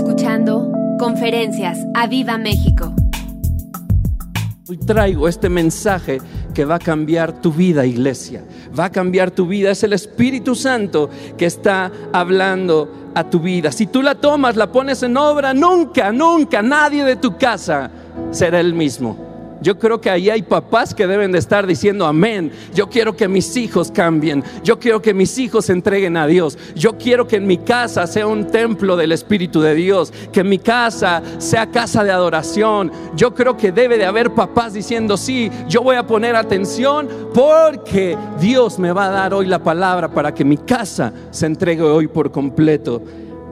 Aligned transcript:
escuchando 0.00 0.72
Conferencias 0.98 1.78
a 1.92 2.06
Viva 2.06 2.38
México. 2.38 2.94
Hoy 4.66 4.78
traigo 4.78 5.28
este 5.28 5.50
mensaje 5.50 6.22
que 6.54 6.64
va 6.64 6.76
a 6.76 6.78
cambiar 6.78 7.38
tu 7.42 7.52
vida, 7.52 7.84
iglesia. 7.84 8.42
Va 8.78 8.86
a 8.86 8.90
cambiar 8.90 9.30
tu 9.30 9.46
vida. 9.46 9.70
Es 9.70 9.82
el 9.82 9.92
Espíritu 9.92 10.54
Santo 10.54 11.10
que 11.36 11.44
está 11.44 11.92
hablando 12.14 13.10
a 13.14 13.28
tu 13.28 13.40
vida. 13.40 13.72
Si 13.72 13.88
tú 13.88 14.00
la 14.00 14.14
tomas, 14.14 14.56
la 14.56 14.72
pones 14.72 15.02
en 15.02 15.18
obra, 15.18 15.52
nunca, 15.52 16.12
nunca 16.12 16.62
nadie 16.62 17.04
de 17.04 17.16
tu 17.16 17.36
casa 17.36 17.90
será 18.30 18.58
el 18.58 18.72
mismo. 18.72 19.29
Yo 19.60 19.78
creo 19.78 20.00
que 20.00 20.10
ahí 20.10 20.30
hay 20.30 20.42
papás 20.42 20.94
que 20.94 21.06
deben 21.06 21.32
de 21.32 21.38
estar 21.38 21.66
diciendo 21.66 22.06
amén. 22.06 22.50
Yo 22.74 22.88
quiero 22.88 23.16
que 23.16 23.28
mis 23.28 23.56
hijos 23.56 23.90
cambien. 23.90 24.42
Yo 24.64 24.78
quiero 24.78 25.02
que 25.02 25.12
mis 25.12 25.36
hijos 25.38 25.66
se 25.66 25.72
entreguen 25.72 26.16
a 26.16 26.26
Dios. 26.26 26.56
Yo 26.74 26.96
quiero 26.96 27.26
que 27.26 27.36
en 27.36 27.46
mi 27.46 27.58
casa 27.58 28.06
sea 28.06 28.26
un 28.26 28.46
templo 28.46 28.96
del 28.96 29.12
Espíritu 29.12 29.60
de 29.60 29.74
Dios. 29.74 30.12
Que 30.32 30.42
mi 30.44 30.58
casa 30.58 31.22
sea 31.38 31.70
casa 31.70 32.04
de 32.04 32.10
adoración. 32.10 32.90
Yo 33.14 33.34
creo 33.34 33.56
que 33.56 33.72
debe 33.72 33.98
de 33.98 34.06
haber 34.06 34.30
papás 34.32 34.72
diciendo 34.72 35.16
sí, 35.16 35.50
yo 35.68 35.82
voy 35.82 35.96
a 35.96 36.06
poner 36.06 36.36
atención 36.36 37.08
porque 37.34 38.16
Dios 38.40 38.78
me 38.78 38.92
va 38.92 39.06
a 39.06 39.10
dar 39.10 39.34
hoy 39.34 39.46
la 39.46 39.62
palabra 39.62 40.10
para 40.10 40.34
que 40.34 40.44
mi 40.44 40.56
casa 40.56 41.12
se 41.30 41.46
entregue 41.46 41.82
hoy 41.82 42.08
por 42.08 42.30
completo 42.30 43.02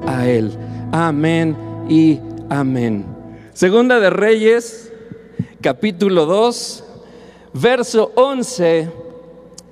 a 0.07 0.27
Él. 0.27 0.53
Amén 0.93 1.57
y 1.89 2.19
amén. 2.49 3.05
Segunda 3.53 4.01
de 4.01 4.11
Reyes 4.11 4.88
capítulo 5.61 6.27
2, 6.27 6.85
verso 7.53 8.13
11. 8.15 8.89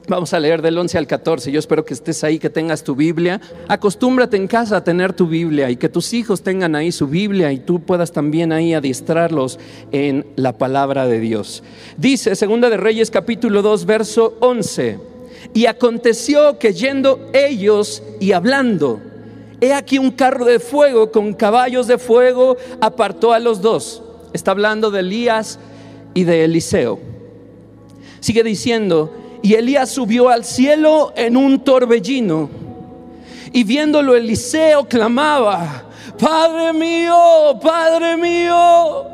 Vamos 0.08 0.32
a 0.32 0.38
leer 0.38 0.62
del 0.62 0.78
11 0.78 0.98
al 0.98 1.06
14. 1.08 1.50
Yo 1.50 1.58
espero 1.58 1.84
que 1.84 1.92
estés 1.92 2.22
ahí, 2.22 2.38
que 2.38 2.48
tengas 2.48 2.84
tu 2.84 2.94
Biblia. 2.94 3.40
Acostúmbrate 3.66 4.36
en 4.36 4.46
casa 4.46 4.76
a 4.76 4.84
tener 4.84 5.12
tu 5.12 5.26
Biblia 5.26 5.68
y 5.68 5.76
que 5.76 5.88
tus 5.88 6.12
hijos 6.12 6.42
tengan 6.42 6.76
ahí 6.76 6.92
su 6.92 7.08
Biblia 7.08 7.50
y 7.50 7.58
tú 7.58 7.80
puedas 7.80 8.12
también 8.12 8.52
ahí 8.52 8.72
adiestrarlos 8.72 9.58
en 9.90 10.24
la 10.36 10.52
palabra 10.52 11.06
de 11.06 11.18
Dios. 11.18 11.64
Dice, 11.96 12.36
Segunda 12.36 12.70
de 12.70 12.76
Reyes 12.76 13.10
capítulo 13.10 13.62
2, 13.62 13.84
verso 13.84 14.36
11. 14.40 15.00
Y 15.54 15.66
aconteció 15.66 16.58
que 16.58 16.72
yendo 16.72 17.28
ellos 17.32 18.02
y 18.20 18.30
hablando, 18.30 19.00
he 19.60 19.72
aquí 19.72 19.98
un 19.98 20.12
carro 20.12 20.44
de 20.44 20.60
fuego 20.60 21.10
con 21.10 21.32
caballos 21.34 21.88
de 21.88 21.98
fuego 21.98 22.56
apartó 22.80 23.32
a 23.32 23.40
los 23.40 23.60
dos. 23.60 24.02
Está 24.36 24.50
hablando 24.50 24.90
de 24.90 25.00
Elías 25.00 25.58
y 26.12 26.24
de 26.24 26.44
Eliseo. 26.44 27.00
Sigue 28.20 28.42
diciendo, 28.42 29.14
y 29.42 29.54
Elías 29.54 29.90
subió 29.90 30.28
al 30.28 30.44
cielo 30.44 31.14
en 31.16 31.38
un 31.38 31.64
torbellino, 31.64 32.50
y 33.50 33.64
viéndolo 33.64 34.14
Eliseo 34.14 34.86
clamaba, 34.86 35.84
Padre 36.18 36.74
mío, 36.74 37.58
Padre 37.62 38.18
mío, 38.18 39.06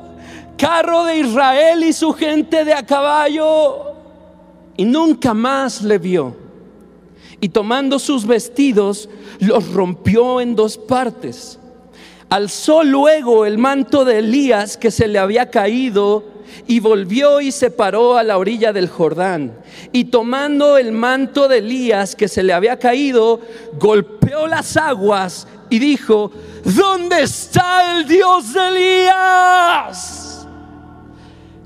carro 0.57 1.05
de 1.05 1.19
Israel 1.19 1.85
y 1.85 1.93
su 1.93 2.13
gente 2.13 2.65
de 2.65 2.75
a 2.75 2.85
caballo. 2.85 3.93
Y 4.77 4.85
nunca 4.85 5.35
más 5.35 5.83
le 5.83 5.99
vio. 5.99 6.37
Y 7.41 7.49
tomando 7.49 8.01
sus 8.01 8.27
vestidos, 8.27 9.09
los 9.39 9.73
rompió 9.73 10.41
en 10.41 10.57
dos 10.57 10.77
partes. 10.77 11.61
Alzó 12.33 12.83
luego 12.83 13.45
el 13.45 13.59
manto 13.59 14.07
de 14.07 14.21
Elías 14.21 14.79
que 14.79 14.91
se 14.91 15.07
le 15.07 15.19
había 15.19 15.51
caído 15.51 16.25
y 16.67 16.81
volvió 16.81 17.43
y 17.43 17.53
se 17.53 17.71
paró 17.71 18.17
a 18.17 18.23
la 18.23 18.39
orilla 18.39 18.73
del 18.73 18.89
Jordán. 18.89 19.59
Y 19.93 20.05
tomando 20.05 20.79
el 20.79 20.93
manto 20.93 21.47
de 21.47 21.59
Elías 21.59 22.17
que 22.17 22.29
se 22.29 22.43
le 22.43 22.55
había 22.55 22.79
caído, 22.79 23.39
golpeó 23.79 24.47
las 24.47 24.79
aguas 24.79 25.47
y 25.69 25.79
dijo, 25.79 26.33
¿dónde 26.65 27.21
está 27.21 27.99
el 27.99 28.09
Dios 28.09 28.55
de 28.55 28.69
Elías? 28.69 30.47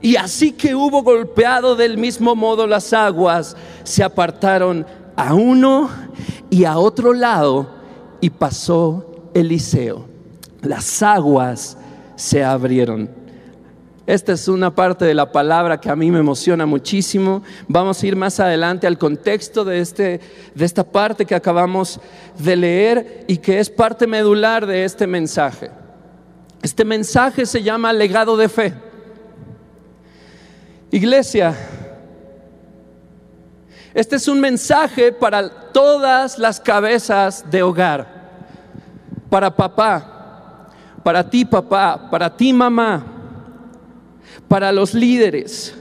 Y 0.03 0.17
así 0.17 0.51
que 0.51 0.75
hubo 0.75 1.05
golpeado 1.05 1.77
del 1.77 1.97
mismo 1.97 2.35
modo 2.35 2.67
las 2.67 2.93
aguas, 2.93 3.57
se 3.85 4.03
apartaron 4.03 4.85
a 5.15 5.33
uno 5.33 5.89
y 6.51 6.65
a 6.65 6.77
otro 6.77 7.13
lado 7.13 7.71
y 8.21 8.31
pasó 8.31 9.31
Eliseo. 9.33 10.16
Las 10.67 11.03
aguas 11.03 11.79
se 12.17 12.43
abrieron. 12.43 13.09
Esta 14.07 14.33
es 14.33 14.47
una 14.47 14.75
parte 14.75 15.05
de 15.05 15.15
la 15.15 15.31
palabra 15.33 15.81
que 15.81 15.91
a 15.91 15.97
mí 15.97 16.11
me 16.11 16.21
emociona 16.21 16.67
muchísimo. 16.67 17.43
Vamos 17.67 18.03
a 18.03 18.07
ir 18.07 18.17
más 18.17 18.39
adelante 18.39 18.87
al 18.87 18.99
contexto 18.99 19.65
de, 19.65 19.81
este, 19.81 20.21
de 20.55 20.65
esta 20.65 20.85
parte 20.85 21.25
que 21.25 21.35
acabamos 21.35 22.01
de 22.39 22.57
leer 22.57 23.25
y 23.27 23.39
que 23.39 23.59
es 23.59 23.69
parte 23.69 24.07
medular 24.07 24.67
de 24.67 24.85
este 24.85 25.07
mensaje. 25.07 25.71
Este 26.63 26.85
mensaje 26.85 27.47
se 27.47 27.63
llama 27.63 27.93
legado 27.93 28.37
de 28.37 28.49
fe. 28.49 28.75
Iglesia, 30.91 31.55
este 33.93 34.17
es 34.17 34.29
un 34.29 34.41
mensaje 34.41 35.13
para 35.13 35.49
todas 35.73 36.39
las 36.39 36.61
cabezas 36.61 37.51
de 37.51 37.63
hogar. 37.63 38.15
Para 39.29 39.55
papá, 39.55 40.16
para 41.07 41.31
ti 41.31 41.45
papá, 41.45 42.11
para 42.11 42.37
ti 42.37 42.53
mamá 42.53 43.17
para 44.49 44.73
los 44.73 44.93
líderes, 44.93 45.73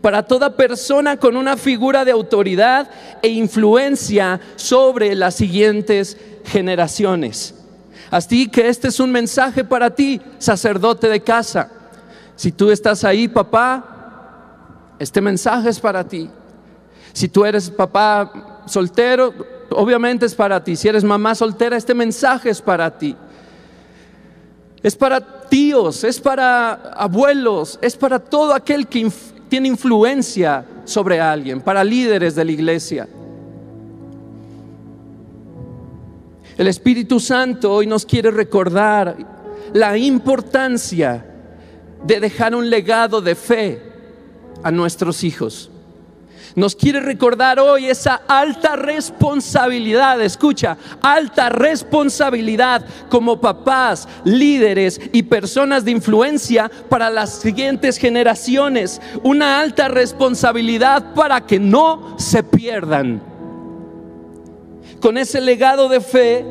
para 0.00 0.22
toda 0.22 0.56
persona 0.56 1.18
con 1.18 1.36
una 1.36 1.58
figura 1.58 2.02
de 2.06 2.12
autoridad 2.12 2.88
e 3.20 3.28
influencia 3.28 4.40
sobre 4.56 5.14
las 5.14 5.34
siguientes 5.34 6.16
generaciones. 6.46 7.54
Así 8.10 8.48
que 8.48 8.70
este 8.70 8.88
es 8.88 8.98
un 9.00 9.12
mensaje 9.12 9.64
para 9.64 9.94
ti, 9.94 10.18
sacerdote 10.38 11.10
de 11.10 11.20
casa. 11.20 11.70
Si 12.34 12.50
tú 12.50 12.70
estás 12.70 13.04
ahí, 13.04 13.28
papá, 13.28 14.94
este 14.98 15.20
mensaje 15.20 15.68
es 15.68 15.78
para 15.78 16.08
ti. 16.08 16.30
Si 17.12 17.28
tú 17.28 17.44
eres 17.44 17.68
papá 17.68 18.62
soltero, 18.64 19.34
obviamente 19.72 20.24
es 20.24 20.34
para 20.34 20.64
ti. 20.64 20.74
Si 20.74 20.88
eres 20.88 21.04
mamá 21.04 21.34
soltera, 21.34 21.76
este 21.76 21.92
mensaje 21.92 22.48
es 22.48 22.62
para 22.62 22.96
ti. 22.96 23.14
Es 24.82 24.94
para 24.94 25.48
tíos, 25.48 26.04
es 26.04 26.20
para 26.20 26.72
abuelos, 26.92 27.78
es 27.82 27.96
para 27.96 28.18
todo 28.18 28.54
aquel 28.54 28.86
que 28.86 29.10
tiene 29.48 29.68
influencia 29.68 30.64
sobre 30.84 31.20
alguien, 31.20 31.60
para 31.60 31.82
líderes 31.82 32.34
de 32.34 32.44
la 32.44 32.52
iglesia. 32.52 33.08
El 36.56 36.66
Espíritu 36.66 37.20
Santo 37.20 37.72
hoy 37.72 37.86
nos 37.86 38.04
quiere 38.04 38.30
recordar 38.30 39.16
la 39.72 39.96
importancia 39.96 41.24
de 42.04 42.20
dejar 42.20 42.54
un 42.54 42.68
legado 42.68 43.20
de 43.20 43.34
fe 43.34 43.82
a 44.62 44.70
nuestros 44.70 45.22
hijos 45.24 45.70
nos 46.58 46.74
quiere 46.74 46.98
recordar 46.98 47.60
hoy 47.60 47.86
esa 47.86 48.20
alta 48.26 48.74
responsabilidad, 48.74 50.20
escucha, 50.20 50.76
alta 51.00 51.48
responsabilidad 51.50 52.84
como 53.08 53.40
papás, 53.40 54.08
líderes 54.24 55.00
y 55.12 55.22
personas 55.22 55.84
de 55.84 55.92
influencia 55.92 56.68
para 56.88 57.10
las 57.10 57.38
siguientes 57.38 57.96
generaciones. 57.96 59.00
Una 59.22 59.60
alta 59.60 59.86
responsabilidad 59.86 61.14
para 61.14 61.46
que 61.46 61.60
no 61.60 62.16
se 62.18 62.42
pierdan. 62.42 63.22
Con 65.00 65.16
ese 65.16 65.40
legado 65.40 65.88
de 65.88 66.00
fe, 66.00 66.44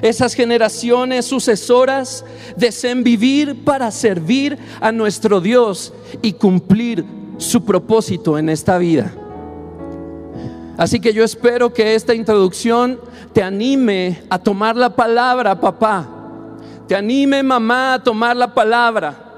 esas 0.00 0.32
generaciones 0.32 1.26
sucesoras 1.26 2.24
deseen 2.56 3.04
vivir 3.04 3.62
para 3.62 3.90
servir 3.90 4.56
a 4.80 4.90
nuestro 4.90 5.42
Dios 5.42 5.92
y 6.22 6.32
cumplir 6.32 7.21
su 7.38 7.64
propósito 7.64 8.38
en 8.38 8.48
esta 8.48 8.78
vida. 8.78 9.12
Así 10.76 11.00
que 11.00 11.12
yo 11.12 11.22
espero 11.22 11.72
que 11.72 11.94
esta 11.94 12.14
introducción 12.14 12.98
te 13.32 13.42
anime 13.42 14.22
a 14.30 14.38
tomar 14.38 14.76
la 14.76 14.90
palabra, 14.90 15.60
papá. 15.60 16.08
Te 16.88 16.96
anime, 16.96 17.42
mamá, 17.42 17.94
a 17.94 18.02
tomar 18.02 18.36
la 18.36 18.52
palabra. 18.52 19.32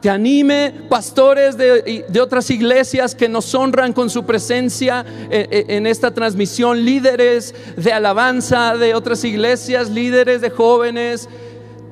Te 0.00 0.10
anime, 0.10 0.72
pastores 0.88 1.56
de, 1.56 2.04
otras 2.20 2.50
iglesias 2.50 3.14
que 3.14 3.28
nos 3.28 3.52
honran 3.54 3.92
con 3.92 4.10
su 4.10 4.24
presencia 4.24 5.04
eh, 5.30 5.48
eh, 5.50 5.64
en 5.68 5.86
esta 5.86 6.12
transmisión, 6.12 6.84
líderes 6.84 7.54
de 7.76 7.92
alabanza 7.92 8.76
de 8.76 8.94
otras 8.94 9.24
iglesias, 9.24 9.90
líderes 9.90 10.40
de 10.40 10.50
jóvenes, 10.50 11.28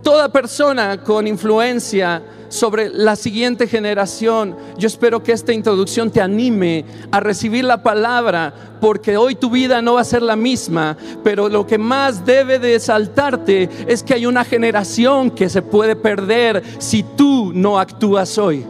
toda 0.05 0.29
persona 0.29 1.03
con 1.03 1.27
influencia 1.27 2.23
sobre 2.51 2.91
la 2.91 3.17
siguiente 3.17 3.67
generación. 3.67 4.55
Yo 4.79 4.87
espero 4.87 5.23
que 5.25 5.33
esta 5.33 5.53
introducción 5.53 6.11
te 6.11 6.21
anime 6.21 6.85
a 7.11 7.19
recibir 7.19 7.65
la 7.65 7.83
palabra, 7.83 8.55
porque 8.81 9.17
hoy 9.17 9.35
tu 9.35 9.51
vida 9.51 9.83
no 9.83 9.95
va 9.95 10.03
a 10.03 10.05
ser 10.05 10.23
la 10.23 10.37
misma, 10.37 10.97
pero 11.25 11.49
lo 11.49 11.67
que 11.67 11.79
más 11.79 12.25
debe 12.25 12.61
de 12.61 12.79
saltarte 12.79 13.69
es 13.89 14.05
que 14.05 14.15
hay 14.15 14.27
una 14.27 14.45
generación 14.45 15.31
que 15.31 15.49
se 15.49 15.63
puede 15.63 15.97
perder 15.97 16.63
si 16.79 17.03
tú 17.03 17.51
no 17.53 17.81
actúas 17.81 18.39
hoy. 18.39 18.65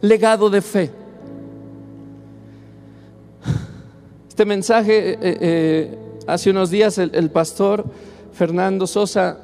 Legado 0.00 0.48
de 0.48 0.62
fe. 0.62 0.90
Este 4.28 4.44
mensaje, 4.44 5.10
eh, 5.10 5.18
eh, 5.20 5.98
hace 6.26 6.50
unos 6.50 6.70
días 6.70 6.96
el 6.98 7.30
pastor 7.30 7.84
Fernando 8.38 8.86
Sosa 8.86 9.36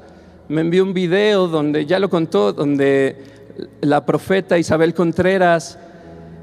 me 0.47 0.61
envió 0.61 0.85
un 0.85 0.95
video 0.95 1.49
donde, 1.49 1.85
ya 1.85 1.99
lo 1.99 2.09
contó, 2.09 2.53
donde 2.53 3.17
la 3.81 4.07
profeta 4.07 4.57
Isabel 4.57 4.95
Contreras, 4.95 5.77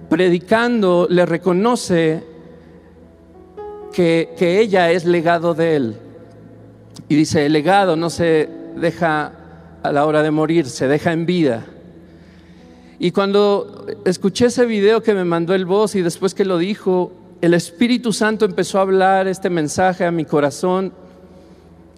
predicando, 0.09 1.07
le 1.09 1.25
reconoce 1.25 2.21
que, 3.94 4.33
que 4.38 4.59
ella 4.59 4.92
es 4.92 5.06
legado 5.06 5.53
de 5.53 5.75
él. 5.77 5.95
Y 7.07 7.15
dice, 7.15 7.45
el 7.45 7.53
legado 7.53 7.95
no 7.95 8.09
se 8.09 8.50
deja 8.75 9.31
a 9.81 9.92
la 9.94 10.06
hora 10.06 10.21
de 10.21 10.31
morir, 10.31 10.65
se 10.65 10.89
deja 10.89 11.13
en 11.13 11.25
vida. 11.25 11.65
Y 13.00 13.12
cuando 13.12 13.86
escuché 14.03 14.48
ese 14.48 14.65
video 14.65 15.01
que 15.01 15.13
me 15.13 15.24
mandó 15.24 15.56
el 15.56 15.65
voz 15.65 15.95
y 15.95 16.01
después 16.01 16.33
que 16.33 16.44
lo 16.44 16.57
dijo, 16.57 17.13
el 17.39 17.53
Espíritu 17.53 18.12
Santo 18.12 18.44
empezó 18.44 18.80
a 18.80 18.81
hablar 18.81 19.30
este 19.30 19.50
mensaje 19.50 20.03
a 20.03 20.12
mi 20.12 20.25
corazón 20.25 21.00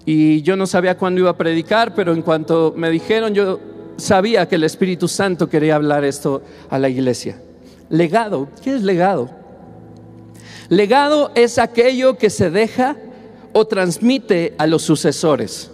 y 0.05 0.41
yo 0.41 0.55
no 0.55 0.67
sabía 0.67 0.97
cuándo 0.97 1.21
iba 1.21 1.29
a 1.29 1.37
predicar, 1.37 1.95
pero 1.95 2.13
en 2.13 2.21
cuanto 2.21 2.73
me 2.75 2.89
dijeron, 2.89 3.33
yo 3.33 3.59
sabía 3.97 4.47
que 4.47 4.55
el 4.55 4.63
Espíritu 4.63 5.07
Santo 5.07 5.47
quería 5.47 5.75
hablar 5.75 6.03
esto 6.03 6.41
a 6.69 6.77
la 6.77 6.89
iglesia. 6.89 7.41
Legado, 7.89 8.49
¿qué 8.63 8.75
es 8.75 8.83
legado? 8.83 9.29
Legado 10.69 11.31
es 11.35 11.57
aquello 11.57 12.17
que 12.17 12.29
se 12.29 12.49
deja 12.49 12.97
o 13.53 13.65
transmite 13.65 14.55
a 14.57 14.67
los 14.67 14.81
sucesores. 14.81 15.71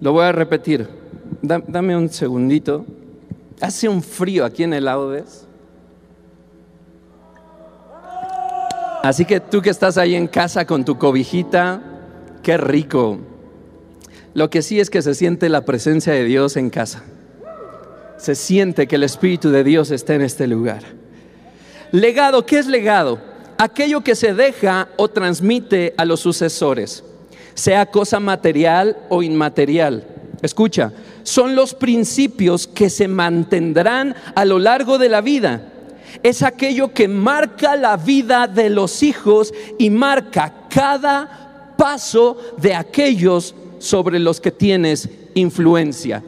Lo 0.00 0.12
voy 0.12 0.24
a 0.24 0.32
repetir. 0.32 0.88
Dame 1.42 1.96
un 1.96 2.08
segundito. 2.10 2.84
Hace 3.60 3.88
un 3.88 4.02
frío 4.02 4.44
aquí 4.44 4.62
en 4.62 4.74
el 4.74 4.88
Audes. 4.88 5.46
Así 9.02 9.24
que 9.24 9.40
tú 9.40 9.62
que 9.62 9.70
estás 9.70 9.96
ahí 9.96 10.14
en 10.14 10.26
casa 10.26 10.66
con 10.66 10.84
tu 10.84 10.98
cobijita, 10.98 11.89
qué 12.42 12.56
rico. 12.56 13.18
Lo 14.34 14.50
que 14.50 14.62
sí 14.62 14.80
es 14.80 14.90
que 14.90 15.02
se 15.02 15.14
siente 15.14 15.48
la 15.48 15.64
presencia 15.64 16.12
de 16.12 16.24
Dios 16.24 16.56
en 16.56 16.70
casa. 16.70 17.04
Se 18.16 18.34
siente 18.34 18.86
que 18.86 18.96
el 18.96 19.02
Espíritu 19.02 19.50
de 19.50 19.64
Dios 19.64 19.90
está 19.90 20.14
en 20.14 20.22
este 20.22 20.46
lugar. 20.46 20.82
Legado, 21.92 22.46
¿qué 22.46 22.58
es 22.58 22.66
legado? 22.66 23.20
Aquello 23.58 24.02
que 24.02 24.14
se 24.14 24.34
deja 24.34 24.88
o 24.96 25.08
transmite 25.08 25.94
a 25.96 26.04
los 26.04 26.20
sucesores, 26.20 27.02
sea 27.54 27.86
cosa 27.86 28.20
material 28.20 28.96
o 29.08 29.22
inmaterial. 29.22 30.06
Escucha, 30.42 30.92
son 31.22 31.54
los 31.54 31.74
principios 31.74 32.66
que 32.66 32.88
se 32.88 33.08
mantendrán 33.08 34.14
a 34.34 34.44
lo 34.44 34.58
largo 34.58 34.98
de 34.98 35.08
la 35.08 35.20
vida 35.20 35.70
es 36.22 36.42
aquello 36.42 36.92
que 36.92 37.08
marca 37.08 37.76
la 37.76 37.96
vida 37.96 38.46
de 38.46 38.70
los 38.70 39.02
hijos 39.02 39.52
y 39.78 39.90
marca 39.90 40.66
cada 40.68 41.49
paso 41.80 42.36
de 42.58 42.74
aquellos 42.74 43.54
sobre 43.78 44.18
los 44.18 44.38
que 44.38 44.50
tienes 44.50 45.08
influencia. 45.32 46.22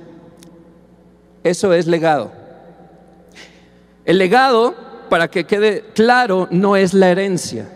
Eso 1.44 1.75
es 1.75 1.87
legado. 1.87 2.32
El 4.06 4.16
legado, 4.16 4.75
para 5.10 5.28
que 5.28 5.44
quede 5.44 5.84
claro, 5.94 6.49
no 6.50 6.75
es 6.75 6.94
la 6.94 7.10
herencia. 7.10 7.69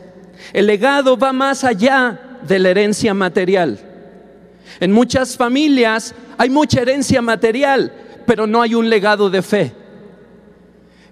El 0.55 0.67
legado 0.67 1.19
va 1.19 1.35
más 1.35 1.65
allá 1.65 2.39
de 2.49 2.59
la 2.59 2.71
herencia 2.71 3.13
material. 3.13 3.79
En 4.81 4.91
muchas 4.91 5.37
familias 5.37 6.15
hay 6.39 6.49
mucha 6.49 6.81
herencia 6.81 7.21
material, 7.21 7.93
pero 8.25 8.47
no 8.47 8.63
hay 8.63 8.75
un 8.75 8.89
legado 8.89 9.29
de 9.29 9.43
fe. 9.43 9.73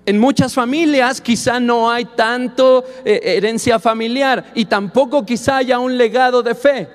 En 0.07 0.19
muchas 0.19 0.53
familias 0.53 1.21
quizá 1.21 1.59
no 1.59 1.91
hay 1.91 2.05
tanto 2.05 2.85
eh, 3.05 3.21
herencia 3.23 3.79
familiar 3.79 4.53
y 4.55 4.67
tampoco 4.67 5.25
quizá 5.25 5.59
haya 5.59 5.79
un 5.79 5.97
legado 5.97 6.43
de 6.43 6.55
fe. 6.55 6.89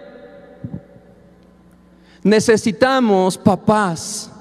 Necesitamos, 2.22 3.38
papás, 3.38 4.32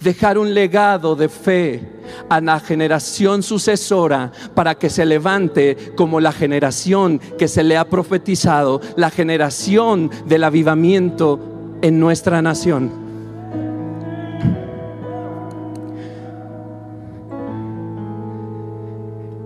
dejar 0.00 0.38
un 0.38 0.54
legado 0.54 1.14
de 1.14 1.28
fe 1.28 1.82
a 2.28 2.40
la 2.40 2.60
generación 2.60 3.42
sucesora 3.42 4.32
para 4.54 4.76
que 4.76 4.88
se 4.88 5.04
levante 5.04 5.76
como 5.96 6.20
la 6.20 6.32
generación 6.32 7.18
que 7.38 7.48
se 7.48 7.64
le 7.64 7.76
ha 7.76 7.84
profetizado, 7.84 8.80
la 8.96 9.10
generación 9.10 10.10
del 10.26 10.44
avivamiento 10.44 11.40
en 11.82 12.00
nuestra 12.00 12.40
nación. 12.40 13.07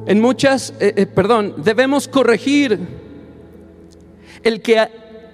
En 0.04 0.20
muchas, 0.20 0.74
eh, 0.80 0.94
eh, 0.96 1.06
perdón, 1.06 1.54
debemos 1.58 2.08
corregir 2.08 2.78
el 4.42 4.60
que 4.60 4.88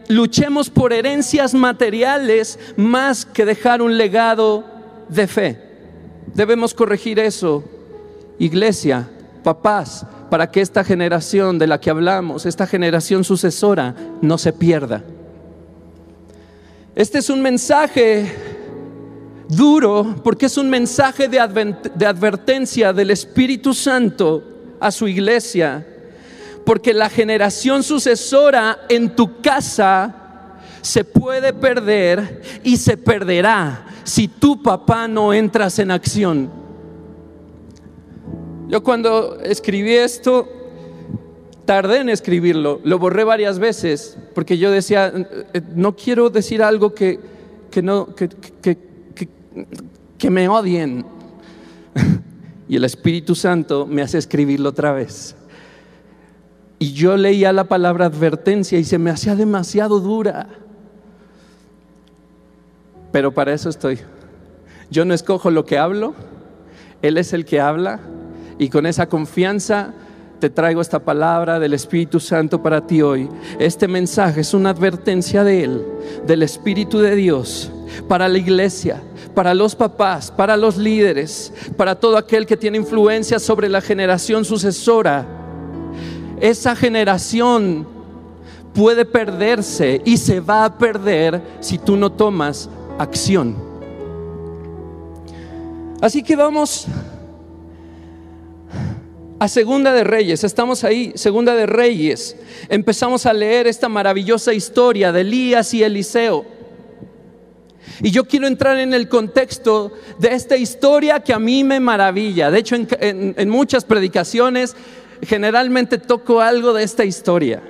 luchemos 0.08 0.68
por 0.68 0.92
herencias 0.92 1.54
materiales 1.54 2.58
más 2.76 3.24
que 3.24 3.46
dejar 3.46 3.80
un 3.80 3.96
legado 3.96 4.64
de 5.08 5.26
fe. 5.26 5.58
Debemos 6.34 6.74
corregir 6.74 7.18
eso, 7.18 7.64
iglesia, 8.38 9.08
papás, 9.42 10.06
para 10.30 10.50
que 10.50 10.60
esta 10.60 10.84
generación 10.84 11.58
de 11.58 11.66
la 11.66 11.80
que 11.80 11.88
hablamos, 11.88 12.44
esta 12.44 12.66
generación 12.66 13.24
sucesora, 13.24 13.94
no 14.20 14.36
se 14.36 14.52
pierda. 14.52 15.02
Este 16.94 17.18
es 17.18 17.30
un 17.30 17.40
mensaje 17.40 18.34
duro 19.48 20.16
porque 20.22 20.46
es 20.46 20.58
un 20.58 20.68
mensaje 20.68 21.28
de, 21.28 21.74
de 21.94 22.06
advertencia 22.06 22.92
del 22.92 23.10
Espíritu 23.10 23.72
Santo 23.72 24.57
a 24.80 24.90
su 24.90 25.08
iglesia, 25.08 25.86
porque 26.64 26.92
la 26.92 27.08
generación 27.08 27.82
sucesora 27.82 28.80
en 28.88 29.14
tu 29.14 29.40
casa 29.40 30.14
se 30.82 31.04
puede 31.04 31.52
perder 31.52 32.42
y 32.62 32.76
se 32.76 32.96
perderá 32.96 33.86
si 34.04 34.28
tu 34.28 34.62
papá 34.62 35.08
no 35.08 35.32
entras 35.32 35.78
en 35.78 35.90
acción. 35.90 36.50
Yo 38.68 38.82
cuando 38.82 39.38
escribí 39.40 39.94
esto, 39.94 40.48
tardé 41.64 41.98
en 41.98 42.08
escribirlo, 42.08 42.80
lo 42.84 42.98
borré 42.98 43.24
varias 43.24 43.58
veces, 43.58 44.18
porque 44.34 44.58
yo 44.58 44.70
decía, 44.70 45.12
eh, 45.52 45.62
no 45.74 45.96
quiero 45.96 46.30
decir 46.30 46.62
algo 46.62 46.94
que, 46.94 47.18
no, 47.82 48.14
que, 48.14 48.28
que 50.18 50.30
me 50.30 50.48
odien. 50.48 51.17
Y 52.68 52.76
el 52.76 52.84
Espíritu 52.84 53.34
Santo 53.34 53.86
me 53.86 54.02
hace 54.02 54.18
escribirlo 54.18 54.68
otra 54.70 54.92
vez. 54.92 55.34
Y 56.78 56.92
yo 56.92 57.16
leía 57.16 57.52
la 57.52 57.64
palabra 57.64 58.06
advertencia 58.06 58.78
y 58.78 58.84
se 58.84 58.98
me 58.98 59.10
hacía 59.10 59.34
demasiado 59.34 60.00
dura. 60.00 60.48
Pero 63.10 63.32
para 63.32 63.52
eso 63.52 63.68
estoy. 63.68 63.98
Yo 64.90 65.04
no 65.04 65.14
escojo 65.14 65.50
lo 65.50 65.64
que 65.64 65.78
hablo, 65.78 66.14
Él 67.02 67.18
es 67.18 67.32
el 67.32 67.44
que 67.44 67.60
habla 67.60 68.00
y 68.58 68.68
con 68.68 68.86
esa 68.86 69.08
confianza 69.08 69.94
te 70.40 70.50
traigo 70.50 70.80
esta 70.80 71.00
palabra 71.00 71.58
del 71.58 71.74
Espíritu 71.74 72.20
Santo 72.20 72.62
para 72.62 72.86
ti 72.86 73.02
hoy. 73.02 73.28
Este 73.58 73.88
mensaje 73.88 74.40
es 74.40 74.54
una 74.54 74.70
advertencia 74.70 75.42
de 75.44 75.64
Él, 75.64 75.84
del 76.26 76.42
Espíritu 76.42 77.00
de 77.00 77.16
Dios, 77.16 77.72
para 78.08 78.28
la 78.28 78.38
iglesia, 78.38 79.02
para 79.34 79.54
los 79.54 79.74
papás, 79.74 80.30
para 80.30 80.56
los 80.56 80.76
líderes, 80.76 81.52
para 81.76 81.94
todo 81.94 82.16
aquel 82.16 82.46
que 82.46 82.56
tiene 82.56 82.78
influencia 82.78 83.38
sobre 83.38 83.68
la 83.68 83.80
generación 83.80 84.44
sucesora. 84.44 85.26
Esa 86.40 86.76
generación 86.76 87.86
puede 88.74 89.04
perderse 89.04 90.00
y 90.04 90.16
se 90.16 90.40
va 90.40 90.64
a 90.64 90.78
perder 90.78 91.42
si 91.60 91.78
tú 91.78 91.96
no 91.96 92.10
tomas 92.12 92.68
acción. 92.98 93.56
Así 96.00 96.22
que 96.22 96.36
vamos 96.36 96.86
a 99.40 99.48
Segunda 99.48 99.92
de 99.92 100.04
Reyes, 100.04 100.42
estamos 100.44 100.84
ahí, 100.84 101.12
Segunda 101.14 101.54
de 101.54 101.66
Reyes. 101.66 102.36
Empezamos 102.68 103.26
a 103.26 103.32
leer 103.32 103.66
esta 103.66 103.88
maravillosa 103.88 104.52
historia 104.52 105.12
de 105.12 105.20
Elías 105.20 105.72
y 105.74 105.82
Eliseo. 105.82 106.57
Y 108.00 108.10
yo 108.10 108.24
quiero 108.26 108.46
entrar 108.46 108.78
en 108.78 108.94
el 108.94 109.08
contexto 109.08 109.92
de 110.18 110.32
esta 110.32 110.56
historia 110.56 111.20
que 111.20 111.32
a 111.32 111.38
mí 111.38 111.64
me 111.64 111.80
maravilla. 111.80 112.50
De 112.50 112.58
hecho, 112.60 112.76
en, 112.76 113.48
muchas 113.48 113.84
predicaciones 113.84 114.76
generalmente 115.22 115.98
toco 115.98 116.40
algo 116.40 116.72
de 116.72 116.84
esta 116.84 117.04
historia. 117.04 117.60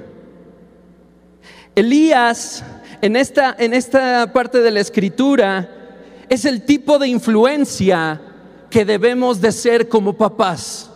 Elías, 1.75 2.63
en 3.01 3.17
esta, 3.17 3.57
en 3.59 3.73
esta 3.73 4.31
parte 4.33 4.61
de 4.61 4.71
la 4.71 4.81
escritura, 4.81 5.71
es 6.29 6.45
el 6.45 6.63
tipo 6.63 6.99
de 6.99 7.09
influencia 7.09 8.21
que 8.69 8.85
debemos 8.85 9.41
de 9.41 9.51
ser 9.51 9.89
como 9.89 10.13
papás. 10.13 10.91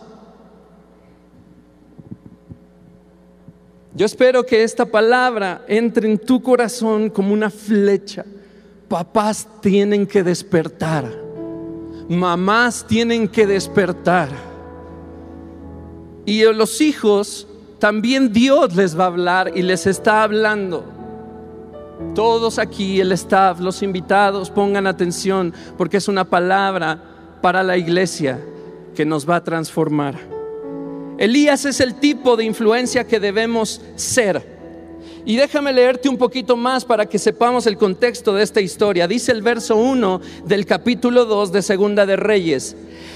Yo 3.95 4.05
espero 4.05 4.45
que 4.45 4.63
esta 4.63 4.85
palabra 4.85 5.65
entre 5.67 6.11
en 6.11 6.19
tu 6.19 6.41
corazón 6.41 7.09
como 7.09 7.33
una 7.33 7.49
flecha 7.49 8.25
papás 8.93 9.47
tienen 9.59 10.05
que 10.05 10.21
despertar, 10.21 11.11
mamás 12.07 12.85
tienen 12.85 13.27
que 13.27 13.47
despertar. 13.47 14.29
Y 16.27 16.43
los 16.43 16.79
hijos 16.79 17.47
también 17.79 18.31
Dios 18.31 18.75
les 18.75 18.95
va 18.95 19.05
a 19.05 19.07
hablar 19.07 19.51
y 19.55 19.63
les 19.63 19.87
está 19.87 20.21
hablando. 20.21 20.85
Todos 22.13 22.59
aquí, 22.59 23.01
el 23.01 23.11
staff, 23.13 23.59
los 23.59 23.81
invitados, 23.81 24.51
pongan 24.51 24.85
atención 24.85 25.55
porque 25.75 25.97
es 25.97 26.07
una 26.07 26.25
palabra 26.25 27.03
para 27.41 27.63
la 27.63 27.77
iglesia 27.77 28.39
que 28.95 29.05
nos 29.05 29.27
va 29.27 29.37
a 29.37 29.43
transformar. 29.43 30.19
Elías 31.17 31.65
es 31.65 31.79
el 31.79 31.95
tipo 31.95 32.37
de 32.37 32.43
influencia 32.43 33.07
que 33.07 33.19
debemos 33.19 33.81
ser. 33.95 34.52
Y 35.25 35.37
déjame 35.37 35.71
leerte 35.71 36.09
un 36.09 36.17
poquito 36.17 36.57
más 36.57 36.83
para 36.83 37.05
que 37.05 37.17
sepamos 37.17 37.65
el 37.65 37.77
contexto 37.77 38.33
de 38.33 38.43
esta 38.43 38.59
historia. 38.59 39.07
Dice 39.07 39.31
el 39.31 39.41
verso 39.41 39.77
1 39.77 40.19
del 40.45 40.65
capítulo 40.65 41.25
2 41.25 41.53
de 41.53 41.61
Segunda 41.61 42.05
de 42.05 42.17
Reyes. 42.17 42.75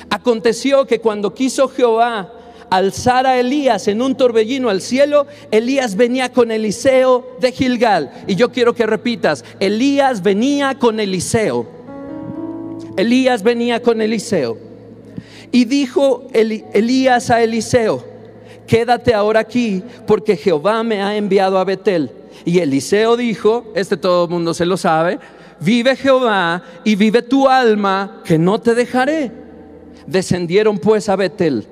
Aconteció 0.10 0.88
que 0.88 1.00
cuando 1.02 1.34
quiso 1.34 1.68
Jehová 1.68 2.32
alzar 2.70 3.28
a 3.28 3.38
Elías 3.40 3.90
en 3.90 4.02
un 4.02 4.16
torbellino 4.16 4.70
al 4.70 4.82
cielo, 4.82 5.28
Elías 5.52 5.98
venía 5.98 6.32
con 6.32 6.52
Eliseo 6.52 7.36
de 7.42 7.52
Gilgal. 7.52 8.12
Y 8.26 8.36
yo 8.36 8.54
quiero 8.54 8.74
que 8.74 8.86
repitas, 8.86 9.44
Elías 9.60 10.24
venía 10.24 10.76
con 10.76 11.02
Eliseo. 11.02 11.68
Elías 12.96 13.44
venía 13.44 13.82
con 13.82 14.02
Eliseo. 14.02 14.58
Y 15.52 15.66
dijo 15.66 16.28
Elías 16.34 17.30
a 17.30 17.44
Eliseo, 17.44 18.17
quédate 18.68 19.14
ahora 19.14 19.40
aquí 19.40 19.82
porque 20.06 20.36
Jehová 20.36 20.84
me 20.84 21.02
ha 21.02 21.16
enviado 21.16 21.58
a 21.58 21.64
Betel. 21.64 22.12
Y 22.46 22.60
Eliseo 22.60 23.18
dijo, 23.18 23.72
este 23.74 23.98
todo 23.98 24.26
el 24.26 24.30
mundo 24.30 24.54
se 24.54 24.66
lo 24.66 24.78
sabe, 24.78 25.20
vive 25.60 25.96
Jehová 25.96 26.62
y 26.84 26.96
vive 26.96 27.22
tu 27.22 27.48
alma, 27.48 28.22
que 28.24 28.38
no 28.38 28.60
te 28.60 28.76
dejaré. 28.76 29.32
Descendieron 30.06 30.78
pues 30.78 31.10
a 31.10 31.16
Betel. 31.16 31.68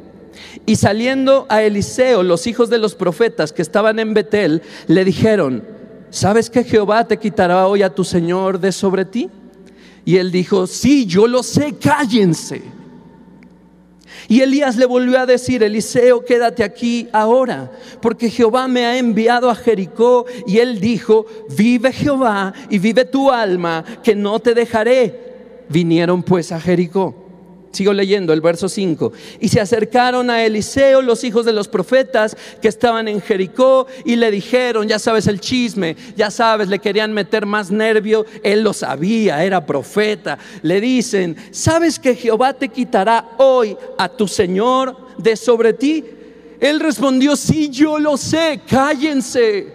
Y 0.66 0.76
saliendo 0.76 1.46
a 1.50 1.62
Eliseo, 1.64 2.24
los 2.24 2.48
hijos 2.48 2.70
de 2.70 2.78
los 2.78 2.96
profetas 2.96 3.54
que 3.54 3.62
estaban 3.62 4.00
en 4.00 4.14
Betel, 4.14 4.62
le 4.88 5.06
dijeron, 5.06 5.64
¿sabes 6.10 6.50
que 6.50 6.64
Jehová 6.64 7.08
te 7.08 7.18
quitará 7.18 7.68
hoy 7.68 7.84
a 7.84 7.94
tu 7.94 8.04
Señor 8.04 8.60
de 8.60 8.72
sobre 8.72 9.06
ti? 9.06 9.30
Y 10.04 10.18
él 10.18 10.32
dijo, 10.32 10.68
sí, 10.68 11.06
yo 11.06 11.28
lo 11.28 11.42
sé, 11.44 11.76
cállense. 11.80 12.62
Y 14.28 14.42
Elías 14.42 14.76
le 14.76 14.86
volvió 14.86 15.20
a 15.20 15.26
decir, 15.26 15.64
Eliseo, 15.64 16.26
quédate 16.26 16.64
aquí 16.64 17.08
ahora, 17.12 17.72
porque 18.02 18.30
Jehová 18.30 18.68
me 18.68 18.86
ha 18.86 18.98
enviado 18.98 19.50
a 19.50 19.56
Jericó. 19.56 20.26
Y 20.48 20.60
él 20.60 20.80
dijo, 20.80 21.26
vive 21.56 21.92
Jehová 21.92 22.54
y 22.70 22.80
vive 22.80 23.06
tu 23.06 23.32
alma, 23.32 23.84
que 24.04 24.16
no 24.16 24.40
te 24.40 24.54
dejaré. 24.54 25.36
Vinieron 25.70 26.24
pues 26.24 26.52
a 26.52 26.60
Jericó. 26.60 27.25
Sigo 27.76 27.92
leyendo 27.92 28.32
el 28.32 28.40
verso 28.40 28.70
5. 28.70 29.12
Y 29.42 29.50
se 29.50 29.60
acercaron 29.60 30.30
a 30.30 30.46
Eliseo 30.46 31.02
los 31.02 31.26
hijos 31.26 31.46
de 31.46 31.52
los 31.52 31.68
profetas 31.68 32.38
que 32.62 32.70
estaban 32.70 33.10
en 33.10 33.20
Jericó 33.20 33.86
y 34.06 34.16
le 34.16 34.32
dijeron, 34.32 34.88
ya 34.88 34.98
sabes 34.98 35.28
el 35.28 35.42
chisme, 35.42 35.98
ya 36.16 36.32
sabes, 36.32 36.70
le 36.70 36.80
querían 36.80 37.12
meter 37.12 37.46
más 37.46 37.72
nervio, 37.72 38.26
él 38.44 38.62
lo 38.62 38.72
sabía, 38.72 39.44
era 39.44 39.66
profeta. 39.66 40.38
Le 40.62 40.80
dicen, 40.80 41.36
¿sabes 41.52 42.00
que 42.00 42.16
Jehová 42.16 42.54
te 42.54 42.70
quitará 42.70 43.32
hoy 43.38 43.76
a 43.98 44.08
tu 44.08 44.26
Señor 44.26 44.96
de 45.18 45.36
sobre 45.36 45.74
ti? 45.74 46.06
Él 46.62 46.80
respondió, 46.80 47.36
sí, 47.36 47.68
yo 47.68 48.00
lo 48.00 48.16
sé, 48.16 48.62
cállense. 48.66 49.74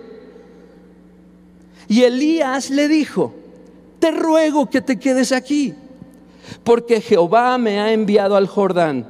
Y 1.86 2.02
Elías 2.02 2.70
le 2.70 2.88
dijo, 2.88 3.34
te 3.98 4.10
ruego 4.10 4.70
que 4.70 4.80
te 4.80 4.98
quedes 4.98 5.32
aquí 5.32 5.74
porque 6.64 7.00
Jehová 7.00 7.58
me 7.58 7.80
ha 7.80 7.92
enviado 7.92 8.36
al 8.36 8.46
Jordán. 8.46 9.06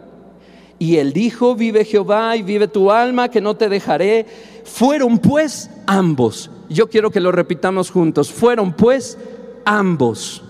Y 0.78 0.96
él 0.96 1.12
dijo, 1.12 1.54
vive 1.54 1.84
Jehová 1.84 2.36
y 2.36 2.42
vive 2.42 2.66
tu 2.66 2.90
alma, 2.90 3.28
que 3.28 3.40
no 3.40 3.54
te 3.54 3.68
dejaré. 3.68 4.24
Fueron 4.64 5.18
pues 5.18 5.68
ambos. 5.86 6.50
Yo 6.68 6.88
quiero 6.88 7.10
que 7.10 7.20
lo 7.20 7.32
repitamos 7.32 7.90
juntos. 7.90 8.32
Fueron 8.32 8.72
pues 8.72 9.18
ambos. 9.64 10.42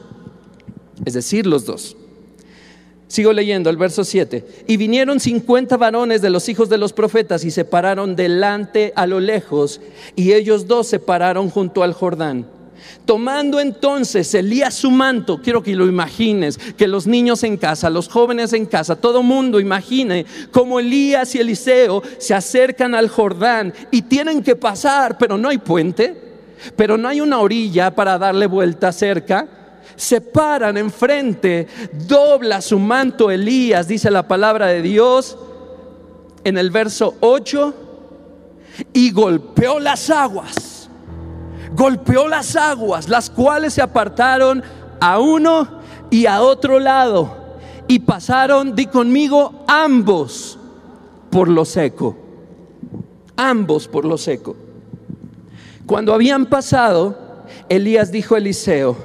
Es 1.04 1.14
decir, 1.14 1.47
los 1.47 1.64
dos. 1.64 1.97
Sigo 3.11 3.32
leyendo 3.32 3.70
el 3.70 3.76
verso 3.76 4.04
7. 4.04 4.64
Y 4.68 4.76
vinieron 4.76 5.18
cincuenta 5.18 5.76
varones 5.76 6.23
de 6.23 6.30
los 6.30 6.49
hijos 6.49 6.68
de 6.68 6.78
los 6.78 6.92
profetas 6.92 7.44
y 7.44 7.50
se 7.50 7.64
pararon 7.64 8.14
delante 8.14 8.92
a 8.94 9.09
lo 9.09 9.18
lejos, 9.18 9.80
y 10.14 10.32
ellos 10.32 10.68
dos 10.68 10.87
se 10.87 11.00
pararon 11.00 11.50
junto 11.50 11.82
al 11.82 11.92
Jordán. 11.92 12.47
Tomando 13.04 13.60
entonces 13.60 14.32
Elías 14.34 14.75
su 14.75 14.90
manto, 14.90 15.40
quiero 15.42 15.62
que 15.62 15.75
lo 15.75 15.87
imagines, 15.87 16.58
que 16.76 16.87
los 16.87 17.06
niños 17.06 17.42
en 17.42 17.56
casa, 17.56 17.90
los 17.90 18.08
jóvenes 18.08 18.52
en 18.52 18.66
casa, 18.66 18.96
todo 18.96 19.22
mundo 19.22 19.58
imagine 19.58 20.26
cómo 20.50 20.78
Elías 20.78 21.34
y 21.34 21.38
Eliseo 21.38 22.02
se 22.18 22.34
acercan 22.34 22.94
al 22.94 23.08
Jordán 23.08 23.72
y 23.90 24.02
tienen 24.02 24.42
que 24.42 24.56
pasar, 24.56 25.18
pero 25.18 25.37
no 25.37 25.49
hay 25.49 25.58
puente, 25.58 26.16
pero 26.76 26.96
no 26.96 27.08
hay 27.08 27.20
una 27.20 27.40
orilla 27.40 27.94
para 27.94 28.18
darle 28.18 28.46
vuelta 28.46 28.92
cerca. 28.92 29.49
Se 29.96 30.20
paran 30.20 30.78
enfrente, 30.78 31.66
dobla 32.06 32.60
su 32.60 32.78
manto 32.78 33.30
Elías, 33.30 33.88
dice 33.88 34.10
la 34.10 34.26
palabra 34.28 34.66
de 34.68 34.82
Dios 34.82 35.37
en 36.44 36.56
el 36.56 36.70
verso 36.70 37.16
8, 37.20 37.75
y 38.92 39.10
golpeó 39.10 39.78
las 39.78 40.08
aguas 40.08 40.69
golpeó 41.74 42.28
las 42.28 42.56
aguas, 42.56 43.08
las 43.08 43.30
cuales 43.30 43.74
se 43.74 43.82
apartaron 43.82 44.62
a 45.00 45.18
uno 45.18 45.80
y 46.10 46.26
a 46.26 46.42
otro 46.42 46.78
lado, 46.78 47.36
y 47.88 48.00
pasaron, 48.00 48.74
di 48.74 48.86
conmigo, 48.86 49.64
ambos 49.66 50.58
por 51.30 51.48
lo 51.48 51.64
seco, 51.64 52.16
ambos 53.36 53.88
por 53.88 54.04
lo 54.04 54.18
seco. 54.18 54.56
Cuando 55.86 56.14
habían 56.14 56.46
pasado, 56.46 57.16
Elías 57.68 58.12
dijo 58.12 58.34
a 58.34 58.38
Eliseo, 58.38 58.96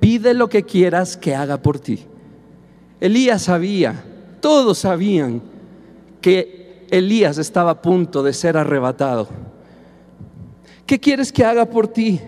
pide 0.00 0.34
lo 0.34 0.48
que 0.48 0.64
quieras 0.64 1.16
que 1.16 1.34
haga 1.34 1.58
por 1.58 1.78
ti. 1.78 2.04
Elías 3.00 3.42
sabía, 3.42 4.04
todos 4.40 4.78
sabían 4.78 5.42
que 6.20 6.86
Elías 6.90 7.38
estaba 7.38 7.72
a 7.72 7.82
punto 7.82 8.22
de 8.22 8.32
ser 8.32 8.56
arrebatado. 8.56 9.28
¿Qué 10.88 10.98
quieres 10.98 11.30
que 11.30 11.44
haga 11.44 11.66
por 11.66 11.86
ti? 11.86 12.18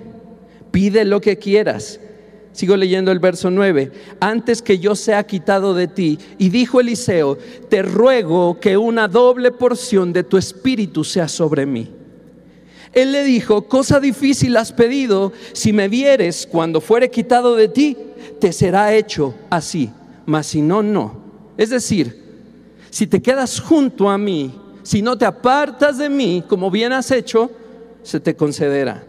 Pide 0.71 1.07
lo 1.07 1.23
que 1.23 1.39
quieras. 1.39 1.99
Sigo 2.53 2.77
leyendo 2.77 3.11
el 3.11 3.19
verso 3.19 3.51
9. 3.51 3.91
Antes 4.21 4.61
que 4.61 4.79
yo 4.79 4.95
sea 4.95 5.25
quitado 5.25 5.73
de 5.73 5.89
ti. 5.89 6.19
Y 6.37 6.51
dijo 6.51 6.79
Eliseo, 6.79 7.39
te 7.71 7.81
ruego 7.81 8.61
que 8.61 8.77
una 8.77 9.09
doble 9.09 9.51
porción 9.51 10.13
de 10.13 10.25
tu 10.25 10.37
espíritu 10.37 11.05
sea 11.05 11.27
sobre 11.27 11.65
mí. 11.65 11.89
Él 12.93 13.13
le 13.13 13.25
dijo, 13.25 13.67
cosa 13.67 13.99
difícil 13.99 14.55
has 14.59 14.73
pedido, 14.73 15.33
si 15.55 15.73
me 15.73 15.89
vieres 15.89 16.47
cuando 16.47 16.83
fuere 16.83 17.11
quitado 17.11 17.57
de 17.57 17.69
ti, 17.69 17.97
te 18.41 18.53
será 18.53 18.95
hecho 18.95 19.35
así, 19.49 19.89
mas 20.27 20.49
si 20.49 20.61
no, 20.61 20.83
no. 20.83 21.17
Es 21.57 21.71
decir, 21.71 22.23
si 22.91 23.07
te 23.07 23.23
quedas 23.23 23.59
junto 23.59 24.11
a 24.11 24.19
mí, 24.19 24.55
si 24.83 25.01
no 25.01 25.17
te 25.17 25.25
apartas 25.25 25.97
de 25.97 26.11
mí, 26.11 26.45
como 26.47 26.71
bien 26.71 26.93
has 26.93 27.11
hecho, 27.11 27.53
se 28.03 28.21
te 28.21 28.35
concederá. 28.35 29.05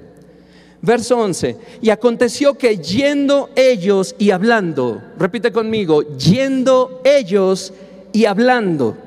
Verso 0.84 1.20
11, 1.20 1.58
y 1.82 1.92
aconteció 1.92 2.58
que 2.58 2.78
yendo 2.78 3.52
ellos 3.56 4.16
y 4.18 4.32
hablando, 4.32 5.00
repite 5.20 5.52
conmigo, 5.52 6.02
yendo 6.18 7.02
ellos 7.04 7.72
y 8.12 8.26
hablando, 8.26 8.98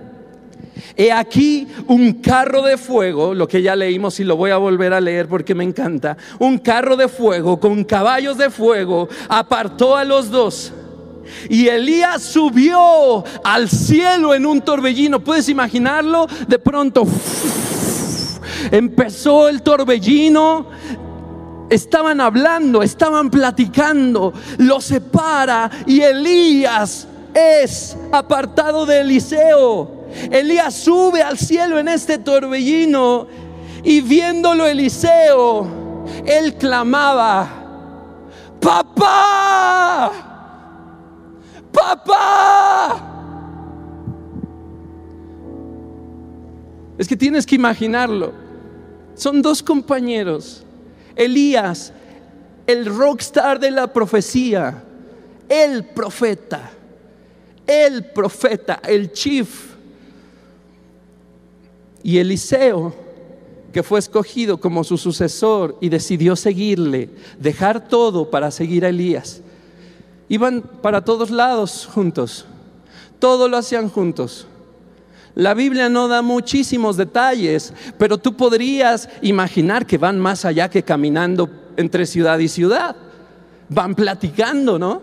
he 0.96 1.10
aquí 1.10 1.66
un 1.88 2.12
carro 2.14 2.62
de 2.62 2.76
fuego, 2.76 3.34
lo 3.34 3.48
que 3.48 3.60
ya 3.60 3.74
leímos 3.74 4.20
y 4.20 4.24
lo 4.24 4.36
voy 4.36 4.52
a 4.52 4.56
volver 4.56 4.92
a 4.92 5.00
leer 5.00 5.26
porque 5.26 5.56
me 5.56 5.64
encanta, 5.64 6.16
un 6.38 6.58
carro 6.58 6.96
de 6.96 7.08
fuego 7.08 7.58
con 7.58 7.82
caballos 7.82 8.38
de 8.38 8.50
fuego 8.50 9.08
apartó 9.28 9.96
a 9.96 10.04
los 10.04 10.30
dos. 10.30 10.72
Y 11.48 11.66
Elías 11.66 12.22
subió 12.22 13.24
al 13.42 13.68
cielo 13.68 14.34
en 14.34 14.44
un 14.44 14.60
torbellino. 14.60 15.20
¿Puedes 15.20 15.48
imaginarlo? 15.48 16.26
De 16.46 16.58
pronto 16.58 17.06
empezó 18.70 19.48
el 19.48 19.62
torbellino, 19.62 20.66
estaban 21.70 22.20
hablando, 22.20 22.82
estaban 22.82 23.30
platicando, 23.30 24.32
lo 24.58 24.80
separa 24.80 25.70
y 25.86 26.00
Elías 26.00 27.06
es 27.34 27.96
apartado 28.12 28.86
de 28.86 29.00
Eliseo. 29.00 30.04
Elías 30.30 30.74
sube 30.74 31.22
al 31.22 31.38
cielo 31.38 31.78
en 31.78 31.88
este 31.88 32.18
torbellino 32.18 33.26
y 33.82 34.00
viéndolo 34.00 34.66
Eliseo, 34.66 35.66
él 36.24 36.54
clamaba, 36.54 37.48
papá, 38.60 40.12
papá. 41.72 43.10
Es 46.96 47.08
que 47.08 47.16
tienes 47.16 47.44
que 47.44 47.56
imaginarlo. 47.56 48.43
Son 49.14 49.42
dos 49.42 49.62
compañeros. 49.62 50.64
Elías, 51.16 51.92
el 52.66 52.86
rockstar 52.86 53.60
de 53.60 53.70
la 53.70 53.92
profecía, 53.92 54.82
el 55.48 55.84
profeta, 55.84 56.70
el 57.66 58.04
profeta, 58.06 58.80
el 58.84 59.12
chief. 59.12 59.74
Y 62.02 62.18
Eliseo, 62.18 62.94
que 63.72 63.82
fue 63.82 63.98
escogido 63.98 64.58
como 64.58 64.84
su 64.84 64.98
sucesor 64.98 65.76
y 65.80 65.88
decidió 65.88 66.36
seguirle, 66.36 67.10
dejar 67.38 67.88
todo 67.88 68.30
para 68.30 68.50
seguir 68.50 68.84
a 68.84 68.88
Elías. 68.88 69.40
Iban 70.28 70.62
para 70.82 71.04
todos 71.04 71.30
lados 71.30 71.88
juntos, 71.92 72.46
todo 73.18 73.48
lo 73.48 73.56
hacían 73.56 73.88
juntos. 73.88 74.46
La 75.34 75.54
Biblia 75.54 75.88
no 75.88 76.06
da 76.06 76.22
muchísimos 76.22 76.96
detalles, 76.96 77.72
pero 77.98 78.18
tú 78.18 78.36
podrías 78.36 79.08
imaginar 79.20 79.84
que 79.84 79.98
van 79.98 80.20
más 80.20 80.44
allá 80.44 80.68
que 80.68 80.84
caminando 80.84 81.50
entre 81.76 82.06
ciudad 82.06 82.38
y 82.38 82.48
ciudad. 82.48 82.94
Van 83.68 83.94
platicando, 83.94 84.78
¿no? 84.78 85.02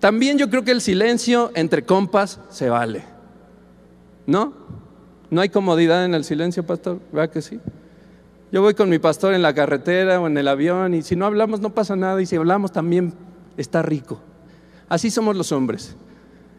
También 0.00 0.38
yo 0.38 0.50
creo 0.50 0.64
que 0.64 0.72
el 0.72 0.80
silencio 0.80 1.52
entre 1.54 1.84
compas 1.84 2.40
se 2.50 2.68
vale. 2.68 3.04
¿No? 4.26 4.52
¿No 5.30 5.40
hay 5.40 5.48
comodidad 5.48 6.04
en 6.04 6.14
el 6.14 6.24
silencio, 6.24 6.66
pastor? 6.66 6.98
¿Verdad 7.12 7.30
que 7.30 7.42
sí? 7.42 7.60
Yo 8.50 8.60
voy 8.60 8.74
con 8.74 8.88
mi 8.88 8.98
pastor 8.98 9.32
en 9.32 9.42
la 9.42 9.54
carretera 9.54 10.20
o 10.20 10.26
en 10.26 10.36
el 10.36 10.48
avión 10.48 10.94
y 10.94 11.02
si 11.02 11.14
no 11.14 11.24
hablamos 11.24 11.60
no 11.60 11.70
pasa 11.70 11.94
nada 11.94 12.20
y 12.20 12.26
si 12.26 12.36
hablamos 12.36 12.72
también 12.72 13.14
está 13.56 13.80
rico. 13.80 14.20
Así 14.88 15.10
somos 15.10 15.36
los 15.36 15.52
hombres. 15.52 15.96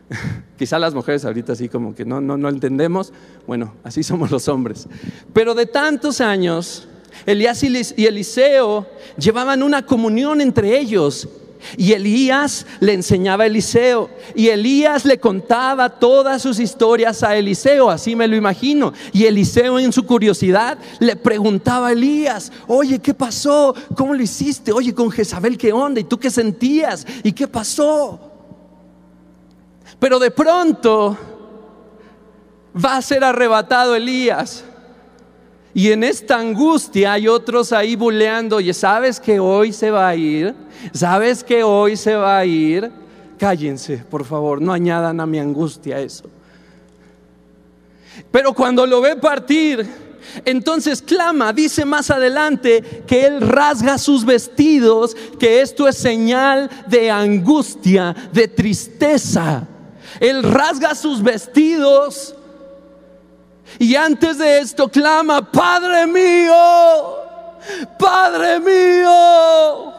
Quizá 0.57 0.79
las 0.79 0.93
mujeres 0.93 1.25
ahorita 1.25 1.53
así 1.53 1.69
como 1.69 1.95
que 1.95 2.05
no, 2.05 2.21
no, 2.21 2.37
no 2.37 2.49
entendemos. 2.49 3.13
Bueno, 3.47 3.73
así 3.83 4.03
somos 4.03 4.31
los 4.31 4.47
hombres. 4.47 4.87
Pero 5.33 5.53
de 5.53 5.65
tantos 5.65 6.21
años, 6.21 6.87
Elías 7.25 7.63
y 7.63 8.05
Eliseo 8.05 8.87
llevaban 9.17 9.63
una 9.63 9.85
comunión 9.85 10.41
entre 10.41 10.77
ellos. 10.79 11.27
Y 11.77 11.93
Elías 11.93 12.65
le 12.81 12.93
enseñaba 12.93 13.45
a 13.45 13.47
Eliseo. 13.47 14.09
Y 14.35 14.49
Elías 14.49 15.05
le 15.05 15.17
contaba 15.17 15.89
todas 15.89 16.41
sus 16.41 16.59
historias 16.59 17.23
a 17.23 17.37
Eliseo, 17.37 17.89
así 17.89 18.17
me 18.17 18.27
lo 18.27 18.35
imagino. 18.35 18.91
Y 19.13 19.23
Eliseo 19.25 19.79
en 19.79 19.93
su 19.93 20.05
curiosidad 20.05 20.77
le 20.99 21.15
preguntaba 21.15 21.87
a 21.87 21.91
Elías, 21.93 22.51
oye, 22.67 22.99
¿qué 22.99 23.13
pasó? 23.13 23.73
¿Cómo 23.95 24.13
lo 24.13 24.21
hiciste? 24.21 24.73
Oye, 24.73 24.93
con 24.93 25.09
Jezabel, 25.09 25.57
¿qué 25.57 25.71
onda? 25.71 26.01
¿Y 26.01 26.03
tú 26.03 26.19
qué 26.19 26.29
sentías? 26.29 27.07
¿Y 27.23 27.31
qué 27.31 27.47
pasó? 27.47 28.32
Pero 30.03 30.19
de 30.19 30.31
pronto 30.31 31.17
va 32.75 32.97
a 32.97 33.01
ser 33.01 33.23
arrebatado 33.23 33.95
Elías. 33.95 34.65
Y 35.73 35.93
en 35.93 36.03
esta 36.03 36.37
angustia 36.37 37.13
hay 37.13 37.29
otros 37.29 37.71
ahí 37.71 37.95
buleando, 37.95 38.57
oye, 38.57 38.73
¿sabes 38.73 39.17
que 39.17 39.39
hoy 39.39 39.71
se 39.71 39.91
va 39.91 40.09
a 40.09 40.13
ir? 40.13 40.53
¿Sabes 40.91 41.41
que 41.41 41.63
hoy 41.63 41.95
se 41.95 42.15
va 42.15 42.37
a 42.37 42.45
ir? 42.45 42.91
Cállense, 43.39 44.03
por 44.09 44.25
favor, 44.25 44.61
no 44.61 44.73
añadan 44.73 45.21
a 45.21 45.25
mi 45.25 45.39
angustia 45.39 46.01
eso. 46.01 46.25
Pero 48.29 48.51
cuando 48.53 48.85
lo 48.85 48.99
ve 48.99 49.15
partir, 49.15 49.87
entonces 50.43 51.01
clama, 51.01 51.53
dice 51.53 51.85
más 51.85 52.11
adelante 52.11 53.03
que 53.07 53.25
él 53.25 53.39
rasga 53.39 53.97
sus 53.97 54.25
vestidos, 54.25 55.15
que 55.39 55.61
esto 55.61 55.87
es 55.87 55.95
señal 55.95 56.69
de 56.87 57.09
angustia, 57.09 58.13
de 58.33 58.49
tristeza. 58.49 59.69
Él 60.23 60.41
rasga 60.41 60.95
sus 60.95 61.21
vestidos 61.21 62.33
y 63.77 63.93
antes 63.93 64.37
de 64.37 64.59
esto 64.59 64.87
clama, 64.87 65.41
Padre 65.51 66.07
mío, 66.07 67.17
Padre 67.99 68.57
mío. 68.61 69.93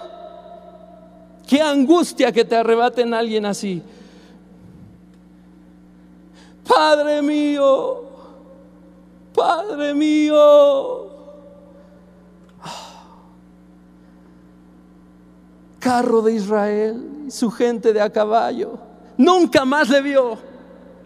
Qué 1.46 1.60
angustia 1.60 2.32
que 2.32 2.42
te 2.42 2.56
arrebaten 2.56 3.12
alguien 3.12 3.44
así. 3.44 3.82
Padre 6.66 7.20
mío, 7.20 8.04
Padre 9.34 9.92
mío. 9.92 11.10
Carro 15.80 16.22
de 16.22 16.32
Israel 16.32 17.26
y 17.26 17.30
su 17.30 17.50
gente 17.50 17.92
de 17.92 18.00
a 18.00 18.08
caballo. 18.08 18.93
Nunca 19.16 19.64
más 19.64 19.88
le 19.88 20.02
vio, 20.02 20.38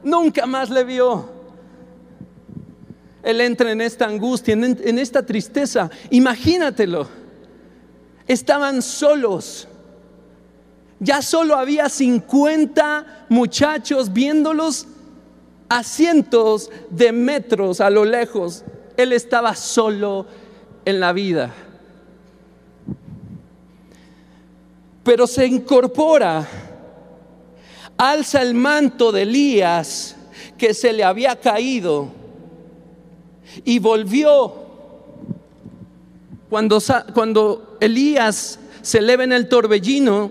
nunca 0.02 0.46
más 0.46 0.70
le 0.70 0.84
vio. 0.84 1.38
Él 3.22 3.40
entra 3.40 3.72
en 3.72 3.80
esta 3.80 4.06
angustia, 4.06 4.54
en, 4.54 4.98
esta 4.98 5.24
tristeza. 5.24 5.90
Imagínatelo. 6.10 7.08
Estaban 8.26 8.80
solos. 8.80 9.68
Ya 11.00 11.20
solo 11.22 11.56
había 11.56 11.88
50 11.88 13.26
muchachos 13.28 14.12
viéndolos 14.12 14.86
a 15.68 15.82
cientos 15.82 16.70
de 16.90 17.12
metros 17.12 17.80
a 17.80 17.90
lo 17.90 18.04
lejos. 18.04 18.64
Él 18.96 19.12
estaba 19.12 19.54
solo 19.54 20.26
en 20.84 21.00
la 21.00 21.12
vida. 21.12 21.52
Pero 25.04 25.26
se 25.26 25.46
incorpora 25.46 26.46
alza 27.98 28.40
el 28.40 28.54
manto 28.54 29.12
de 29.12 29.22
Elías 29.22 30.16
que 30.56 30.72
se 30.72 30.92
le 30.92 31.04
había 31.04 31.36
caído 31.36 32.08
y 33.64 33.78
volvió. 33.80 34.66
Cuando, 36.48 36.78
cuando 37.12 37.76
Elías 37.80 38.58
se 38.80 38.98
eleva 38.98 39.24
en 39.24 39.32
el 39.32 39.48
torbellino, 39.48 40.30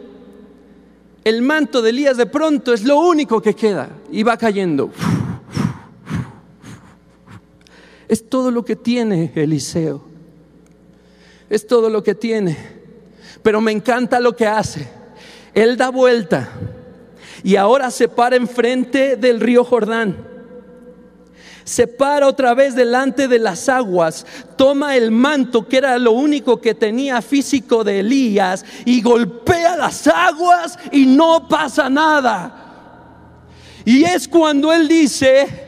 el 1.24 1.42
manto 1.44 1.82
de 1.82 1.92
Elías 1.92 2.18
de 2.18 2.26
pronto 2.26 2.74
es 2.74 2.84
lo 2.84 3.00
único 3.00 3.42
que 3.42 3.54
queda 3.54 3.90
y 4.12 4.24
va 4.24 4.38
cayendo. 4.38 4.90
Es 8.08 8.30
todo 8.30 8.50
lo 8.50 8.64
que 8.64 8.78
tiene 8.78 9.34
Eliseo. 9.36 10.02
Es 11.50 11.68
todo 11.68 11.90
lo 11.90 12.02
que 12.02 12.16
tiene. 12.16 12.58
Pero 13.44 13.60
me 13.60 13.74
encanta 13.74 14.20
lo 14.20 14.36
que 14.36 14.48
hace. 14.48 14.88
Él 15.54 15.76
da 15.76 15.90
vuelta 15.90 16.50
y 17.44 17.56
ahora 17.56 17.92
se 17.92 18.08
para 18.08 18.36
enfrente 18.36 19.16
del 19.16 19.40
río 19.40 19.64
Jordán. 19.64 20.16
Se 21.64 21.86
para 21.86 22.28
otra 22.28 22.54
vez 22.54 22.76
delante 22.76 23.28
de 23.28 23.40
las 23.40 23.68
aguas, 23.68 24.26
toma 24.56 24.96
el 24.96 25.12
manto 25.12 25.68
que 25.68 25.78
era 25.78 25.98
lo 25.98 26.14
único 26.14 26.62
que 26.62 26.74
tenía 26.74 27.22
físico 27.22 27.84
de 27.84 28.00
Elías 28.00 28.64
y 28.86 29.02
golpea 29.02 29.76
las 29.76 30.08
aguas 30.08 30.80
y 30.94 31.06
no 31.06 31.48
pasa 31.50 31.90
nada. 31.90 32.64
Y 33.84 34.06
es 34.06 34.30
cuando 34.30 34.72
él 34.72 34.88
dice, 34.88 35.67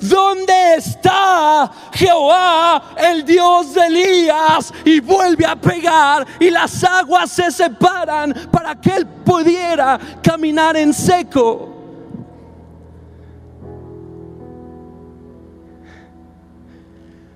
¿Dónde 0.00 0.76
está 0.76 1.70
Jehová, 1.92 2.94
el 2.96 3.24
Dios 3.24 3.74
de 3.74 3.86
Elías? 3.86 4.72
Y 4.84 5.00
vuelve 5.00 5.46
a 5.46 5.56
pegar 5.56 6.26
y 6.40 6.50
las 6.50 6.82
aguas 6.84 7.30
se 7.30 7.50
separan 7.50 8.34
para 8.50 8.80
que 8.80 8.90
él 8.90 9.06
pudiera 9.06 9.98
caminar 10.22 10.76
en 10.76 10.92
seco. 10.92 11.70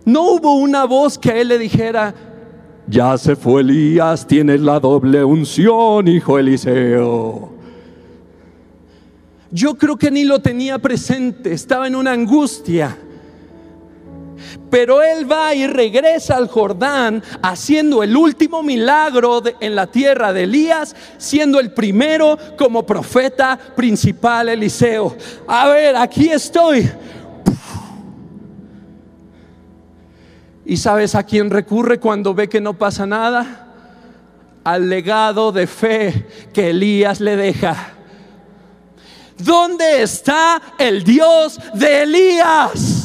No 0.05 0.23
hubo 0.23 0.55
una 0.55 0.85
voz 0.87 1.19
que 1.19 1.31
a 1.31 1.37
él 1.37 1.49
le 1.49 1.59
dijera, 1.59 2.15
ya 2.87 3.19
se 3.19 3.37
fue 3.37 3.61
Elías, 3.61 4.27
tienes 4.27 4.61
la 4.63 4.81
doble 4.81 5.23
unción, 5.23 6.09
hijo 6.09 6.39
Eliseo. 6.39 7.58
Yo 9.51 9.77
creo 9.77 9.97
que 9.97 10.11
ni 10.11 10.25
lo 10.25 10.41
tenía 10.41 10.79
presente, 10.79 11.53
estaba 11.53 11.87
en 11.87 11.97
una 11.97 12.13
angustia. 12.13 12.97
Pero 14.71 15.03
él 15.03 15.31
va 15.31 15.55
y 15.55 15.67
regresa 15.67 16.37
al 16.37 16.49
Jordán 16.49 17.23
haciendo 17.43 18.03
el 18.03 18.17
último 18.17 18.63
milagro 18.63 19.43
en 19.61 19.75
la 19.75 19.87
tierra 19.87 20.33
de 20.33 20.45
Elías, 20.45 20.95
siendo 21.17 21.59
el 21.59 21.73
primero 21.73 22.39
como 22.59 22.85
profeta 22.85 23.59
principal 23.75 24.51
Eliseo. 24.51 25.17
A 25.47 25.69
ver, 25.69 25.97
aquí 25.97 26.29
estoy. 26.29 26.91
¿Y 30.67 30.77
sabes 30.77 31.15
a 31.15 31.23
quién 31.23 31.49
recurre 31.49 31.99
cuando 31.99 32.35
ve 32.35 32.49
que 32.49 32.61
no 32.61 32.75
pasa 32.75 33.07
nada? 33.07 33.67
Al 34.65 34.91
legado 34.91 35.51
de 35.51 35.67
fe 35.67 36.27
que 36.53 36.71
Elías 36.71 37.21
le 37.21 37.37
deja. 37.37 37.98
¿Dónde 39.39 40.03
está 40.03 40.61
el 40.79 41.05
Dios 41.05 41.59
de 41.75 42.03
Elías? 42.03 42.98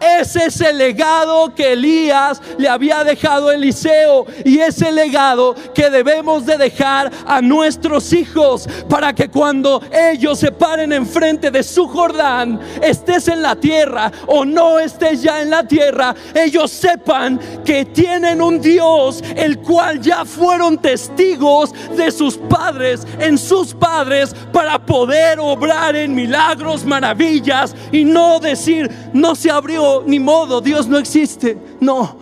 Ese 0.00 0.46
es 0.46 0.60
el 0.60 0.78
legado 0.78 1.54
que 1.54 1.72
Elías 1.72 2.40
le 2.56 2.68
había 2.68 3.02
dejado 3.02 3.48
a 3.48 3.54
Eliseo 3.54 4.26
y 4.44 4.58
ese 4.58 4.92
legado 4.92 5.54
que 5.74 5.90
debemos 5.90 6.46
de 6.46 6.56
dejar 6.56 7.10
a 7.26 7.40
nuestros 7.40 8.12
hijos 8.12 8.68
para 8.88 9.12
que 9.12 9.28
cuando 9.28 9.82
ellos 9.92 10.38
se 10.38 10.52
paren 10.52 10.92
enfrente 10.92 11.50
de 11.50 11.62
su 11.62 11.88
Jordán, 11.88 12.60
estés 12.82 13.28
en 13.28 13.42
la 13.42 13.56
tierra 13.56 14.12
o 14.26 14.44
no 14.44 14.78
estés 14.78 15.22
ya 15.22 15.42
en 15.42 15.50
la 15.50 15.64
tierra, 15.64 16.14
ellos 16.34 16.70
sepan 16.70 17.40
que 17.64 17.84
tienen 17.84 18.40
un 18.40 18.60
Dios 18.60 19.22
el 19.36 19.58
cual 19.58 20.00
ya 20.00 20.24
fueron 20.24 20.78
testigos 20.78 21.72
de 21.96 22.10
sus 22.10 22.36
padres, 22.36 23.06
en 23.18 23.36
sus 23.36 23.74
padres, 23.74 24.34
para 24.52 24.78
poder 24.78 25.38
obrar 25.40 25.96
en 25.96 26.14
milagros, 26.14 26.84
maravillas 26.84 27.74
y 27.90 28.04
no 28.04 28.38
decir, 28.38 28.90
no 29.12 29.34
se 29.34 29.50
abrió 29.50 29.87
ni 30.06 30.18
modo, 30.18 30.60
Dios 30.60 30.88
no 30.88 30.98
existe. 30.98 31.56
No. 31.80 32.16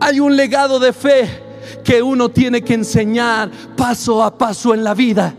Hay 0.00 0.20
un 0.20 0.36
legado 0.36 0.78
de 0.78 0.92
fe 0.92 1.28
que 1.82 2.02
uno 2.02 2.28
tiene 2.28 2.62
que 2.62 2.74
enseñar 2.74 3.50
paso 3.76 4.22
a 4.22 4.36
paso 4.36 4.74
en 4.74 4.84
la 4.84 4.94
vida. 4.94 5.34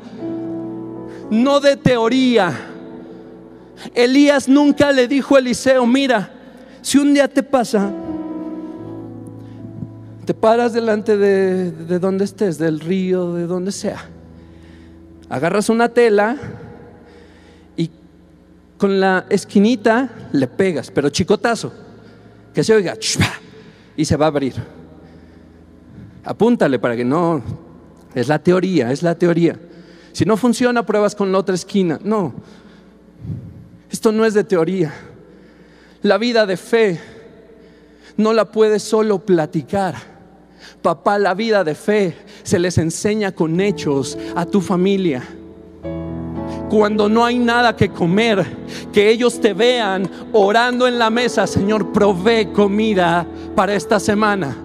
No 1.29 1.59
de 1.59 1.77
teoría. 1.77 2.53
Elías 3.93 4.47
nunca 4.47 4.91
le 4.91 5.07
dijo 5.07 5.35
a 5.35 5.39
Eliseo, 5.39 5.85
mira, 5.85 6.31
si 6.81 6.97
un 6.97 7.13
día 7.13 7.27
te 7.27 7.43
pasa, 7.43 7.91
te 10.25 10.33
paras 10.33 10.73
delante 10.73 11.17
de, 11.17 11.71
de 11.71 11.99
donde 11.99 12.25
estés, 12.25 12.57
del 12.57 12.79
río, 12.79 13.33
de 13.33 13.47
donde 13.47 13.71
sea, 13.71 14.05
agarras 15.29 15.69
una 15.69 15.89
tela 15.89 16.37
con 18.77 18.99
la 18.99 19.25
esquinita 19.29 20.09
le 20.31 20.47
pegas, 20.47 20.91
pero 20.91 21.09
chicotazo, 21.09 21.71
que 22.53 22.63
se 22.63 22.73
oiga, 22.73 22.95
y 23.95 24.05
se 24.05 24.17
va 24.17 24.25
a 24.25 24.29
abrir. 24.29 24.55
Apúntale 26.23 26.79
para 26.79 26.95
que 26.95 27.05
no, 27.05 27.41
es 28.13 28.27
la 28.27 28.39
teoría, 28.39 28.91
es 28.91 29.03
la 29.03 29.15
teoría. 29.15 29.59
Si 30.11 30.25
no 30.25 30.37
funciona, 30.37 30.85
pruebas 30.85 31.15
con 31.15 31.31
la 31.31 31.39
otra 31.39 31.55
esquina. 31.55 31.99
No, 32.03 32.33
esto 33.91 34.11
no 34.11 34.25
es 34.25 34.33
de 34.33 34.43
teoría. 34.43 34.93
La 36.01 36.17
vida 36.17 36.45
de 36.45 36.57
fe 36.57 36.99
no 38.17 38.33
la 38.33 38.45
puedes 38.51 38.83
solo 38.83 39.19
platicar. 39.19 39.95
Papá, 40.81 41.19
la 41.19 41.33
vida 41.33 41.63
de 41.63 41.75
fe 41.75 42.15
se 42.43 42.59
les 42.59 42.77
enseña 42.77 43.33
con 43.33 43.59
hechos 43.59 44.17
a 44.35 44.45
tu 44.45 44.61
familia. 44.61 45.23
Cuando 46.69 47.07
no 47.07 47.23
hay 47.23 47.37
nada 47.37 47.75
que 47.75 47.89
comer, 47.89 48.45
que 48.91 49.09
ellos 49.09 49.39
te 49.39 49.53
vean 49.53 50.09
orando 50.33 50.87
en 50.87 50.97
la 50.97 51.09
mesa, 51.09 51.45
Señor, 51.47 51.91
provee 51.91 52.47
comida 52.53 53.25
para 53.55 53.75
esta 53.75 53.99
semana. 53.99 54.57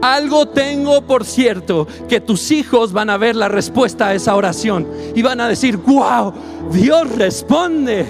Algo 0.00 0.46
tengo 0.46 1.02
por 1.02 1.24
cierto, 1.24 1.88
que 2.08 2.20
tus 2.20 2.52
hijos 2.52 2.92
van 2.92 3.10
a 3.10 3.16
ver 3.16 3.34
la 3.34 3.48
respuesta 3.48 4.08
a 4.08 4.14
esa 4.14 4.36
oración 4.36 4.86
y 5.14 5.22
van 5.22 5.40
a 5.40 5.48
decir, 5.48 5.76
wow, 5.76 6.32
Dios 6.70 7.10
responde. 7.16 8.06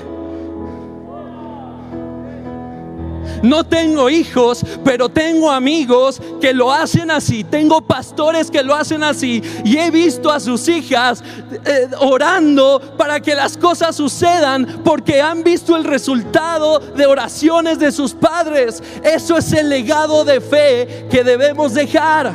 No 3.42 3.64
tengo 3.64 4.11
hijos, 4.11 4.64
pero 4.85 5.09
tengo 5.09 5.51
amigos 5.51 6.20
que 6.40 6.53
lo 6.53 6.72
hacen 6.72 7.11
así. 7.11 7.44
Tengo 7.44 7.81
pastores 7.81 8.51
que 8.51 8.62
lo 8.62 8.74
hacen 8.74 9.03
así. 9.03 9.42
Y 9.64 9.77
he 9.77 9.90
visto 9.90 10.31
a 10.31 10.40
sus 10.40 10.68
hijas 10.68 11.22
eh, 11.64 11.88
orando 12.01 12.81
para 12.96 13.20
que 13.20 13.35
las 13.35 13.57
cosas 13.57 13.96
sucedan 13.96 14.81
porque 14.85 15.20
han 15.20 15.44
visto 15.44 15.77
el 15.77 15.85
resultado 15.85 16.79
de 16.81 17.07
oraciones 17.07 17.79
de 17.79 17.92
sus 17.92 18.12
padres. 18.14 18.83
Eso 19.03 19.37
es 19.37 19.53
el 19.53 19.68
legado 19.68 20.24
de 20.24 20.40
fe 20.40 21.07
que 21.11 21.22
debemos 21.22 21.74
dejar. 21.74 22.33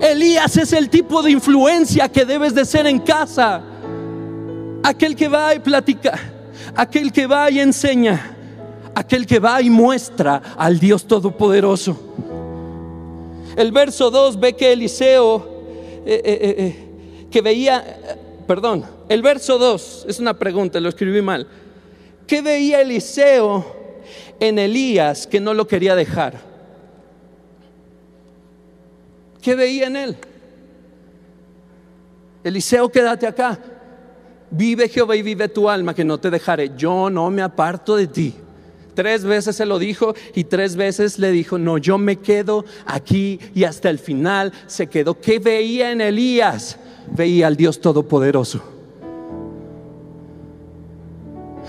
Elías 0.00 0.56
es 0.56 0.72
el 0.72 0.90
tipo 0.90 1.22
de 1.22 1.30
influencia 1.30 2.08
que 2.08 2.24
debes 2.24 2.54
de 2.54 2.64
ser 2.64 2.86
en 2.86 2.98
casa. 3.00 3.62
Aquel 4.82 5.16
que 5.16 5.26
va 5.26 5.54
y 5.54 5.58
platica, 5.58 6.16
aquel 6.76 7.10
que 7.12 7.26
va 7.26 7.50
y 7.50 7.58
enseña 7.58 8.35
aquel 8.96 9.26
que 9.26 9.38
va 9.38 9.60
y 9.60 9.68
muestra 9.68 10.40
al 10.56 10.78
Dios 10.80 11.06
Todopoderoso. 11.06 12.14
El 13.54 13.70
verso 13.70 14.10
2 14.10 14.40
ve 14.40 14.54
que 14.54 14.72
Eliseo, 14.72 15.46
eh, 16.06 16.22
eh, 16.24 16.54
eh, 16.58 17.26
que 17.30 17.42
veía, 17.42 17.84
perdón, 18.46 18.86
el 19.10 19.20
verso 19.20 19.58
2 19.58 20.06
es 20.08 20.18
una 20.18 20.32
pregunta, 20.38 20.80
lo 20.80 20.88
escribí 20.88 21.20
mal. 21.20 21.46
¿Qué 22.26 22.40
veía 22.40 22.80
Eliseo 22.80 23.66
en 24.40 24.58
Elías 24.58 25.26
que 25.26 25.40
no 25.40 25.52
lo 25.52 25.68
quería 25.68 25.94
dejar? 25.94 26.40
¿Qué 29.42 29.54
veía 29.54 29.88
en 29.88 29.96
él? 29.96 30.16
Eliseo, 32.42 32.88
quédate 32.88 33.26
acá. 33.26 33.58
Vive 34.50 34.88
Jehová 34.88 35.16
y 35.16 35.22
vive 35.22 35.48
tu 35.48 35.68
alma, 35.68 35.92
que 35.92 36.04
no 36.04 36.18
te 36.18 36.30
dejaré. 36.30 36.72
Yo 36.78 37.10
no 37.10 37.30
me 37.30 37.42
aparto 37.42 37.94
de 37.96 38.06
ti. 38.06 38.34
Tres 38.96 39.24
veces 39.24 39.54
se 39.54 39.66
lo 39.66 39.78
dijo 39.78 40.14
y 40.34 40.44
tres 40.44 40.74
veces 40.74 41.18
le 41.18 41.30
dijo, 41.30 41.58
no, 41.58 41.76
yo 41.76 41.98
me 41.98 42.16
quedo 42.16 42.64
aquí 42.86 43.38
y 43.54 43.64
hasta 43.64 43.90
el 43.90 43.98
final 43.98 44.54
se 44.66 44.86
quedó. 44.86 45.20
¿Qué 45.20 45.38
veía 45.38 45.92
en 45.92 46.00
Elías? 46.00 46.78
Veía 47.14 47.46
al 47.46 47.56
Dios 47.56 47.78
Todopoderoso. 47.78 48.62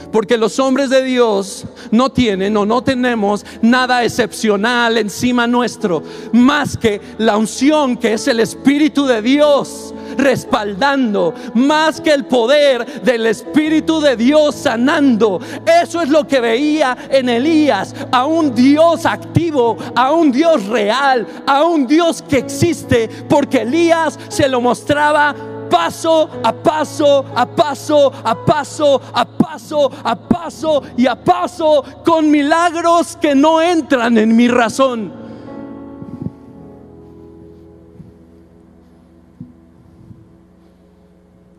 Porque 0.09 0.37
los 0.37 0.57
hombres 0.57 0.89
de 0.89 1.03
Dios 1.03 1.65
no 1.91 2.09
tienen 2.13 2.55
o 2.55 2.65
no 2.65 2.81
tenemos 2.81 3.45
nada 3.61 4.05
excepcional 4.05 4.97
encima 4.97 5.47
nuestro, 5.47 6.03
más 6.31 6.77
que 6.77 7.01
la 7.17 7.35
unción 7.35 7.97
que 7.97 8.13
es 8.13 8.25
el 8.29 8.39
Espíritu 8.39 9.05
de 9.05 9.21
Dios 9.21 9.93
respaldando, 10.17 11.33
más 11.53 12.01
que 12.01 12.13
el 12.13 12.25
poder 12.25 13.01
del 13.01 13.27
Espíritu 13.27 14.01
de 14.01 14.15
Dios 14.15 14.55
sanando. 14.55 15.39
Eso 15.83 16.01
es 16.01 16.09
lo 16.09 16.27
que 16.27 16.39
veía 16.39 16.97
en 17.09 17.29
Elías, 17.29 17.95
a 18.11 18.25
un 18.25 18.53
Dios 18.53 19.05
activo, 19.05 19.77
a 19.95 20.11
un 20.11 20.31
Dios 20.31 20.65
real, 20.65 21.25
a 21.45 21.63
un 21.63 21.87
Dios 21.87 22.21
que 22.21 22.37
existe, 22.37 23.07
porque 23.29 23.61
Elías 23.61 24.17
se 24.29 24.47
lo 24.47 24.61
mostraba 24.61 25.35
paso 25.69 26.29
a 26.43 26.53
paso, 26.53 27.25
a 27.35 27.45
paso, 27.45 28.11
a 28.23 28.45
paso, 28.45 29.01
a 29.13 29.25
paso, 29.25 29.91
a 30.03 30.15
paso 30.15 30.83
y 30.95 31.07
a 31.07 31.15
paso, 31.15 31.83
con 32.05 32.31
milagros 32.31 33.17
que 33.19 33.35
no 33.35 33.61
entran 33.61 34.17
en 34.17 34.35
mi 34.35 34.47
razón. 34.47 35.26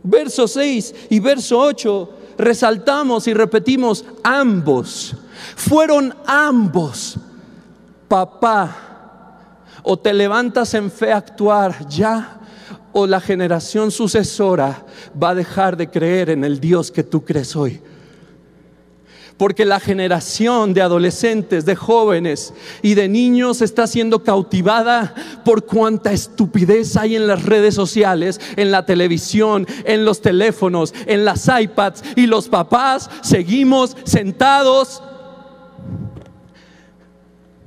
Verso 0.09 0.49
6 0.49 0.95
y 1.11 1.21
verso 1.21 1.59
8 1.59 2.11
resaltamos 2.39 3.27
y 3.27 3.35
repetimos 3.35 4.05
ambos. 4.23 5.17
Fueron 5.57 6.15
ambos. 6.27 7.19
Papá, 8.09 8.75
o 9.83 9.99
te 9.99 10.15
levantas 10.15 10.73
en 10.73 10.91
fe 10.91 11.13
a 11.13 11.19
actuar 11.19 11.87
ya, 11.89 12.41
o 12.93 13.07
la 13.07 13.21
generación 13.21 13.91
sucesora 13.91 14.85
va 15.23 15.31
a 15.31 15.35
dejar 15.35 15.77
de 15.77 15.91
creer 15.91 16.31
en 16.31 16.43
el 16.43 16.59
Dios 16.59 16.91
que 16.91 17.05
tú 17.05 17.23
crees 17.23 17.55
hoy 17.55 17.83
porque 19.39 19.65
la 19.65 19.79
generación 19.79 20.75
de 20.75 20.83
adolescentes, 20.83 21.65
de 21.65 21.77
jóvenes 21.77 22.53
y 22.83 22.95
de 22.95 23.09
niños 23.09 23.63
está 23.63 23.87
siendo 23.87 24.25
cautivada 24.25 25.15
por 25.45 25.65
cuánta 25.65 26.13
estupidez 26.13 26.97
hay 26.97 27.15
en 27.15 27.29
las 27.29 27.45
redes 27.45 27.75
sociales, 27.75 28.41
en 28.57 28.73
la 28.73 28.85
televisión, 28.85 29.67
en 29.85 30.05
los 30.05 30.21
teléfonos, 30.21 30.93
en 31.07 31.25
las 31.25 31.49
iPads 31.49 32.03
y 32.17 32.27
los 32.27 32.49
papás 32.49 33.09
seguimos 33.23 33.97
sentados 34.05 35.03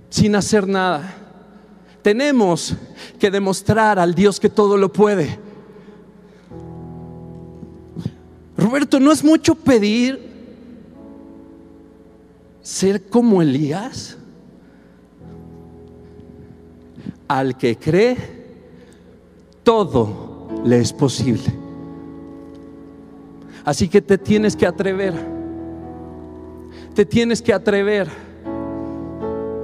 sin 0.10 0.36
hacer 0.36 0.68
nada. 0.68 1.16
Tenemos 2.02 2.76
que 3.18 3.32
demostrar 3.32 3.98
al 3.98 4.14
Dios 4.14 4.42
que 4.42 4.50
todo 4.50 4.76
lo 4.76 4.92
puede. 4.92 5.40
Roberto, 8.58 9.00
no 9.00 9.14
es 9.14 9.24
mucho 9.24 9.56
pedir 9.56 10.31
ser 12.62 13.10
como 13.10 13.42
Elías? 13.42 14.18
Al 17.28 17.58
que 17.58 17.78
cree, 17.78 18.18
todo 19.64 20.50
le 20.66 20.80
es 20.80 20.92
posible. 20.92 21.54
Así 23.64 23.88
que 23.88 24.02
te 24.02 24.18
tienes 24.18 24.56
que 24.56 24.66
atrever. 24.66 25.14
Te 26.94 27.06
tienes 27.06 27.42
que 27.42 27.54
atrever. 27.54 28.10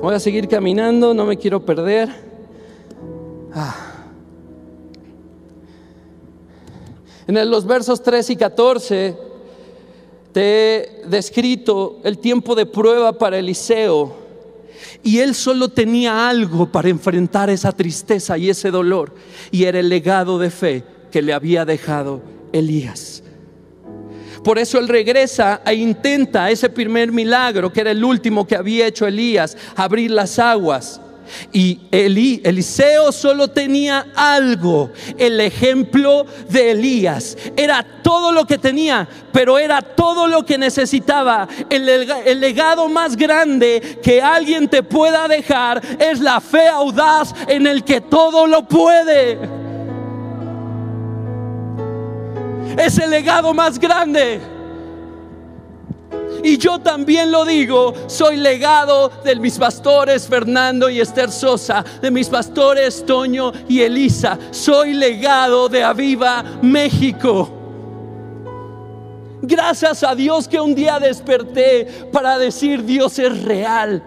Voy 0.02 0.16
a 0.16 0.20
seguir 0.20 0.48
caminando, 0.48 1.14
no 1.14 1.26
me 1.26 1.38
quiero 1.38 1.66
perder. 1.66 2.10
Ah. 3.54 3.76
En 7.28 7.50
los 7.50 7.66
versos 7.66 8.02
3 8.02 8.30
y 8.30 8.36
14 8.38 9.27
he 10.42 11.02
descrito 11.08 12.00
el 12.04 12.18
tiempo 12.20 12.56
de 12.56 12.66
prueba 12.66 13.18
para 13.18 13.38
Eliseo 13.38 14.16
y 15.04 15.20
él 15.20 15.36
solo 15.36 15.70
tenía 15.70 16.30
algo 16.30 16.72
para 16.72 16.90
enfrentar 16.90 17.50
esa 17.50 17.72
tristeza 17.72 18.38
y 18.38 18.50
ese 18.50 18.72
dolor 18.72 19.14
y 19.52 19.64
era 19.64 19.80
el 19.80 19.90
legado 19.90 20.40
de 20.40 20.50
fe 20.50 20.84
que 21.12 21.22
le 21.22 21.34
había 21.34 21.66
dejado 21.66 22.22
Elías. 22.52 23.24
Por 24.44 24.60
eso 24.60 24.80
él 24.80 24.88
regresa 24.88 25.62
e 25.66 25.74
intenta 25.76 26.50
ese 26.50 26.70
primer 26.70 27.12
milagro 27.12 27.72
que 27.72 27.82
era 27.82 27.92
el 27.92 28.04
último 28.04 28.48
que 28.48 28.56
había 28.56 28.88
hecho 28.88 29.06
Elías, 29.06 29.58
abrir 29.76 30.12
las 30.12 30.40
aguas. 30.40 31.02
Y 31.52 31.80
Eliseo 31.92 33.12
solo 33.12 33.48
tenía 33.48 34.08
algo, 34.16 34.92
el 35.18 35.40
ejemplo 35.40 36.26
de 36.50 36.72
Elías. 36.72 37.38
Era 37.56 37.86
todo 38.02 38.32
lo 38.32 38.46
que 38.46 38.58
tenía, 38.58 39.08
pero 39.32 39.58
era 39.58 39.82
todo 39.82 40.28
lo 40.28 40.46
que 40.46 40.58
necesitaba. 40.58 41.48
El, 41.70 41.88
el 41.90 42.40
legado 42.40 42.88
más 42.90 43.16
grande 43.16 44.00
que 44.02 44.22
alguien 44.22 44.68
te 44.68 44.84
pueda 44.84 45.28
dejar 45.28 45.82
es 46.00 46.20
la 46.20 46.40
fe 46.40 46.68
audaz 46.68 47.34
en 47.48 47.68
el 47.68 47.84
que 47.84 48.02
todo 48.02 48.48
lo 48.48 48.68
puede. 48.68 49.40
Es 52.78 52.98
el 52.98 53.10
legado 53.10 53.54
más 53.54 53.80
grande. 53.80 54.57
Y 56.44 56.58
yo 56.58 56.80
también 56.80 57.32
lo 57.32 57.46
digo, 57.46 57.94
soy 58.08 58.38
legado 58.38 59.12
de 59.24 59.36
mis 59.36 59.58
pastores 59.58 60.28
Fernando 60.28 60.90
y 60.90 61.00
Esther 61.00 61.32
Sosa, 61.32 61.84
de 62.02 62.12
mis 62.12 62.30
pastores 62.30 63.06
Toño 63.06 63.52
y 63.68 63.82
Elisa. 63.82 64.38
Soy 64.52 64.94
legado 64.94 65.70
de 65.70 65.84
Aviva 65.84 66.44
México. 66.62 67.50
Gracias 69.42 70.04
a 70.04 70.16
Dios 70.16 70.48
que 70.48 70.60
un 70.60 70.74
día 70.74 71.00
desperté 71.00 71.86
para 72.12 72.38
decir 72.38 72.84
Dios 72.84 73.18
es 73.20 73.44
real. 73.44 74.04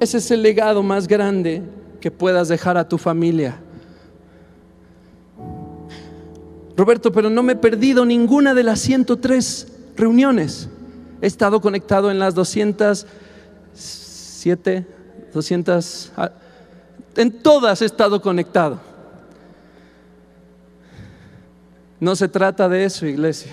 Ese 0.00 0.16
es 0.16 0.30
el 0.30 0.42
legado 0.42 0.82
más 0.82 1.06
grande 1.06 1.62
que 2.00 2.10
puedas 2.10 2.48
dejar 2.48 2.78
a 2.78 2.88
tu 2.88 2.96
familia. 2.96 3.60
Roberto, 6.80 7.12
pero 7.12 7.28
no 7.28 7.42
me 7.42 7.52
he 7.52 7.56
perdido 7.56 8.06
ninguna 8.06 8.54
de 8.54 8.62
las 8.62 8.80
103 8.80 9.66
reuniones. 9.96 10.70
He 11.20 11.26
estado 11.26 11.60
conectado 11.60 12.10
en 12.10 12.18
las 12.18 12.34
207, 12.34 14.86
200, 15.30 16.12
ah, 16.16 16.32
en 17.16 17.42
todas 17.42 17.82
he 17.82 17.84
estado 17.84 18.22
conectado. 18.22 18.80
No 22.00 22.16
se 22.16 22.28
trata 22.28 22.66
de 22.66 22.84
eso, 22.84 23.04
iglesia. 23.04 23.52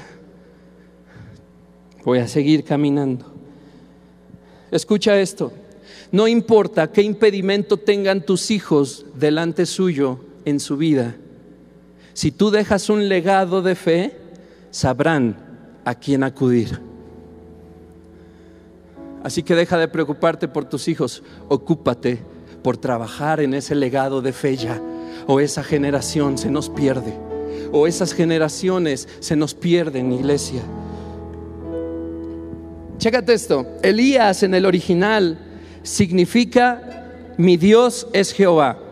Voy 2.06 2.20
a 2.20 2.30
seguir 2.30 2.64
caminando. 2.64 3.26
Escucha 4.72 5.20
esto. 5.20 5.52
No 6.14 6.30
importa 6.30 6.94
qué 6.94 7.02
impedimento 7.02 7.76
tengan 7.76 8.22
tus 8.22 8.52
hijos 8.52 9.06
delante 9.16 9.66
suyo 9.66 10.22
en 10.46 10.62
su 10.62 10.78
vida 10.78 11.18
si 12.18 12.32
tú 12.32 12.50
dejas 12.50 12.90
un 12.90 13.10
legado 13.10 13.62
de 13.62 13.76
fe, 13.76 14.18
sabrán 14.72 15.38
a 15.86 15.94
quién 15.94 16.24
acudir. 16.24 16.82
Así 19.24 19.44
que 19.44 19.54
deja 19.54 19.78
de 19.78 19.88
preocuparte 19.88 20.48
por 20.48 20.66
tus 20.66 20.88
hijos, 20.88 21.22
ocúpate 21.48 22.18
por 22.64 22.76
trabajar 22.76 23.40
en 23.40 23.54
ese 23.54 23.76
legado 23.76 24.24
de 24.24 24.34
fe 24.34 24.58
ya, 24.58 24.82
o 25.28 25.40
esa 25.40 25.64
generación 25.64 26.40
se 26.40 26.50
nos 26.50 26.70
pierde, 26.72 27.14
o 27.72 27.86
esas 27.86 28.14
generaciones 28.14 29.08
se 29.20 29.36
nos 29.36 29.54
pierden, 29.54 30.12
iglesia. 30.12 30.64
Chécate 32.98 33.34
esto, 33.34 33.68
Elías 33.84 34.42
en 34.42 34.56
el 34.56 34.66
original 34.66 35.38
significa 35.84 37.36
mi 37.38 37.58
Dios 37.58 38.08
es 38.12 38.34
Jehová. 38.34 38.87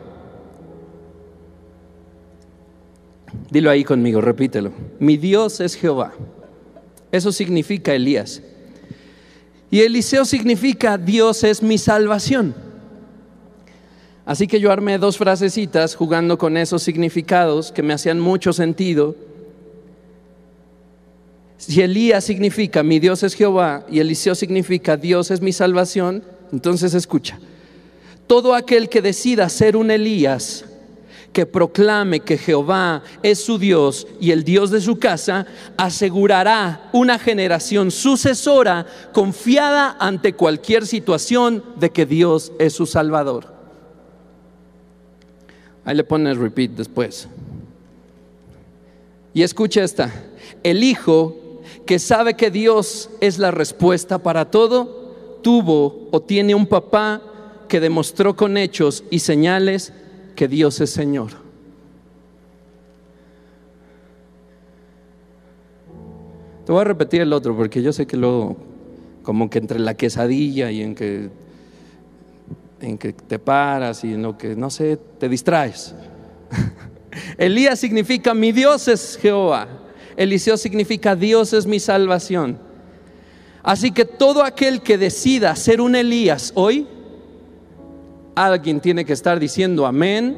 Dilo 3.50 3.70
ahí 3.70 3.84
conmigo, 3.84 4.22
repítelo. 4.22 4.72
Mi 5.00 5.18
Dios 5.18 5.60
es 5.60 5.76
Jehová. 5.76 6.14
Eso 7.12 7.32
significa 7.32 7.94
Elías. 7.94 8.42
Y 9.72 9.82
Eliseo 9.82 10.26
significa 10.26 10.98
Dios 10.98 11.44
es 11.44 11.62
mi 11.62 11.78
salvación. 11.78 12.56
Así 14.26 14.48
que 14.48 14.60
yo 14.60 14.72
armé 14.72 14.98
dos 14.98 15.18
frasecitas 15.18 15.96
jugando 15.96 16.38
con 16.38 16.58
esos 16.58 16.82
significados 16.82 17.72
que 17.72 17.84
me 17.84 17.94
hacían 17.94 18.20
mucho 18.20 18.54
sentido. 18.54 19.16
Si 21.58 21.82
Elías 21.82 22.24
significa 22.24 22.84
mi 22.84 23.00
Dios 23.00 23.24
es 23.24 23.36
Jehová 23.36 23.86
y 23.90 24.00
Eliseo 24.00 24.36
significa 24.36 24.98
Dios 24.98 25.30
es 25.30 25.42
mi 25.42 25.54
salvación, 25.54 26.24
entonces 26.52 26.94
escucha. 26.94 27.40
Todo 28.28 28.56
aquel 28.56 28.90
que 28.90 29.02
decida 29.02 29.48
ser 29.50 29.78
un 29.78 29.92
Elías 29.92 30.66
que 31.36 31.46
proclame 31.46 32.22
que 32.22 32.38
Jehová 32.38 33.04
es 33.22 33.44
su 33.44 33.58
Dios 33.58 34.08
y 34.22 34.32
el 34.32 34.46
Dios 34.46 34.72
de 34.72 34.80
su 34.80 35.00
casa, 35.00 35.46
asegurará 35.76 36.90
una 36.94 37.20
generación 37.20 37.92
sucesora 37.92 38.86
confiada 39.12 39.98
ante 40.00 40.32
cualquier 40.32 40.88
situación 40.88 41.62
de 41.76 41.90
que 41.90 42.06
Dios 42.06 42.54
es 42.58 42.72
su 42.72 42.86
Salvador. 42.86 43.54
Ahí 45.84 45.98
le 45.98 46.06
pones 46.06 46.38
repeat 46.38 46.72
después. 46.72 47.28
Y 49.34 49.44
escucha 49.44 49.84
esta, 49.84 50.14
el 50.64 50.86
hijo 50.86 51.36
que 51.86 52.00
sabe 52.00 52.36
que 52.36 52.50
Dios 52.50 53.10
es 53.20 53.40
la 53.40 53.52
respuesta 53.52 54.20
para 54.20 54.50
todo, 54.52 55.42
tuvo 55.42 56.08
o 56.12 56.22
tiene 56.22 56.56
un 56.56 56.66
papá 56.66 57.22
que 57.68 57.82
demostró 57.82 58.38
con 58.38 58.56
hechos 58.56 59.04
y 59.10 59.20
señales 59.20 59.92
que 60.36 60.48
Dios 60.48 60.80
es 60.82 60.90
Señor. 60.90 61.32
Te 66.66 66.72
voy 66.72 66.82
a 66.82 66.86
repetir 66.86 67.22
el 67.22 67.32
otro 67.32 67.56
porque 67.56 67.82
yo 67.82 67.94
sé 67.94 68.08
que 68.08 68.18
luego, 68.18 68.58
como 69.24 69.50
que 69.50 69.60
entre 69.60 69.80
la 69.80 69.94
quesadilla 69.94 70.72
y 70.72 70.82
en 70.82 70.96
que, 70.96 71.30
en 72.82 72.98
que 72.98 73.14
te 73.14 73.38
paras 73.38 74.04
y 74.04 74.14
en 74.14 74.24
lo 74.24 74.38
que, 74.38 74.56
no 74.56 74.70
sé, 74.70 74.98
te 75.20 75.30
distraes. 75.30 75.94
Elías 77.38 77.80
significa 77.80 78.34
mi 78.34 78.52
Dios 78.52 78.88
es 78.88 79.18
Jehová. 79.22 79.68
Eliseo 80.18 80.58
significa 80.58 81.16
Dios 81.16 81.54
es 81.54 81.68
mi 81.68 81.80
salvación. 81.80 82.58
Así 83.62 83.92
que 83.92 84.06
todo 84.06 84.44
aquel 84.44 84.82
que 84.82 84.98
decida 84.98 85.56
ser 85.56 85.82
un 85.82 85.96
Elías 85.96 86.52
hoy, 86.56 86.88
alguien 88.36 88.80
tiene 88.82 89.06
que 89.06 89.14
estar 89.14 89.40
diciendo 89.40 89.86
amén. 89.86 90.38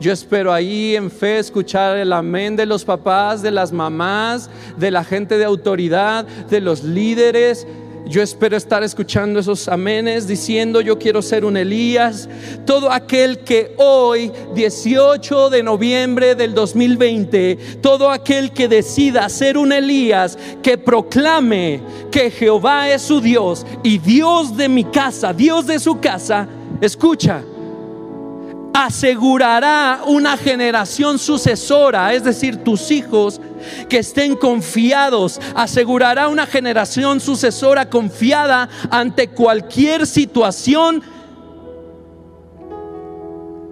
Yo 0.00 0.12
espero 0.12 0.52
ahí 0.52 0.96
en 0.96 1.10
fe 1.10 1.38
escuchar 1.38 1.96
el 1.96 2.12
amén 2.12 2.56
de 2.56 2.66
los 2.66 2.84
papás, 2.84 3.42
de 3.42 3.50
las 3.50 3.72
mamás, 3.72 4.50
de 4.76 4.90
la 4.90 5.04
gente 5.04 5.38
de 5.38 5.44
autoridad, 5.44 6.26
de 6.26 6.60
los 6.60 6.82
líderes. 6.82 7.66
Yo 8.06 8.20
espero 8.20 8.56
estar 8.56 8.82
escuchando 8.82 9.40
esos 9.40 9.66
amenes 9.66 10.26
diciendo 10.26 10.82
yo 10.82 10.98
quiero 10.98 11.22
ser 11.22 11.44
un 11.44 11.56
Elías. 11.56 12.28
Todo 12.66 12.90
aquel 12.90 13.38
que 13.38 13.74
hoy, 13.78 14.30
18 14.54 15.48
de 15.48 15.62
noviembre 15.62 16.34
del 16.34 16.54
2020, 16.54 17.78
todo 17.80 18.10
aquel 18.10 18.52
que 18.52 18.68
decida 18.68 19.28
ser 19.28 19.56
un 19.56 19.72
Elías, 19.72 20.36
que 20.62 20.76
proclame 20.76 21.80
que 22.10 22.30
Jehová 22.30 22.90
es 22.90 23.02
su 23.02 23.20
Dios 23.20 23.64
y 23.82 23.98
Dios 23.98 24.56
de 24.56 24.68
mi 24.68 24.84
casa, 24.84 25.32
Dios 25.32 25.66
de 25.66 25.78
su 25.78 25.98
casa, 26.00 26.46
escucha, 26.80 27.42
asegurará 28.74 30.02
una 30.06 30.36
generación 30.36 31.18
sucesora, 31.18 32.12
es 32.12 32.24
decir, 32.24 32.64
tus 32.64 32.90
hijos 32.90 33.40
que 33.88 33.98
estén 33.98 34.34
confiados, 34.34 35.40
asegurará 35.54 36.28
una 36.28 36.44
generación 36.44 37.20
sucesora 37.20 37.88
confiada 37.88 38.68
ante 38.90 39.28
cualquier 39.28 40.06
situación 40.06 41.02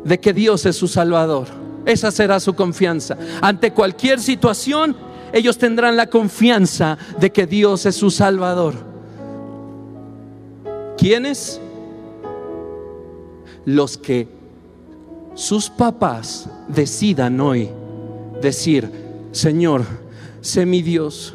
de 0.05 0.21
que 0.21 0.33
Dios 0.33 0.67
es 0.67 0.77
su 0.77 0.87
Salvador. 0.87 1.49
Esa 1.85 2.13
será 2.13 2.39
su 2.39 2.55
confianza. 2.55 3.17
Ante 3.41 3.73
cualquier 3.73 4.21
situación, 4.21 4.97
ellos 5.33 5.59
tendrán 5.59 5.97
la 5.97 6.07
confianza 6.07 6.97
de 7.19 7.33
que 7.33 7.47
Dios 7.47 7.87
es 7.87 7.97
su 7.97 8.11
Salvador. 8.11 8.75
¿Quiénes? 10.97 11.61
Los 13.65 13.97
que 13.97 14.29
sus 15.35 15.71
papás 15.71 16.49
decidan 16.69 17.41
hoy 17.41 17.71
decir, 18.41 18.91
Señor, 19.33 19.85
sé 20.41 20.67
mi 20.67 20.83
Dios, 20.83 21.35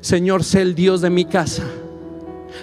Señor, 0.00 0.44
sé 0.44 0.62
el 0.62 0.74
Dios 0.74 1.00
de 1.00 1.10
mi 1.10 1.24
casa. 1.24 1.64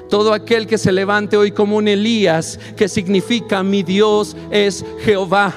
Todo 0.10 0.34
aquel 0.34 0.66
que 0.66 0.78
se 0.78 0.92
levante 0.92 1.38
hoy 1.38 1.52
como 1.52 1.78
un 1.78 1.88
Elías, 1.88 2.60
que 2.76 2.88
significa 2.88 3.62
mi 3.64 3.84
Dios 3.84 4.36
es 4.50 4.84
Jehová. 5.02 5.54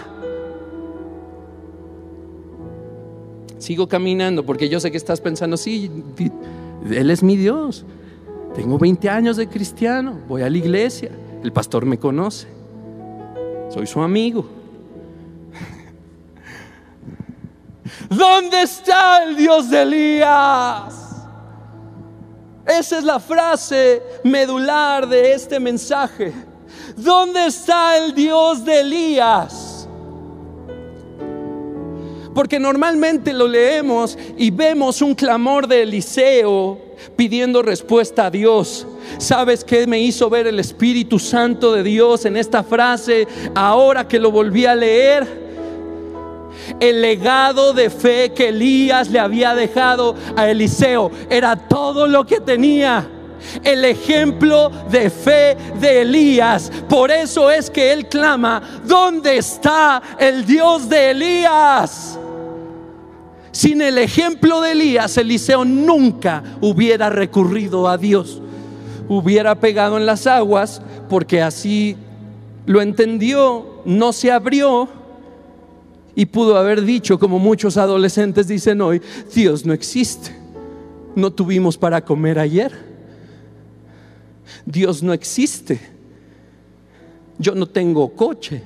Sigo 3.58 3.88
caminando 3.88 4.44
porque 4.44 4.68
yo 4.68 4.80
sé 4.80 4.90
que 4.90 4.96
estás 4.96 5.20
pensando, 5.20 5.56
sí, 5.56 5.90
Él 6.90 7.10
es 7.10 7.22
mi 7.22 7.36
Dios. 7.36 7.84
Tengo 8.54 8.78
20 8.78 9.08
años 9.08 9.36
de 9.36 9.48
cristiano, 9.48 10.18
voy 10.28 10.42
a 10.42 10.50
la 10.50 10.56
iglesia, 10.56 11.10
el 11.42 11.52
pastor 11.52 11.84
me 11.86 11.98
conoce 11.98 12.55
soy 13.68 13.86
su 13.86 14.00
amigo. 14.00 14.46
¿Dónde 18.08 18.62
está 18.62 19.24
el 19.24 19.36
Dios 19.36 19.70
de 19.70 19.82
Elías? 19.82 20.94
Esa 22.66 22.98
es 22.98 23.04
la 23.04 23.20
frase 23.20 24.02
medular 24.24 25.08
de 25.08 25.32
este 25.32 25.60
mensaje. 25.60 26.32
¿Dónde 26.96 27.46
está 27.46 27.96
el 27.96 28.14
Dios 28.14 28.64
de 28.64 28.80
Elías? 28.80 29.88
Porque 32.34 32.58
normalmente 32.58 33.32
lo 33.32 33.48
leemos 33.48 34.18
y 34.36 34.50
vemos 34.50 35.00
un 35.00 35.14
clamor 35.14 35.66
de 35.66 35.82
Eliseo 35.82 36.78
pidiendo 37.16 37.62
respuesta 37.62 38.26
a 38.26 38.30
Dios. 38.30 38.86
¿Sabes 39.18 39.64
qué 39.64 39.86
me 39.86 39.98
hizo 40.00 40.28
ver 40.30 40.46
el 40.46 40.60
Espíritu 40.60 41.18
Santo 41.18 41.72
de 41.72 41.82
Dios 41.82 42.24
en 42.24 42.36
esta 42.36 42.62
frase 42.62 43.26
ahora 43.54 44.06
que 44.06 44.18
lo 44.18 44.30
volví 44.30 44.66
a 44.66 44.74
leer? 44.74 45.46
El 46.80 47.00
legado 47.00 47.72
de 47.72 47.90
fe 47.90 48.32
que 48.34 48.48
Elías 48.48 49.10
le 49.10 49.18
había 49.18 49.54
dejado 49.54 50.14
a 50.36 50.48
Eliseo 50.48 51.10
era 51.30 51.56
todo 51.56 52.06
lo 52.06 52.26
que 52.26 52.40
tenía 52.40 53.08
el 53.62 53.84
ejemplo 53.84 54.70
de 54.90 55.10
fe 55.10 55.56
de 55.80 56.02
Elías. 56.02 56.70
Por 56.88 57.10
eso 57.10 57.50
es 57.50 57.70
que 57.70 57.92
él 57.92 58.08
clama, 58.08 58.62
¿dónde 58.84 59.38
está 59.38 60.02
el 60.18 60.44
Dios 60.44 60.88
de 60.88 61.10
Elías? 61.10 62.18
Sin 63.52 63.80
el 63.80 63.98
ejemplo 63.98 64.60
de 64.60 64.72
Elías, 64.72 65.16
Eliseo 65.16 65.64
nunca 65.64 66.42
hubiera 66.60 67.08
recurrido 67.08 67.88
a 67.88 67.96
Dios. 67.96 68.42
Hubiera 69.08 69.54
pegado 69.54 69.96
en 69.96 70.06
las 70.06 70.26
aguas 70.26 70.82
porque 71.08 71.42
así 71.42 71.96
lo 72.66 72.82
entendió, 72.82 73.82
no 73.84 74.12
se 74.12 74.32
abrió 74.32 74.88
y 76.14 76.26
pudo 76.26 76.56
haber 76.56 76.82
dicho, 76.82 77.18
como 77.18 77.38
muchos 77.38 77.76
adolescentes 77.76 78.48
dicen 78.48 78.80
hoy, 78.80 79.02
Dios 79.34 79.66
no 79.66 79.74
existe. 79.74 80.34
No 81.14 81.30
tuvimos 81.30 81.76
para 81.76 82.04
comer 82.04 82.38
ayer. 82.38 82.72
Dios 84.64 85.02
no 85.02 85.12
existe. 85.12 85.78
Yo 87.38 87.54
no 87.54 87.66
tengo 87.66 88.12
coche. 88.14 88.62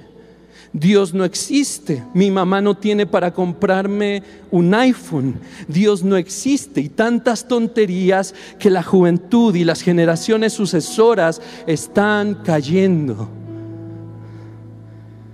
Dios 0.73 1.13
no 1.13 1.25
existe. 1.25 2.05
Mi 2.15 2.31
mamá 2.31 2.61
no 2.61 2.77
tiene 2.77 3.07
para 3.07 3.33
comprarme 3.33 4.23
un 4.51 4.73
iPhone. 4.75 5.35
Dios 5.67 6.05
no 6.05 6.17
existe. 6.17 6.81
Y 6.81 6.89
tantas 6.89 7.49
tonterías 7.49 8.35
que 8.59 8.71
la 8.71 8.83
juventud 8.83 9.55
y 9.55 9.65
las 9.65 9.83
generaciones 9.83 10.53
sucesoras 10.53 11.43
están 11.67 12.37
cayendo. 12.45 13.29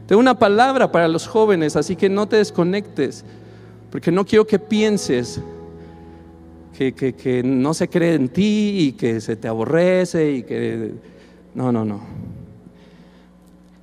Tengo 0.06 0.20
una 0.20 0.38
palabra 0.38 0.90
para 0.90 1.08
los 1.08 1.26
jóvenes, 1.26 1.76
así 1.76 1.96
que 1.96 2.08
no 2.08 2.28
te 2.28 2.36
desconectes, 2.36 3.24
porque 3.90 4.12
no 4.12 4.24
quiero 4.24 4.46
que 4.46 4.58
pienses 4.58 5.40
que, 6.72 6.92
que 6.92 7.42
no 7.42 7.74
se 7.74 7.88
cree 7.88 8.14
en 8.14 8.28
ti 8.28 8.76
y 8.78 8.92
que 8.92 9.20
se 9.20 9.36
te 9.36 9.48
aborrece 9.48 10.32
y 10.32 10.42
que... 10.44 10.92
No, 11.54 11.72
no, 11.72 11.84
no. 11.84 12.00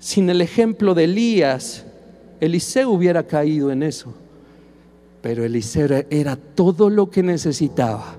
Sin 0.04 0.30
el 0.30 0.42
ejemplo 0.42 0.94
de 0.94 1.06
Elías, 1.06 1.86
Eliseo 2.42 2.90
hubiera 2.90 3.24
caído 3.24 3.72
en 3.72 3.84
eso. 3.84 4.14
Pero 5.22 5.46
Eliseo 5.46 6.04
era 6.10 6.36
todo 6.36 6.90
lo 6.90 7.10
que 7.10 7.24
necesitaba 7.24 8.18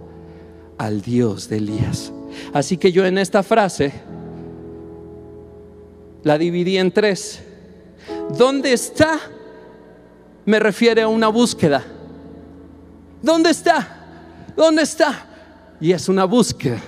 al 0.79 1.03
Dios 1.03 1.47
de 1.51 1.59
Elías. 1.59 2.11
Así 2.55 2.79
que 2.79 2.91
yo 2.91 3.05
en 3.05 3.19
esta 3.19 3.43
frase 3.43 3.93
la 6.23 6.39
dividí 6.39 6.79
en 6.79 6.91
tres. 6.91 7.43
¿Dónde 8.35 8.73
está? 8.73 9.21
Me 10.47 10.59
refiere 10.59 11.03
a 11.03 11.09
una 11.09 11.29
búsqueda. 11.29 11.85
¿Dónde 13.21 13.51
está? 13.51 14.07
¿Dónde 14.57 14.85
está? 14.85 15.27
Y 15.83 15.93
es 15.93 16.09
una 16.09 16.25
búsqueda. 16.25 16.81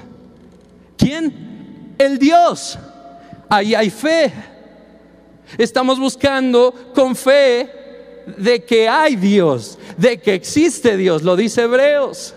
¿Quién? 0.97 1.95
El 1.99 2.19
Dios. 2.19 2.79
Ahí 3.51 3.75
hay 3.75 3.91
fe. 3.91 4.56
Estamos 5.59 5.99
buscando 5.99 6.73
con 6.95 7.15
fe 7.15 7.71
de 8.37 8.65
que 8.65 8.89
hay 8.89 9.17
Dios, 9.17 9.79
de 9.97 10.21
que 10.21 10.35
existe 10.35 10.97
Dios, 10.97 11.23
lo 11.23 11.37
dice 11.37 11.63
Hebreos. 11.63 12.35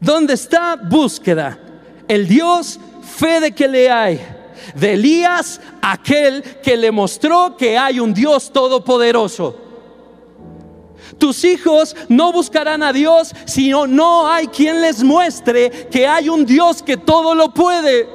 ¿Dónde 0.00 0.34
está 0.34 0.76
búsqueda? 0.76 1.58
El 2.06 2.28
Dios, 2.28 2.78
fe 3.02 3.40
de 3.40 3.52
que 3.52 3.66
le 3.66 3.90
hay. 3.90 4.20
De 4.74 4.94
Elías, 4.94 5.60
aquel 5.80 6.42
que 6.62 6.76
le 6.76 6.90
mostró 6.90 7.56
que 7.56 7.76
hay 7.78 8.00
un 8.00 8.12
Dios 8.12 8.52
todopoderoso. 8.52 9.64
Tus 11.18 11.44
hijos 11.44 11.94
no 12.08 12.32
buscarán 12.32 12.82
a 12.82 12.92
Dios 12.92 13.32
si 13.46 13.70
no 13.70 14.28
hay 14.28 14.46
quien 14.48 14.80
les 14.80 15.02
muestre 15.02 15.70
que 15.90 16.06
hay 16.06 16.28
un 16.28 16.44
Dios 16.44 16.82
que 16.82 16.96
todo 16.96 17.34
lo 17.34 17.52
puede. 17.52 18.08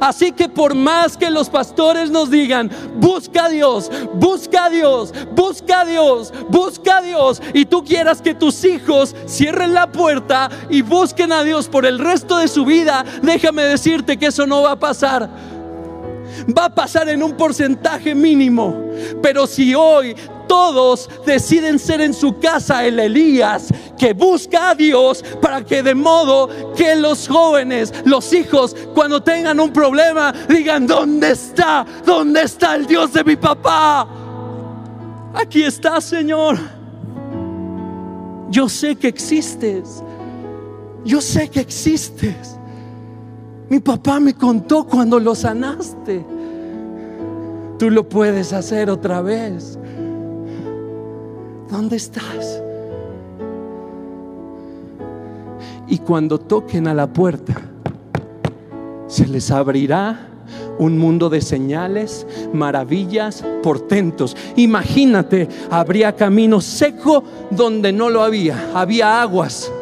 Así 0.00 0.32
que 0.32 0.48
por 0.48 0.74
más 0.74 1.16
que 1.16 1.30
los 1.30 1.48
pastores 1.48 2.10
nos 2.10 2.30
digan, 2.30 2.70
busca 2.96 3.46
a 3.46 3.48
Dios, 3.48 3.90
busca 4.14 4.66
a 4.66 4.70
Dios, 4.70 5.12
busca 5.34 5.80
a 5.80 5.84
Dios, 5.84 6.32
busca 6.48 6.98
a 6.98 7.02
Dios, 7.02 7.42
y 7.54 7.64
tú 7.64 7.84
quieras 7.84 8.22
que 8.22 8.34
tus 8.34 8.64
hijos 8.64 9.14
cierren 9.26 9.74
la 9.74 9.90
puerta 9.90 10.50
y 10.68 10.82
busquen 10.82 11.32
a 11.32 11.44
Dios 11.44 11.68
por 11.68 11.86
el 11.86 11.98
resto 11.98 12.38
de 12.38 12.48
su 12.48 12.64
vida, 12.64 13.04
déjame 13.22 13.62
decirte 13.62 14.16
que 14.16 14.26
eso 14.26 14.46
no 14.46 14.62
va 14.62 14.72
a 14.72 14.78
pasar 14.78 15.28
va 16.56 16.66
a 16.66 16.74
pasar 16.74 17.08
en 17.08 17.22
un 17.22 17.36
porcentaje 17.36 18.14
mínimo. 18.14 18.82
Pero 19.22 19.46
si 19.46 19.74
hoy 19.74 20.14
todos 20.48 21.08
deciden 21.24 21.78
ser 21.78 22.00
en 22.00 22.12
su 22.12 22.38
casa 22.38 22.84
el 22.84 22.98
Elías 22.98 23.68
que 23.98 24.12
busca 24.12 24.70
a 24.70 24.74
Dios 24.74 25.24
para 25.40 25.64
que 25.64 25.82
de 25.82 25.94
modo 25.94 26.74
que 26.76 26.94
los 26.96 27.28
jóvenes, 27.28 27.92
los 28.04 28.32
hijos, 28.32 28.76
cuando 28.94 29.22
tengan 29.22 29.60
un 29.60 29.72
problema, 29.72 30.32
digan, 30.48 30.86
¿dónde 30.86 31.30
está? 31.30 31.86
¿Dónde 32.04 32.42
está 32.42 32.74
el 32.74 32.86
Dios 32.86 33.12
de 33.12 33.24
mi 33.24 33.36
papá? 33.36 34.06
Aquí 35.34 35.62
está, 35.62 36.00
Señor. 36.00 36.58
Yo 38.50 38.68
sé 38.68 38.96
que 38.96 39.08
existes. 39.08 40.02
Yo 41.04 41.20
sé 41.20 41.48
que 41.48 41.60
existes. 41.60 42.58
Mi 43.72 43.80
papá 43.80 44.20
me 44.20 44.34
contó 44.34 44.84
cuando 44.84 45.18
lo 45.18 45.34
sanaste. 45.34 46.22
Tú 47.78 47.88
lo 47.88 48.06
puedes 48.06 48.52
hacer 48.52 48.90
otra 48.90 49.22
vez. 49.22 49.78
¿Dónde 51.70 51.96
estás? 51.96 52.62
Y 55.88 55.96
cuando 56.00 56.38
toquen 56.38 56.86
a 56.86 56.92
la 56.92 57.10
puerta, 57.10 57.54
se 59.06 59.26
les 59.26 59.50
abrirá 59.50 60.28
un 60.78 60.98
mundo 60.98 61.30
de 61.30 61.40
señales, 61.40 62.26
maravillas, 62.52 63.42
portentos. 63.62 64.36
Imagínate, 64.56 65.48
habría 65.70 66.14
camino 66.14 66.60
seco 66.60 67.24
donde 67.50 67.90
no 67.90 68.10
lo 68.10 68.22
había, 68.22 68.72
había 68.74 69.22
aguas 69.22 69.72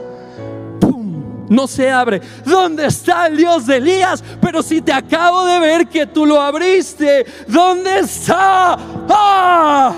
no 1.51 1.67
se 1.67 1.91
abre. 1.91 2.23
¿Dónde 2.47 2.87
está 2.87 3.27
el 3.27 3.37
Dios 3.37 3.67
de 3.67 3.77
Elías? 3.77 4.25
Pero 4.41 4.63
si 4.63 4.81
te 4.81 4.93
acabo 4.93 5.45
de 5.45 5.59
ver 5.59 5.89
que 5.89 6.07
tú 6.07 6.25
lo 6.25 6.41
abriste, 6.41 7.27
¿dónde 7.49 7.99
está? 7.99 8.79
¡Ah! 9.11 9.95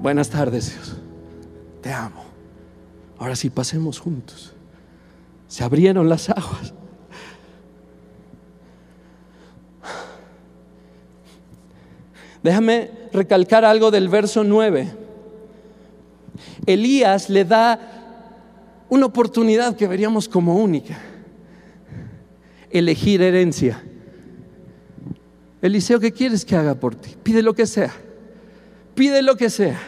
Buenas 0.00 0.28
tardes, 0.28 0.72
Dios. 0.72 0.96
Te 1.80 1.90
amo. 1.90 2.22
Ahora 3.18 3.34
sí, 3.34 3.48
pasemos 3.48 3.98
juntos. 3.98 4.52
Se 5.48 5.64
abrieron 5.64 6.10
las 6.10 6.28
aguas. 6.28 6.74
Déjame 12.42 12.90
recalcar 13.10 13.64
algo 13.64 13.90
del 13.90 14.10
verso 14.10 14.44
9. 14.44 14.94
Elías 16.66 17.30
le 17.30 17.46
da 17.46 17.93
una 18.94 19.06
oportunidad 19.06 19.76
que 19.76 19.88
veríamos 19.88 20.28
como 20.28 20.56
única. 20.56 20.96
Elegir 22.70 23.22
herencia. 23.22 23.82
Eliseo, 25.60 25.98
¿qué 25.98 26.12
quieres 26.12 26.44
que 26.44 26.54
haga 26.54 26.74
por 26.74 26.94
ti? 26.94 27.10
Pide 27.22 27.42
lo 27.42 27.54
que 27.54 27.66
sea. 27.66 27.92
Pide 28.94 29.20
lo 29.22 29.36
que 29.36 29.50
sea. 29.50 29.80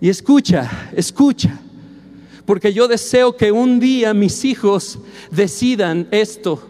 Y 0.00 0.08
escucha, 0.08 0.90
escucha. 0.96 1.58
Porque 2.46 2.72
yo 2.72 2.88
deseo 2.88 3.36
que 3.36 3.52
un 3.52 3.78
día 3.78 4.14
mis 4.14 4.44
hijos 4.44 4.98
decidan 5.30 6.08
esto. 6.10 6.66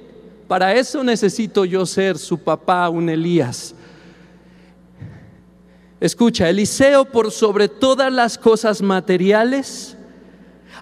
Para 0.49 0.75
eso 0.75 1.05
necesito 1.05 1.65
yo 1.65 1.87
ser 1.87 2.19
su 2.19 2.39
papá, 2.39 2.89
un 2.89 3.09
Elías. 3.09 3.75
Escucha, 6.01 6.49
Eliseo 6.49 7.05
por 7.05 7.31
sobre 7.31 7.69
todas 7.69 8.13
las 8.13 8.37
cosas 8.37 8.83
materiales 8.83 9.97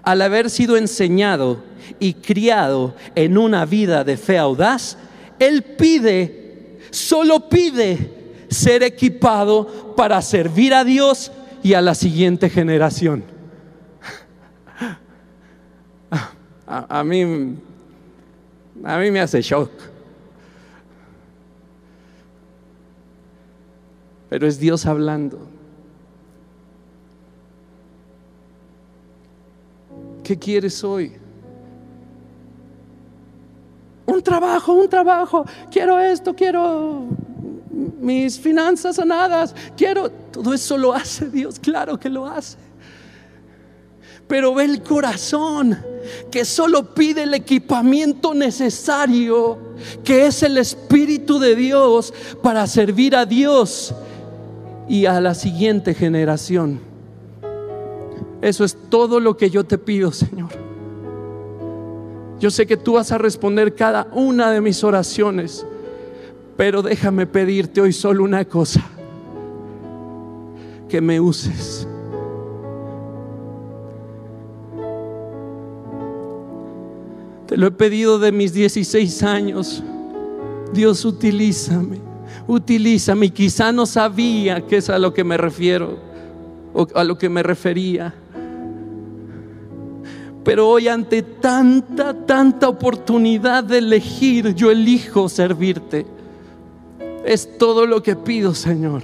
al 0.09 0.23
haber 0.23 0.49
sido 0.49 0.75
enseñado 0.75 1.61
y 1.99 2.15
criado 2.15 2.95
en 3.13 3.37
una 3.37 3.63
vida 3.65 4.03
de 4.03 4.17
fe 4.17 4.39
audaz, 4.39 4.97
él 5.37 5.61
pide, 5.61 6.79
solo 6.89 7.47
pide 7.47 8.33
ser 8.49 8.81
equipado 8.81 9.93
para 9.95 10.19
servir 10.23 10.73
a 10.73 10.83
Dios 10.83 11.31
y 11.61 11.75
a 11.75 11.81
la 11.81 11.93
siguiente 11.93 12.49
generación. 12.49 13.23
A, 16.65 17.03
mí, 17.03 17.21
a 18.83 18.97
mí 18.97 19.11
me 19.11 19.19
hace 19.19 19.43
shock. 19.43 19.69
Pero 24.27 24.47
es 24.47 24.59
Dios 24.59 24.87
hablando. 24.87 25.58
¿Qué 30.29 30.37
quieres 30.37 30.83
hoy? 30.83 31.13
Un 34.05 34.21
trabajo, 34.21 34.73
un 34.73 34.87
trabajo. 34.87 35.43
Quiero 35.71 35.97
esto, 35.97 36.35
quiero 36.35 37.07
mis 37.99 38.39
finanzas 38.39 38.97
sanadas. 38.97 39.55
Quiero, 39.75 40.11
todo 40.11 40.53
eso 40.53 40.77
lo 40.77 40.93
hace 40.93 41.31
Dios, 41.31 41.57
claro 41.57 41.99
que 41.99 42.11
lo 42.11 42.27
hace. 42.27 42.59
Pero 44.27 44.53
ve 44.53 44.65
el 44.65 44.83
corazón 44.83 45.79
que 46.29 46.45
solo 46.45 46.93
pide 46.93 47.23
el 47.23 47.33
equipamiento 47.33 48.35
necesario, 48.35 49.57
que 50.03 50.27
es 50.27 50.43
el 50.43 50.59
Espíritu 50.59 51.39
de 51.39 51.55
Dios 51.55 52.13
para 52.43 52.67
servir 52.67 53.15
a 53.15 53.25
Dios 53.25 53.95
y 54.87 55.07
a 55.07 55.19
la 55.21 55.33
siguiente 55.33 55.95
generación. 55.95 56.88
Eso 58.41 58.63
es 58.63 58.77
todo 58.89 59.19
lo 59.19 59.35
que 59.35 59.49
yo 59.49 59.63
te 59.63 59.77
pido, 59.77 60.11
Señor. 60.11 60.49
Yo 62.39 62.49
sé 62.49 62.65
que 62.65 62.77
tú 62.77 62.93
vas 62.93 63.11
a 63.11 63.17
responder 63.17 63.75
cada 63.75 64.07
una 64.13 64.51
de 64.51 64.61
mis 64.61 64.83
oraciones, 64.83 65.65
pero 66.55 66.81
déjame 66.81 67.27
pedirte 67.27 67.81
hoy 67.81 67.91
solo 67.91 68.23
una 68.23 68.45
cosa, 68.45 68.81
que 70.87 71.01
me 71.01 71.19
uses. 71.19 71.85
Te 77.49 77.57
lo 77.57 77.67
he 77.67 77.71
pedido 77.71 78.19
de 78.19 78.31
mis 78.31 78.53
16 78.53 79.23
años. 79.23 79.83
Dios, 80.71 81.03
utilízame, 81.03 81.97
utilízame. 82.47 83.25
Y 83.25 83.31
quizá 83.31 83.71
no 83.71 83.85
sabía 83.85 84.65
que 84.65 84.77
es 84.77 84.89
a 84.89 84.99
lo 84.99 85.13
que 85.13 85.23
me 85.23 85.35
refiero 85.35 85.97
o 86.73 86.87
a 86.93 87.03
lo 87.03 87.17
que 87.17 87.27
me 87.27 87.41
refería. 87.43 88.13
Pero 90.43 90.69
hoy 90.69 90.87
ante 90.87 91.21
tanta, 91.21 92.13
tanta 92.25 92.69
oportunidad 92.69 93.63
de 93.63 93.79
elegir, 93.79 94.55
yo 94.55 94.71
elijo 94.71 95.27
servirte. 95.29 96.05
Es 97.25 97.57
todo 97.57 97.85
lo 97.85 98.01
que 98.01 98.15
pido, 98.15 98.55
Señor. 98.55 99.03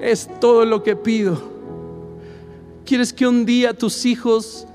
Es 0.00 0.28
todo 0.40 0.64
lo 0.64 0.82
que 0.82 0.94
pido. 0.94 1.40
¿Quieres 2.84 3.12
que 3.12 3.26
un 3.26 3.44
día 3.44 3.74
tus 3.74 4.06
hijos 4.06 4.66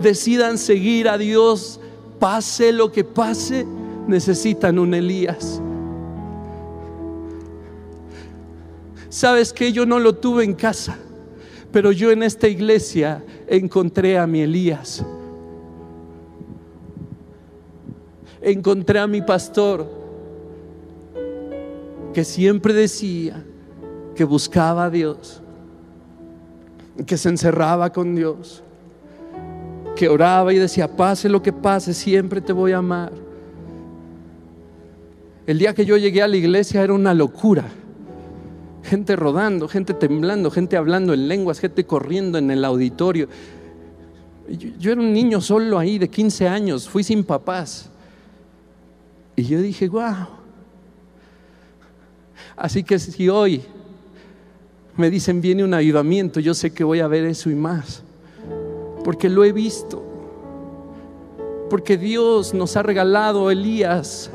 decidan 0.00 0.58
seguir 0.58 1.08
a 1.08 1.18
Dios, 1.18 1.78
pase 2.18 2.72
lo 2.72 2.90
que 2.90 3.04
pase? 3.04 3.66
Necesitan 4.08 4.78
un 4.78 4.94
Elías. 4.94 5.60
Sabes 9.10 9.52
que 9.52 9.72
yo 9.72 9.86
no 9.86 9.98
lo 9.98 10.14
tuve 10.14 10.44
en 10.44 10.54
casa, 10.54 10.96
pero 11.72 11.92
yo 11.92 12.10
en 12.10 12.22
esta 12.22 12.48
iglesia 12.48 13.22
encontré 13.50 14.16
a 14.16 14.26
mi 14.26 14.40
Elías. 14.42 15.04
Encontré 18.40 19.00
a 19.00 19.06
mi 19.06 19.20
pastor 19.20 19.86
que 22.14 22.24
siempre 22.24 22.72
decía 22.72 23.44
que 24.14 24.24
buscaba 24.24 24.84
a 24.84 24.90
Dios, 24.90 25.42
que 27.06 27.16
se 27.16 27.28
encerraba 27.28 27.90
con 27.90 28.14
Dios, 28.14 28.62
que 29.96 30.08
oraba 30.08 30.52
y 30.52 30.58
decía, 30.58 30.96
pase 30.96 31.28
lo 31.28 31.42
que 31.42 31.52
pase, 31.52 31.92
siempre 31.92 32.40
te 32.40 32.52
voy 32.52 32.72
a 32.72 32.78
amar. 32.78 33.12
El 35.46 35.58
día 35.58 35.74
que 35.74 35.84
yo 35.84 35.96
llegué 35.96 36.22
a 36.22 36.28
la 36.28 36.36
iglesia 36.36 36.82
era 36.82 36.94
una 36.94 37.12
locura 37.12 37.64
gente 38.82 39.16
rodando, 39.16 39.68
gente 39.68 39.94
temblando, 39.94 40.50
gente 40.50 40.76
hablando 40.76 41.12
en 41.12 41.28
lenguas, 41.28 41.60
gente 41.60 41.84
corriendo 41.84 42.38
en 42.38 42.50
el 42.50 42.64
auditorio. 42.64 43.28
Yo, 44.48 44.92
era 44.92 45.00
un 45.00 45.12
niño 45.12 45.40
solo 45.40 45.78
ahí 45.78 45.98
de 45.98 46.08
15 46.08 46.48
años, 46.48 46.88
fui 46.88 47.04
sin 47.04 47.24
papás. 47.24 47.90
Y 49.36 49.44
yo 49.44 49.60
dije, 49.60 49.88
wow. 49.88 50.28
Así 52.56 52.82
que 52.82 52.98
si 52.98 53.28
hoy 53.28 53.62
me 54.96 55.08
dicen 55.08 55.40
viene 55.40 55.64
un 55.64 55.72
avivamiento, 55.72 56.40
yo 56.40 56.52
sé 56.52 56.72
que 56.72 56.84
voy 56.84 57.00
a 57.00 57.06
ver 57.06 57.24
eso 57.24 57.50
y 57.50 57.54
más. 57.54 58.02
Porque 59.04 59.28
lo 59.28 59.44
he 59.44 59.52
visto. 59.52 60.02
Porque 61.70 61.96
Dios 61.96 62.52
nos 62.52 62.76
ha 62.76 62.82
regalado 62.82 63.50
Elías 63.50 64.30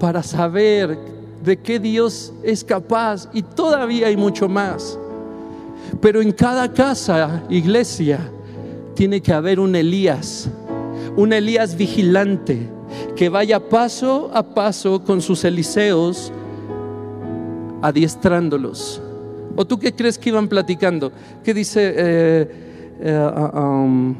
para 0.00 0.22
saber 0.22 1.15
de 1.44 1.56
qué 1.58 1.78
Dios 1.78 2.32
es 2.42 2.64
capaz 2.64 3.28
y 3.32 3.42
todavía 3.42 4.08
hay 4.08 4.16
mucho 4.16 4.48
más. 4.48 4.98
Pero 6.00 6.20
en 6.20 6.32
cada 6.32 6.72
casa, 6.72 7.42
iglesia, 7.48 8.18
tiene 8.94 9.20
que 9.20 9.32
haber 9.32 9.60
un 9.60 9.76
Elías, 9.76 10.48
un 11.16 11.32
Elías 11.32 11.76
vigilante 11.76 12.68
que 13.14 13.28
vaya 13.28 13.68
paso 13.68 14.30
a 14.34 14.42
paso 14.42 15.02
con 15.04 15.20
sus 15.20 15.44
Eliseos 15.44 16.32
adiestrándolos. 17.82 19.00
¿O 19.54 19.64
tú 19.64 19.78
qué 19.78 19.94
crees 19.94 20.18
que 20.18 20.30
iban 20.30 20.48
platicando? 20.48 21.12
¿Qué 21.44 21.54
dice? 21.54 21.94
Eh, 21.96 22.66
eh, 23.00 23.30
uh, 23.54 23.58
um, 23.58 24.14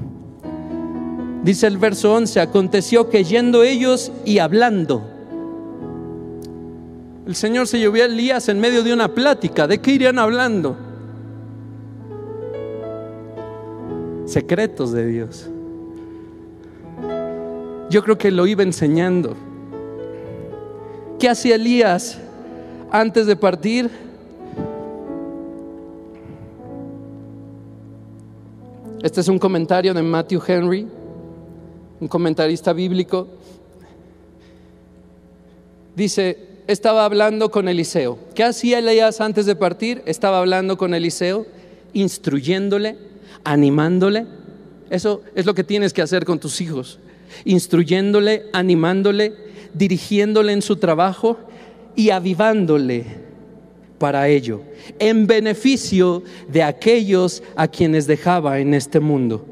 dice 1.42 1.66
el 1.66 1.78
verso 1.78 2.14
11, 2.14 2.40
aconteció 2.40 3.08
que 3.08 3.24
yendo 3.24 3.62
ellos 3.62 4.12
y 4.24 4.38
hablando, 4.38 5.02
el 7.26 7.34
Señor 7.34 7.66
se 7.66 7.80
llevó 7.80 7.96
a 7.96 8.04
Elías 8.04 8.48
en 8.48 8.60
medio 8.60 8.84
de 8.84 8.92
una 8.92 9.08
plática. 9.08 9.66
¿De 9.66 9.80
qué 9.80 9.92
irían 9.92 10.16
hablando? 10.18 10.76
Secretos 14.26 14.92
de 14.92 15.06
Dios. 15.06 15.50
Yo 17.90 18.04
creo 18.04 18.16
que 18.16 18.30
lo 18.30 18.46
iba 18.46 18.62
enseñando. 18.62 19.36
¿Qué 21.18 21.28
hacía 21.28 21.56
Elías 21.56 22.20
antes 22.92 23.26
de 23.26 23.34
partir? 23.34 23.90
Este 29.02 29.20
es 29.20 29.28
un 29.28 29.38
comentario 29.40 29.92
de 29.94 30.02
Matthew 30.02 30.42
Henry, 30.46 30.86
un 32.00 32.06
comentarista 32.06 32.72
bíblico. 32.72 33.26
Dice, 35.96 36.45
estaba 36.66 37.04
hablando 37.04 37.50
con 37.50 37.68
Eliseo. 37.68 38.18
¿Qué 38.34 38.44
hacía 38.44 38.78
Elías 38.78 39.20
antes 39.20 39.46
de 39.46 39.56
partir? 39.56 40.02
Estaba 40.06 40.38
hablando 40.38 40.76
con 40.76 40.94
Eliseo, 40.94 41.46
instruyéndole, 41.92 42.96
animándole. 43.44 44.26
Eso 44.90 45.22
es 45.34 45.46
lo 45.46 45.54
que 45.54 45.64
tienes 45.64 45.92
que 45.92 46.02
hacer 46.02 46.24
con 46.24 46.38
tus 46.38 46.60
hijos. 46.60 46.98
Instruyéndole, 47.44 48.46
animándole, 48.52 49.34
dirigiéndole 49.74 50.52
en 50.52 50.62
su 50.62 50.76
trabajo 50.76 51.38
y 51.94 52.10
avivándole 52.10 53.04
para 53.98 54.28
ello, 54.28 54.60
en 54.98 55.26
beneficio 55.26 56.22
de 56.48 56.62
aquellos 56.62 57.42
a 57.56 57.66
quienes 57.66 58.06
dejaba 58.06 58.58
en 58.58 58.74
este 58.74 59.00
mundo. 59.00 59.46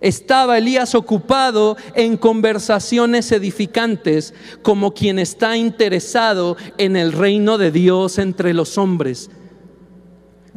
Estaba 0.00 0.58
Elías 0.58 0.94
ocupado 0.94 1.76
en 1.94 2.16
conversaciones 2.16 3.30
edificantes 3.32 4.34
como 4.62 4.94
quien 4.94 5.18
está 5.18 5.56
interesado 5.56 6.56
en 6.78 6.96
el 6.96 7.12
reino 7.12 7.58
de 7.58 7.70
Dios 7.70 8.18
entre 8.18 8.54
los 8.54 8.78
hombres. 8.78 9.30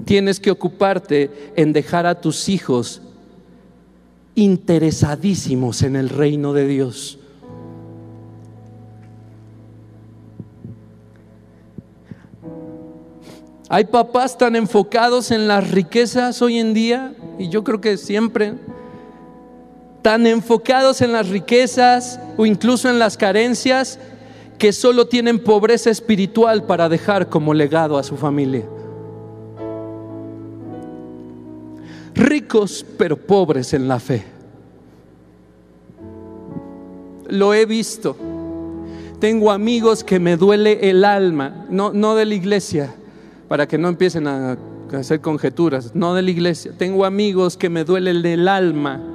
Tienes 0.04 0.40
que 0.40 0.52
ocuparte 0.52 1.52
en 1.56 1.74
dejar 1.74 2.06
a 2.06 2.20
tus 2.20 2.50
hijos 2.50 3.02
interesadísimos 4.36 5.82
en 5.84 5.96
el 5.96 6.10
reino 6.10 6.54
de 6.54 6.68
Dios. 6.68 7.20
Hay 13.68 13.86
papás 13.86 14.38
tan 14.38 14.56
enfocados 14.56 15.32
en 15.32 15.48
las 15.48 15.72
riquezas 15.72 16.42
hoy 16.42 16.60
en 16.60 16.74
día, 16.74 17.16
y 17.40 17.50
yo 17.50 17.64
creo 17.64 17.82
que 17.82 17.98
siempre, 17.98 18.54
tan 20.06 20.28
enfocados 20.28 21.02
en 21.02 21.14
las 21.14 21.30
riquezas 21.30 22.20
o 22.38 22.46
incluso 22.46 22.88
en 22.92 23.00
las 23.00 23.18
carencias 23.18 23.98
que 24.60 24.72
solo 24.72 25.08
tienen 25.08 25.40
pobreza 25.40 25.90
espiritual 25.90 26.64
para 26.66 26.88
dejar 26.90 27.28
como 27.28 27.56
legado 27.56 27.98
a 27.98 28.04
su 28.04 28.16
familia. 28.16 28.68
Ricos 32.14 32.86
pero 33.00 33.18
pobres 33.18 33.74
en 33.74 33.88
la 33.88 34.00
fe. 34.00 34.24
Lo 37.28 37.56
he 37.56 37.66
visto. 37.66 38.16
Tengo 39.20 39.50
amigos 39.50 40.04
que 40.04 40.20
me 40.20 40.38
duele 40.38 40.88
el 40.88 41.04
alma, 41.04 41.66
no, 41.72 41.94
no 41.94 42.14
de 42.14 42.26
la 42.26 42.36
iglesia, 42.36 42.94
para 43.48 43.68
que 43.68 43.80
no 43.80 43.88
empiecen 43.88 44.28
a 44.28 44.56
hacer 44.94 45.20
conjeturas, 45.20 45.96
no 45.96 46.14
de 46.14 46.22
la 46.22 46.30
iglesia. 46.30 46.74
Tengo 46.78 47.06
amigos 47.06 47.58
que 47.58 47.72
me 47.72 47.84
duele 47.84 48.12
el 48.12 48.48
alma 48.48 49.15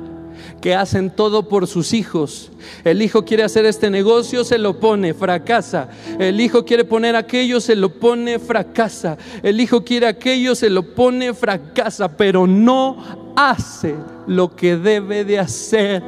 que 0.60 0.74
hacen 0.74 1.10
todo 1.10 1.48
por 1.48 1.66
sus 1.66 1.92
hijos. 1.92 2.50
El 2.84 3.02
hijo 3.02 3.24
quiere 3.24 3.42
hacer 3.42 3.64
este 3.64 3.90
negocio, 3.90 4.44
se 4.44 4.58
lo 4.58 4.78
pone, 4.78 5.14
fracasa. 5.14 5.88
El 6.18 6.40
hijo 6.40 6.64
quiere 6.64 6.84
poner 6.84 7.16
aquello, 7.16 7.60
se 7.60 7.76
lo 7.76 7.90
pone, 7.90 8.38
fracasa. 8.38 9.16
El 9.42 9.60
hijo 9.60 9.84
quiere 9.84 10.06
aquello, 10.06 10.54
se 10.54 10.70
lo 10.70 10.94
pone, 10.94 11.34
fracasa, 11.34 12.16
pero 12.16 12.46
no 12.46 13.32
hace 13.36 13.94
lo 14.26 14.54
que 14.54 14.76
debe 14.76 15.24
de 15.24 15.38
hacer. 15.38 16.02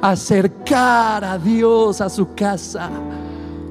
Acercar 0.00 1.24
a 1.24 1.38
Dios 1.38 2.00
a 2.00 2.08
su 2.08 2.34
casa. 2.34 2.90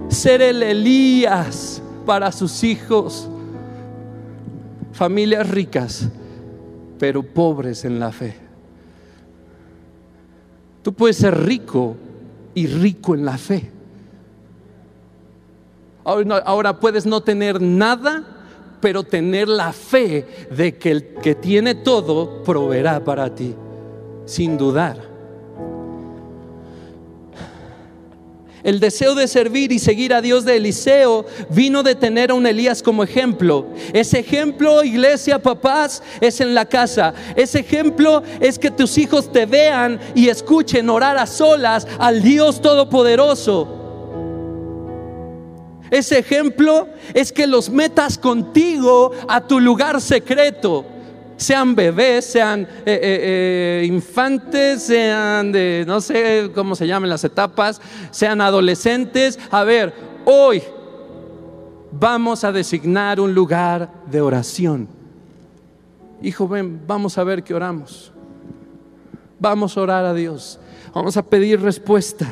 Ser 0.09 0.41
el 0.41 0.63
Elías 0.63 1.81
para 2.05 2.31
sus 2.31 2.63
hijos. 2.63 3.29
Familias 4.91 5.49
ricas, 5.49 6.07
pero 6.97 7.21
pobres 7.21 7.83
en 7.83 7.99
la 7.99 8.11
fe. 8.11 8.44
Tú 10.85 10.93
puedes 10.93 11.17
ser 11.17 11.35
rico 11.35 11.95
y 12.53 12.67
rico 12.67 13.15
en 13.15 13.25
la 13.25 13.39
fe. 13.39 13.71
Ahora, 16.03 16.79
puedes 16.79 17.07
no 17.07 17.21
tener 17.21 17.59
nada, 17.59 18.23
pero 18.81 19.01
tener 19.01 19.47
la 19.47 19.73
fe 19.73 20.47
de 20.55 20.77
que 20.77 20.91
el 20.91 21.07
que 21.15 21.33
tiene 21.33 21.73
todo 21.73 22.43
proveerá 22.43 23.03
para 23.03 23.33
ti, 23.33 23.55
sin 24.25 24.59
dudar. 24.59 25.14
El 28.65 28.79
deseo 28.79 29.13
de 29.13 29.27
servir 29.27 29.71
y 29.71 29.77
seguir 29.77 30.11
a 30.11 30.21
Dios 30.21 30.43
de 30.43 30.55
Eliseo 30.55 31.23
vino 31.51 31.83
de 31.83 31.93
tener 31.93 32.31
a 32.31 32.33
un 32.33 32.47
Elías 32.47 32.81
como 32.81 33.03
ejemplo. 33.03 33.67
Ese 33.93 34.17
ejemplo, 34.17 34.83
iglesia, 34.83 35.39
papás, 35.39 36.01
es 36.19 36.41
en 36.41 36.55
la 36.55 36.65
casa. 36.65 37.13
Ese 37.35 37.59
ejemplo 37.59 38.23
es 38.39 38.57
que 38.57 38.71
tus 38.71 38.97
hijos 38.97 39.31
te 39.31 39.45
vean 39.45 39.99
y 40.15 40.29
escuchen 40.29 40.89
orar 40.89 41.15
a 41.15 41.27
solas 41.27 41.87
al 41.99 42.23
Dios 42.23 42.59
Todopoderoso. 42.59 43.67
Ese 45.91 46.17
ejemplo 46.17 46.87
es 47.13 47.31
que 47.31 47.45
los 47.45 47.69
metas 47.69 48.17
contigo 48.17 49.11
a 49.27 49.45
tu 49.45 49.59
lugar 49.59 50.01
secreto 50.01 50.85
sean 51.37 51.75
bebés, 51.75 52.25
sean 52.25 52.61
eh, 52.61 52.67
eh, 52.85 53.81
eh, 53.81 53.85
infantes, 53.85 54.83
sean 54.83 55.51
de, 55.51 55.83
no 55.87 56.01
sé 56.01 56.51
cómo 56.53 56.75
se 56.75 56.87
llaman 56.87 57.09
las 57.09 57.23
etapas, 57.23 57.81
sean 58.11 58.41
adolescentes. 58.41 59.39
A 59.51 59.63
ver, 59.63 59.93
hoy 60.25 60.63
vamos 61.91 62.43
a 62.43 62.51
designar 62.51 63.19
un 63.19 63.33
lugar 63.33 63.89
de 64.09 64.21
oración. 64.21 64.87
Hijo, 66.21 66.47
ven, 66.47 66.81
vamos 66.87 67.17
a 67.17 67.23
ver 67.23 67.43
qué 67.43 67.53
oramos. 67.53 68.11
Vamos 69.39 69.77
a 69.77 69.81
orar 69.81 70.05
a 70.05 70.13
Dios. 70.13 70.59
Vamos 70.93 71.17
a 71.17 71.23
pedir 71.23 71.61
respuesta. 71.61 72.25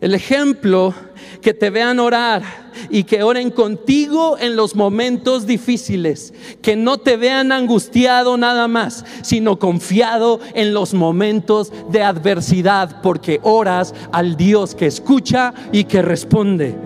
El 0.00 0.14
ejemplo 0.14 0.94
que 1.40 1.54
te 1.54 1.70
vean 1.70 1.98
orar 1.98 2.42
y 2.88 3.04
que 3.04 3.22
oren 3.22 3.50
contigo 3.50 4.36
en 4.38 4.56
los 4.56 4.74
momentos 4.74 5.46
difíciles, 5.46 6.32
que 6.62 6.76
no 6.76 6.98
te 6.98 7.16
vean 7.16 7.52
angustiado 7.52 8.36
nada 8.36 8.68
más, 8.68 9.04
sino 9.22 9.58
confiado 9.58 10.40
en 10.54 10.74
los 10.74 10.94
momentos 10.94 11.72
de 11.90 12.02
adversidad, 12.02 13.00
porque 13.02 13.40
oras 13.42 13.94
al 14.12 14.36
Dios 14.36 14.74
que 14.74 14.86
escucha 14.86 15.54
y 15.72 15.84
que 15.84 16.02
responde. 16.02 16.76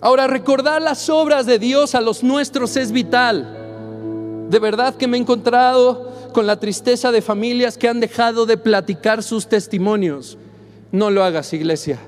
Ahora, 0.00 0.26
recordar 0.26 0.82
las 0.82 1.08
obras 1.08 1.46
de 1.46 1.58
Dios 1.58 1.94
a 1.94 2.00
los 2.02 2.22
nuestros 2.22 2.76
es 2.76 2.92
vital. 2.92 3.63
De 4.48 4.58
verdad 4.58 4.94
que 4.94 5.06
me 5.06 5.16
he 5.16 5.20
encontrado 5.20 6.12
con 6.32 6.46
la 6.46 6.58
tristeza 6.58 7.12
de 7.12 7.22
familias 7.22 7.78
que 7.78 7.88
han 7.88 8.00
dejado 8.00 8.46
de 8.46 8.56
platicar 8.56 9.22
sus 9.22 9.46
testimonios. 9.46 10.38
No 10.92 11.10
lo 11.10 11.24
hagas, 11.24 11.52
iglesia 11.52 11.98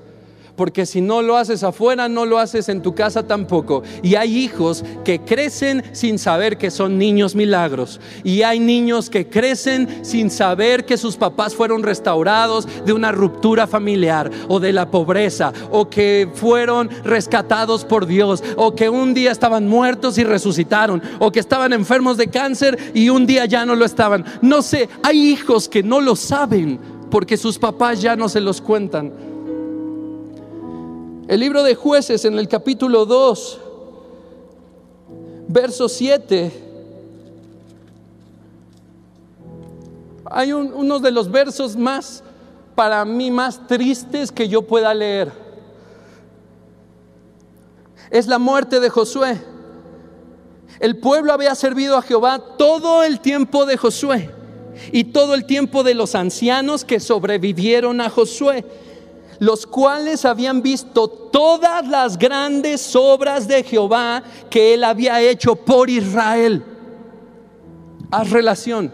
porque 0.57 0.87
si 0.87 1.01
no 1.01 1.23
lo 1.23 1.37
haces 1.37 1.63
afuera, 1.63 2.09
no 2.09 2.25
lo 2.25 2.39
haces 2.39 2.69
en 2.69 2.83
tu 2.83 2.95
casa 2.95 3.27
tampoco. 3.27 3.83
Y 4.03 4.15
hay 4.15 4.37
hijos 4.37 4.85
que 5.05 5.21
crecen 5.21 5.85
sin 5.93 6.19
saber 6.19 6.57
que 6.57 6.71
son 6.71 6.99
niños 6.99 7.35
milagros. 7.35 8.01
Y 8.25 8.43
hay 8.43 8.59
niños 8.59 9.11
que 9.11 9.29
crecen 9.29 10.05
sin 10.05 10.31
saber 10.31 10.87
que 10.87 10.97
sus 10.97 11.17
papás 11.17 11.55
fueron 11.55 11.83
restaurados 11.83 12.67
de 12.85 12.93
una 12.93 13.13
ruptura 13.13 13.67
familiar 13.67 14.31
o 14.49 14.59
de 14.59 14.73
la 14.73 14.91
pobreza, 14.91 15.53
o 15.71 15.89
que 15.91 16.29
fueron 16.35 16.89
rescatados 17.05 17.85
por 17.85 18.07
Dios, 18.07 18.43
o 18.57 18.75
que 18.75 18.89
un 18.89 19.13
día 19.13 19.31
estaban 19.31 19.69
muertos 19.69 20.17
y 20.19 20.25
resucitaron, 20.25 21.03
o 21.19 21.31
que 21.31 21.41
estaban 21.41 21.75
enfermos 21.75 22.17
de 22.17 22.29
cáncer 22.29 22.93
y 22.95 23.11
un 23.11 23.27
día 23.27 23.45
ya 23.45 23.67
no 23.67 23.75
lo 23.75 23.85
estaban. 23.85 24.25
No 24.41 24.63
sé, 24.63 24.89
hay 25.03 25.29
hijos 25.29 25.69
que 25.69 25.83
no 25.83 26.01
lo 26.01 26.17
saben 26.17 26.81
porque 27.11 27.37
sus 27.37 27.59
papás 27.59 28.01
ya 28.01 28.17
no 28.17 28.29
se 28.29 28.41
los 28.41 28.61
cuentan. 28.61 29.36
El 31.29 31.41
libro 31.41 31.65
de 31.65 31.75
jueces 31.75 32.25
en 32.25 32.39
el 32.39 32.47
capítulo 32.47 33.05
2, 33.05 33.59
verso 35.49 35.89
7. 35.89 36.53
Hay 40.27 40.53
uno 40.53 41.01
de 41.01 41.11
los 41.11 41.29
versos 41.29 41.75
más, 41.75 42.23
para 42.77 43.05
mí, 43.05 43.33
más 43.33 43.67
tristes 43.67 44.31
que 44.31 44.49
yo 44.49 44.63
pueda 44.63 44.95
leer. 44.95 45.33
Es 48.09 48.29
la 48.29 48.39
muerte 48.39 48.79
de 48.79 48.89
Josué. 48.89 49.43
El 50.79 50.99
pueblo 50.99 51.33
había 51.33 51.57
servido 51.57 51.97
a 51.97 52.03
Jehová 52.03 52.41
todo 52.57 53.03
el 53.03 53.19
tiempo 53.19 53.67
de 53.67 53.77
Josué 53.77 54.31
y 54.93 55.03
todo 55.03 55.35
el 55.35 55.45
tiempo 55.45 55.83
de 55.83 55.95
los 55.95 56.15
ancianos 56.15 56.85
que 56.85 57.01
sobrevivieron 57.01 58.01
a 58.01 58.11
Josué 58.11 58.65
los 59.39 59.67
cuales 59.67 60.25
habían 60.25 60.63
visto 60.63 61.09
todas 61.09 61.87
las 61.87 62.19
grandes 62.19 62.95
obras 62.97 63.47
de 63.49 63.63
Jehová 63.63 64.23
que 64.51 64.75
él 64.75 64.85
había 64.85 65.21
hecho 65.21 65.57
por 65.57 65.91
Israel. 65.91 66.65
Haz 68.11 68.31
relación. 68.31 68.93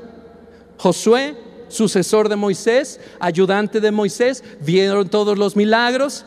Josué, 0.79 1.37
sucesor 1.69 2.29
de 2.29 2.37
Moisés, 2.37 3.01
ayudante 3.21 3.81
de 3.81 3.91
Moisés, 3.91 4.43
vieron 4.61 5.09
todos 5.09 5.39
los 5.39 5.57
milagros. 5.57 6.25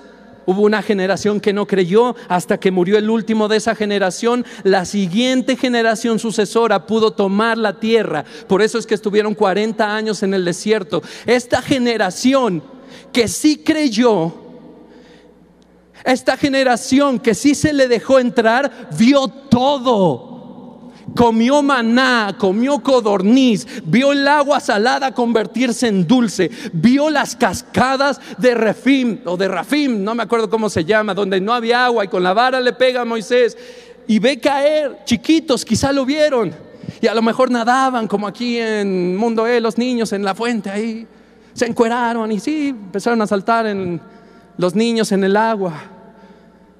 Hubo 0.47 0.61
una 0.61 0.83
generación 0.83 1.39
que 1.39 1.53
no 1.53 1.65
creyó 1.65 2.15
hasta 2.29 2.59
que 2.59 2.69
murió 2.69 2.97
el 2.99 3.09
último 3.09 3.47
de 3.47 3.57
esa 3.57 3.73
generación. 3.73 4.45
La 4.63 4.85
siguiente 4.85 5.55
generación 5.57 6.19
sucesora 6.19 6.85
pudo 6.85 7.11
tomar 7.11 7.57
la 7.57 7.79
tierra. 7.79 8.25
Por 8.47 8.61
eso 8.61 8.77
es 8.77 8.85
que 8.85 8.93
estuvieron 8.93 9.33
40 9.33 9.95
años 9.95 10.21
en 10.21 10.35
el 10.35 10.45
desierto. 10.45 11.01
Esta 11.25 11.63
generación 11.63 12.61
que 13.11 13.27
sí 13.27 13.57
creyó, 13.57 14.33
esta 16.05 16.37
generación 16.37 17.19
que 17.19 17.33
sí 17.33 17.55
se 17.55 17.73
le 17.73 17.87
dejó 17.87 18.19
entrar, 18.19 18.89
vio 18.97 19.27
todo. 19.27 20.33
Comió 21.15 21.61
maná, 21.61 22.35
comió 22.37 22.79
codorniz, 22.79 23.65
vio 23.85 24.11
el 24.11 24.27
agua 24.27 24.59
salada 24.59 25.13
convertirse 25.13 25.87
en 25.87 26.05
dulce, 26.05 26.49
vio 26.73 27.09
las 27.09 27.35
cascadas 27.35 28.19
de 28.37 28.55
Refim 28.55 29.19
o 29.25 29.37
de 29.37 29.47
Rafim, 29.47 30.03
no 30.03 30.15
me 30.15 30.23
acuerdo 30.23 30.49
cómo 30.49 30.67
se 30.67 30.83
llama, 30.83 31.13
donde 31.13 31.39
no 31.39 31.53
había 31.53 31.85
agua 31.85 32.05
y 32.05 32.07
con 32.07 32.23
la 32.23 32.33
vara 32.33 32.59
le 32.59 32.73
pega 32.73 33.01
a 33.01 33.05
Moisés 33.05 33.55
y 34.07 34.17
ve 34.19 34.39
caer, 34.39 34.99
chiquitos, 35.05 35.63
quizá 35.63 35.91
lo 35.91 36.05
vieron 36.05 36.53
y 37.01 37.07
a 37.07 37.13
lo 37.13 37.21
mejor 37.21 37.51
nadaban 37.51 38.07
como 38.07 38.27
aquí 38.27 38.57
en 38.57 39.15
Mundo 39.15 39.47
E, 39.47 39.61
los 39.61 39.77
niños 39.77 40.11
en 40.11 40.23
la 40.23 40.33
fuente 40.35 40.69
ahí 40.69 41.07
se 41.55 41.65
encueraron 41.65 42.31
y 42.31 42.39
sí, 42.39 42.67
empezaron 42.67 43.21
a 43.21 43.27
saltar 43.27 43.65
en 43.65 44.01
los 44.57 44.75
niños 44.75 45.11
en 45.13 45.23
el 45.23 45.37
agua, 45.37 45.73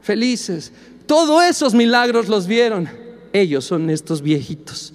felices. 0.01 0.71
Todos 1.07 1.43
esos 1.45 1.73
milagros 1.73 2.27
los 2.27 2.45
vieron. 2.45 2.89
Ellos 3.31 3.63
son 3.63 3.89
estos 3.89 4.21
viejitos, 4.21 4.93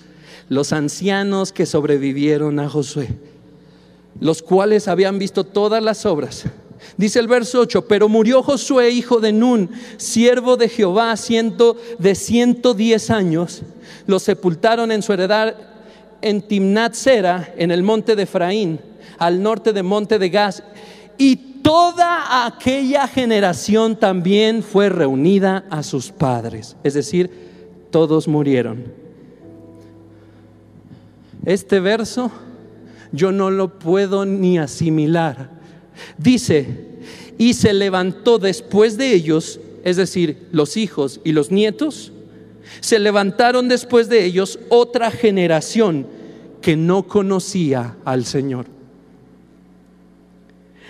los 0.51 0.72
ancianos 0.74 1.53
que 1.53 1.64
sobrevivieron 1.64 2.61
a 2.61 2.68
Josué, 2.68 3.09
los 4.20 4.43
cuales 4.43 4.87
habían 4.87 5.18
visto 5.18 5.45
todas 5.45 5.83
las 5.83 6.05
obras. 6.05 6.45
Dice 6.99 7.18
el 7.18 7.28
verso 7.28 7.61
8, 7.61 7.87
pero 7.87 8.09
murió 8.09 8.43
Josué, 8.43 8.91
hijo 8.91 9.20
de 9.20 9.33
Nun, 9.33 9.70
siervo 9.97 10.59
de 10.59 10.68
Jehová, 10.68 11.16
ciento, 11.16 11.76
de 11.99 12.14
110 12.14 13.11
años. 13.11 13.62
Lo 14.07 14.18
sepultaron 14.18 14.93
en 14.93 15.03
su 15.03 15.12
heredad 15.14 15.55
en 16.20 16.43
Timnat 16.43 16.95
Sera, 16.95 17.55
en 17.57 17.70
el 17.70 17.83
monte 17.83 18.14
de 18.14 18.24
Efraín 18.24 18.89
al 19.21 19.41
norte 19.41 19.73
de 19.73 19.85
Monte 19.85 20.18
de 20.18 20.29
Gas. 20.29 20.64
Y 21.16 21.37
toda 21.62 22.47
aquella 22.47 23.07
generación 23.07 23.95
también 23.95 24.64
fue 24.64 24.89
reunida 24.89 25.64
a 25.71 25.85
sus 25.85 26.11
padres. 26.11 26.77
Es 26.83 26.95
decir, 26.95 27.31
todos 27.91 28.27
murieron. 28.27 28.85
Este 31.45 31.79
verso 31.79 32.33
yo 33.12 33.33
no 33.33 33.51
lo 33.51 33.79
puedo 33.79 34.25
ni 34.25 34.59
asimilar. 34.59 35.51
Dice, 36.18 36.66
y 37.39 37.55
se 37.55 37.73
levantó 37.73 38.39
después 38.39 38.97
de 38.97 39.12
ellos, 39.14 39.61
es 39.85 39.97
decir, 39.97 40.49
los 40.53 40.77
hijos 40.77 41.21
y 41.25 41.33
los 41.33 41.51
nietos, 41.51 42.12
Se 42.81 43.01
levantaron 43.01 43.68
después 43.68 44.09
de 44.09 44.25
ellos 44.25 44.59
otra 44.68 45.11
generación 45.11 46.07
que 46.62 46.77
no 46.77 47.09
conocía 47.09 47.97
al 48.05 48.25
Señor, 48.25 48.66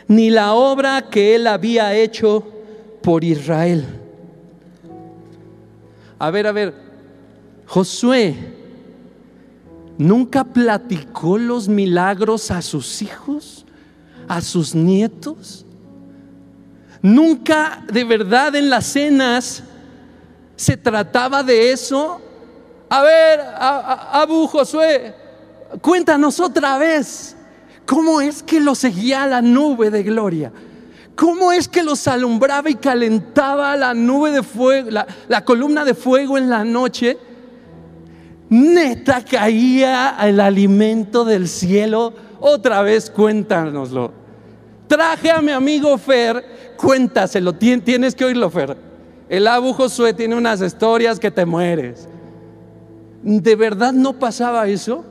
ni 0.08 0.30
la 0.30 0.54
obra 0.54 1.08
que 1.10 1.34
él 1.34 1.46
había 1.46 1.94
hecho 1.94 2.44
por 3.02 3.24
Israel. 3.24 3.84
A 6.18 6.30
ver, 6.30 6.46
a 6.46 6.52
ver, 6.52 6.74
Josué 7.66 8.34
nunca 9.96 10.44
platicó 10.44 11.38
los 11.38 11.68
milagros 11.68 12.50
a 12.50 12.62
sus 12.62 13.02
hijos, 13.02 13.64
a 14.28 14.40
sus 14.40 14.74
nietos. 14.74 15.64
Nunca 17.02 17.82
de 17.90 18.04
verdad 18.04 18.54
en 18.56 18.68
las 18.68 18.86
cenas 18.86 19.62
se 20.56 20.76
trataba 20.76 21.42
de 21.42 21.72
eso. 21.72 22.20
A 22.88 23.02
ver, 23.02 23.40
Abu 23.58 24.46
Josué, 24.46 25.14
cuéntanos 25.80 26.38
otra 26.40 26.76
vez, 26.76 27.36
¿cómo 27.86 28.20
es 28.20 28.42
que 28.42 28.60
lo 28.60 28.74
seguía 28.74 29.26
la 29.26 29.42
nube 29.42 29.90
de 29.90 30.02
gloria? 30.02 30.52
¿Cómo 31.14 31.52
es 31.52 31.68
que 31.68 31.82
los 31.82 32.08
alumbraba 32.08 32.70
y 32.70 32.76
calentaba 32.76 33.76
la 33.76 33.92
nube 33.92 34.30
de 34.30 34.42
fuego, 34.42 34.90
la, 34.90 35.06
la 35.28 35.44
columna 35.44 35.84
de 35.84 35.94
fuego 35.94 36.38
en 36.38 36.48
la 36.48 36.64
noche? 36.64 37.18
Neta 38.48 39.24
caía 39.24 40.16
el 40.22 40.40
alimento 40.40 41.24
del 41.24 41.46
cielo. 41.46 42.12
Otra 42.40 42.82
vez 42.82 43.10
cuéntanoslo. 43.10 44.12
Traje 44.88 45.30
a 45.30 45.40
mi 45.40 45.52
amigo 45.52 45.96
Fer, 45.98 46.74
cuéntaselo, 46.76 47.52
tienes 47.52 48.14
que 48.14 48.24
oírlo 48.24 48.50
Fer. 48.50 48.76
El 49.28 49.46
Abu 49.46 49.72
Josué 49.72 50.14
tiene 50.14 50.34
unas 50.34 50.60
historias 50.60 51.20
que 51.20 51.30
te 51.30 51.46
mueres. 51.46 52.08
¿De 53.22 53.54
verdad 53.54 53.92
no 53.92 54.18
pasaba 54.18 54.66
eso? 54.66 55.04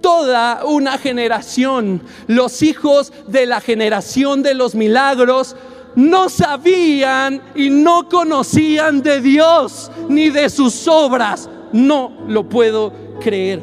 Toda 0.00 0.64
una 0.64 0.98
generación, 0.98 2.02
los 2.26 2.62
hijos 2.62 3.12
de 3.26 3.46
la 3.46 3.60
generación 3.60 4.42
de 4.42 4.54
los 4.54 4.74
milagros, 4.74 5.56
no 5.96 6.28
sabían 6.28 7.42
y 7.54 7.70
no 7.70 8.08
conocían 8.08 9.02
de 9.02 9.20
Dios 9.20 9.90
ni 10.08 10.28
de 10.30 10.48
sus 10.50 10.86
obras. 10.86 11.48
No 11.72 12.12
lo 12.28 12.48
puedo 12.48 12.92
creer. 13.20 13.62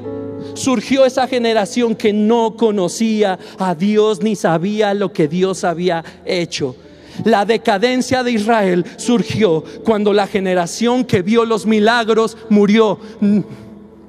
Surgió 0.56 1.06
esa 1.06 1.28
generación 1.28 1.96
que 1.96 2.12
no 2.12 2.56
conocía 2.58 3.40
a 3.58 3.76
Dios 3.76 4.22
ni 4.22 4.36
sabía 4.36 4.94
lo 4.94 5.14
que 5.14 5.28
Dios 5.28 5.64
había 5.64 6.04
hecho. 6.26 6.76
La 7.24 7.46
decadencia 7.46 8.24
de 8.24 8.32
Israel 8.32 8.86
surgió 8.98 9.64
cuando 9.84 10.14
la 10.14 10.28
generación 10.28 11.06
que 11.06 11.22
vio 11.22 11.46
los 11.46 11.66
milagros 11.66 12.36
murió. 12.50 13.00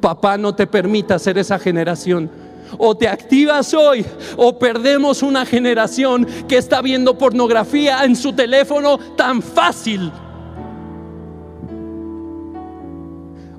Papá, 0.05 0.37
no 0.37 0.55
te 0.55 0.67
permita 0.67 1.19
ser 1.19 1.39
esa 1.39 1.59
generación. 1.59 2.31
O 2.77 2.95
te 2.95 3.09
activas 3.09 3.73
hoy 3.73 4.05
o 4.37 4.59
perdemos 4.59 5.23
una 5.23 5.47
generación 5.47 6.27
que 6.47 6.59
está 6.59 6.83
viendo 6.83 7.17
pornografía 7.17 8.05
en 8.05 8.15
su 8.15 8.35
teléfono 8.35 8.99
tan 9.17 9.41
fácil. 9.41 10.13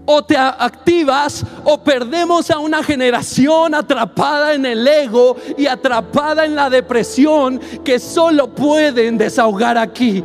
o 0.08 0.24
te 0.24 0.38
activas 0.38 1.44
o 1.64 1.80
perdemos 1.80 2.52
a 2.52 2.60
una 2.60 2.84
generación 2.84 3.74
atrapada 3.74 4.54
en 4.54 4.68
el 4.68 4.88
ego 4.88 5.36
y 5.58 5.66
atrapada 5.66 6.46
en 6.46 6.54
la 6.54 6.70
depresión 6.70 7.60
que 7.84 7.98
solo 7.98 8.54
pueden 8.54 9.18
desahogar 9.18 9.80
aquí. 9.80 10.24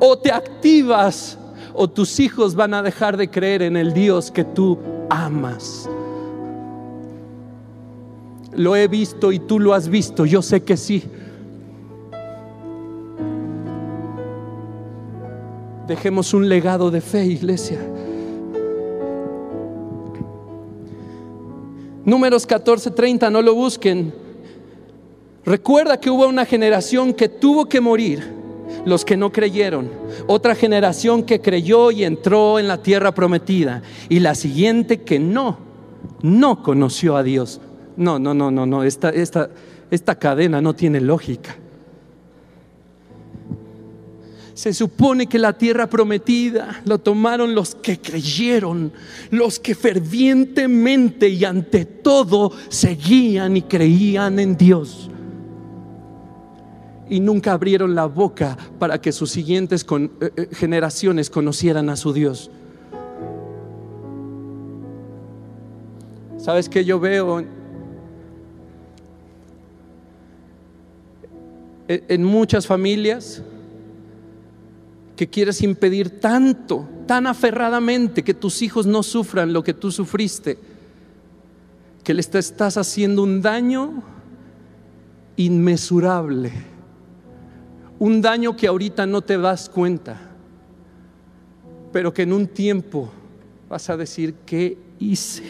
O 0.00 0.16
te 0.16 0.32
activas 0.32 1.36
o 1.74 1.88
tus 1.88 2.20
hijos 2.20 2.54
van 2.54 2.74
a 2.74 2.82
dejar 2.82 3.16
de 3.16 3.30
creer 3.30 3.62
en 3.62 3.76
el 3.76 3.92
Dios 3.92 4.30
que 4.30 4.44
tú 4.44 4.78
amas. 5.08 5.88
Lo 8.54 8.76
he 8.76 8.88
visto 8.88 9.32
y 9.32 9.38
tú 9.38 9.58
lo 9.60 9.74
has 9.74 9.88
visto, 9.88 10.26
yo 10.26 10.42
sé 10.42 10.62
que 10.62 10.76
sí. 10.76 11.04
Dejemos 15.86 16.34
un 16.34 16.48
legado 16.48 16.90
de 16.90 17.00
fe, 17.00 17.24
iglesia. 17.26 17.80
Números 22.04 22.46
14:30, 22.46 23.30
no 23.30 23.42
lo 23.42 23.54
busquen. 23.54 24.12
Recuerda 25.44 25.98
que 25.98 26.10
hubo 26.10 26.26
una 26.26 26.44
generación 26.44 27.12
que 27.12 27.28
tuvo 27.28 27.68
que 27.68 27.80
morir, 27.80 28.39
los 28.84 29.04
que 29.04 29.16
no 29.16 29.32
creyeron. 29.32 29.90
Otra 30.26 30.54
generación 30.54 31.22
que 31.22 31.40
creyó 31.40 31.90
y 31.90 32.04
entró 32.04 32.58
en 32.58 32.68
la 32.68 32.82
tierra 32.82 33.14
prometida. 33.14 33.82
Y 34.08 34.20
la 34.20 34.34
siguiente 34.34 35.02
que 35.02 35.18
no, 35.18 35.58
no 36.22 36.62
conoció 36.62 37.16
a 37.16 37.22
Dios. 37.22 37.60
No, 37.96 38.18
no, 38.18 38.34
no, 38.34 38.50
no, 38.50 38.66
no. 38.66 38.82
Esta, 38.82 39.10
esta, 39.10 39.50
esta 39.90 40.14
cadena 40.14 40.60
no 40.60 40.74
tiene 40.74 41.00
lógica. 41.00 41.56
Se 44.54 44.74
supone 44.74 45.26
que 45.26 45.38
la 45.38 45.54
tierra 45.54 45.88
prometida 45.88 46.82
lo 46.84 46.98
tomaron 46.98 47.54
los 47.54 47.74
que 47.74 47.98
creyeron, 47.98 48.92
los 49.30 49.58
que 49.58 49.74
fervientemente 49.74 51.30
y 51.30 51.46
ante 51.46 51.86
todo 51.86 52.52
seguían 52.68 53.56
y 53.56 53.62
creían 53.62 54.38
en 54.38 54.58
Dios. 54.58 55.08
Y 57.10 57.20
nunca 57.20 57.52
abrieron 57.52 57.94
la 57.94 58.06
boca 58.06 58.56
para 58.78 59.00
que 59.00 59.12
sus 59.12 59.30
siguientes 59.30 59.84
eh, 59.90 60.08
eh, 60.20 60.48
generaciones 60.52 61.28
conocieran 61.28 61.90
a 61.90 61.96
su 61.96 62.14
Dios. 62.14 62.50
¿Sabes 66.38 66.70
qué 66.70 66.86
yo 66.86 66.98
veo? 66.98 67.44
En 71.86 72.24
muchas 72.24 72.66
familias 72.66 73.42
que 75.20 75.28
quieres 75.28 75.60
impedir 75.60 76.18
tanto, 76.18 76.88
tan 77.06 77.26
aferradamente 77.26 78.24
que 78.24 78.32
tus 78.32 78.62
hijos 78.62 78.86
no 78.86 79.02
sufran 79.02 79.52
lo 79.52 79.62
que 79.62 79.74
tú 79.74 79.92
sufriste, 79.92 80.56
que 82.02 82.14
les 82.14 82.34
estás 82.34 82.78
haciendo 82.78 83.22
un 83.22 83.42
daño 83.42 84.02
inmesurable, 85.36 86.52
un 88.00 88.20
daño 88.20 88.56
que 88.56 88.66
ahorita 88.66 89.06
no 89.06 89.22
te 89.22 89.38
das 89.38 89.68
cuenta, 89.68 90.18
pero 91.92 92.12
que 92.12 92.22
en 92.22 92.32
un 92.32 92.48
tiempo 92.48 93.08
vas 93.68 93.88
a 93.88 93.96
decir, 93.96 94.34
¿qué 94.44 94.76
hice? 94.98 95.44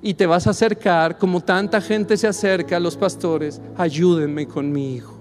Y 0.00 0.14
te 0.14 0.24
vas 0.24 0.46
a 0.46 0.50
acercar, 0.50 1.18
como 1.18 1.42
tanta 1.42 1.82
gente 1.82 2.16
se 2.16 2.26
acerca 2.26 2.78
a 2.78 2.80
los 2.80 2.96
pastores, 2.96 3.60
ayúdenme 3.76 4.46
con 4.46 4.72
mi 4.72 4.94
hijo 4.94 5.16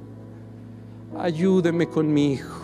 ayúdeme 1.18 1.88
con 1.88 2.12
mi 2.12 2.34
hijo. 2.34 2.62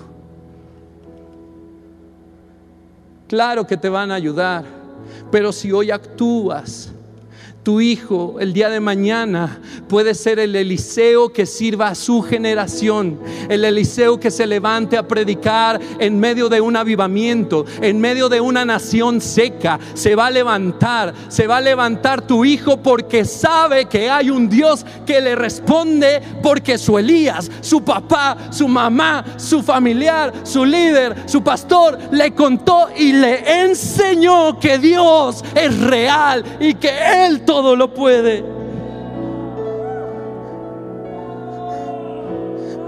Claro 3.27 3.65
que 3.65 3.77
te 3.77 3.87
van 3.87 4.11
a 4.11 4.15
ayudar, 4.15 4.65
pero 5.31 5.51
si 5.51 5.71
hoy 5.71 5.89
actúas 5.89 6.91
tu 7.63 7.79
hijo 7.79 8.37
el 8.39 8.53
día 8.53 8.69
de 8.69 8.79
mañana 8.79 9.59
puede 9.87 10.15
ser 10.15 10.39
el 10.39 10.55
Eliseo 10.55 11.31
que 11.31 11.45
sirva 11.45 11.89
a 11.89 11.95
su 11.95 12.21
generación, 12.21 13.19
el 13.49 13.63
Eliseo 13.63 14.19
que 14.19 14.31
se 14.31 14.47
levante 14.47 14.97
a 14.97 15.07
predicar 15.07 15.79
en 15.99 16.19
medio 16.19 16.49
de 16.49 16.59
un 16.59 16.75
avivamiento, 16.75 17.65
en 17.81 17.99
medio 17.99 18.29
de 18.29 18.41
una 18.41 18.65
nación 18.65 19.21
seca. 19.21 19.79
Se 19.93 20.15
va 20.15 20.27
a 20.27 20.31
levantar, 20.31 21.13
se 21.27 21.45
va 21.45 21.57
a 21.57 21.61
levantar 21.61 22.25
tu 22.25 22.45
hijo 22.45 22.77
porque 22.77 23.25
sabe 23.25 23.85
que 23.85 24.09
hay 24.09 24.29
un 24.29 24.49
Dios 24.49 24.85
que 25.05 25.21
le 25.21 25.35
responde 25.35 26.21
porque 26.41 26.77
su 26.77 26.97
Elías, 26.97 27.51
su 27.61 27.83
papá, 27.83 28.37
su 28.49 28.67
mamá, 28.67 29.23
su 29.37 29.61
familiar, 29.61 30.33
su 30.43 30.65
líder, 30.65 31.15
su 31.27 31.43
pastor 31.43 31.99
le 32.11 32.33
contó 32.33 32.87
y 32.97 33.13
le 33.13 33.63
enseñó 33.65 34.59
que 34.59 34.79
Dios 34.79 35.43
es 35.53 35.79
real 35.79 36.43
y 36.59 36.73
que 36.73 36.91
Él 37.25 37.41
todo 37.51 37.75
lo 37.75 37.93
puede. 37.93 38.45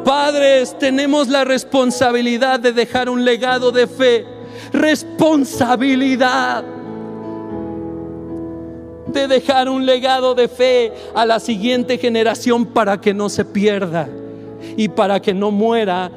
Padres, 0.06 0.80
tenemos 0.80 1.28
la 1.28 1.44
responsabilidad 1.44 2.62
de 2.62 2.72
dejar 2.72 3.10
un 3.10 3.26
legado 3.26 3.74
de 3.74 3.88
fe. 3.88 4.26
Responsabilidad 4.72 6.64
de 9.08 9.28
dejar 9.28 9.68
un 9.68 9.86
legado 9.86 10.34
de 10.34 10.48
fe 10.48 10.94
a 11.14 11.26
la 11.26 11.42
siguiente 11.42 11.98
generación 11.98 12.66
para 12.66 13.02
que 13.02 13.14
no 13.14 13.28
se 13.28 13.44
pierda 13.44 14.08
y 14.78 14.88
para 14.88 15.22
que 15.22 15.34
no 15.34 15.52
muera 15.52 16.10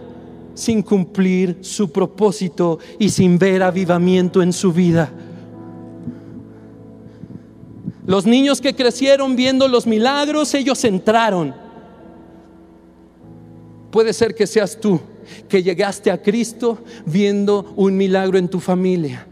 sin 0.54 0.84
cumplir 0.84 1.58
su 1.62 1.90
propósito 1.90 2.78
y 3.00 3.08
sin 3.08 3.40
ver 3.40 3.64
avivamiento 3.64 4.40
en 4.40 4.52
su 4.52 4.72
vida. 4.72 5.10
Los 8.06 8.24
niños 8.24 8.60
que 8.60 8.74
crecieron 8.74 9.34
viendo 9.34 9.66
los 9.66 9.86
milagros, 9.86 10.54
ellos 10.54 10.84
entraron. 10.84 11.54
Puede 13.90 14.12
ser 14.12 14.34
que 14.34 14.46
seas 14.46 14.78
tú, 14.80 15.00
que 15.48 15.62
llegaste 15.62 16.10
a 16.10 16.22
Cristo 16.22 16.78
viendo 17.04 17.72
un 17.76 17.96
milagro 17.96 18.38
en 18.38 18.48
tu 18.48 18.60
familia. 18.60 19.26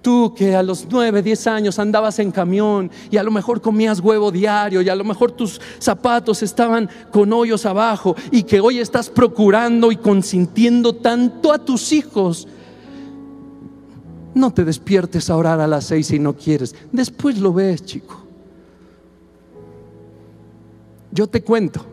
Tú 0.00 0.34
que 0.36 0.54
a 0.54 0.62
los 0.62 0.86
9, 0.88 1.22
10 1.22 1.46
años 1.46 1.78
andabas 1.78 2.18
en 2.18 2.30
camión 2.30 2.90
y 3.10 3.16
a 3.16 3.22
lo 3.22 3.30
mejor 3.30 3.62
comías 3.62 4.00
huevo 4.00 4.30
diario 4.30 4.82
y 4.82 4.88
a 4.90 4.94
lo 4.94 5.02
mejor 5.02 5.32
tus 5.32 5.58
zapatos 5.78 6.42
estaban 6.42 6.90
con 7.10 7.32
hoyos 7.32 7.64
abajo 7.64 8.14
y 8.30 8.42
que 8.42 8.60
hoy 8.60 8.80
estás 8.80 9.08
procurando 9.08 9.90
y 9.90 9.96
consintiendo 9.96 10.94
tanto 10.94 11.52
a 11.52 11.58
tus 11.58 11.90
hijos. 11.92 12.46
No 14.34 14.52
te 14.52 14.64
despiertes 14.64 15.30
a 15.30 15.36
orar 15.36 15.60
a 15.60 15.66
las 15.66 15.84
seis 15.84 16.08
si 16.08 16.18
no 16.18 16.34
quieres. 16.34 16.74
Después 16.90 17.38
lo 17.38 17.52
ves, 17.52 17.84
chico. 17.84 18.22
Yo 21.12 21.28
te 21.28 21.42
cuento. 21.42 21.86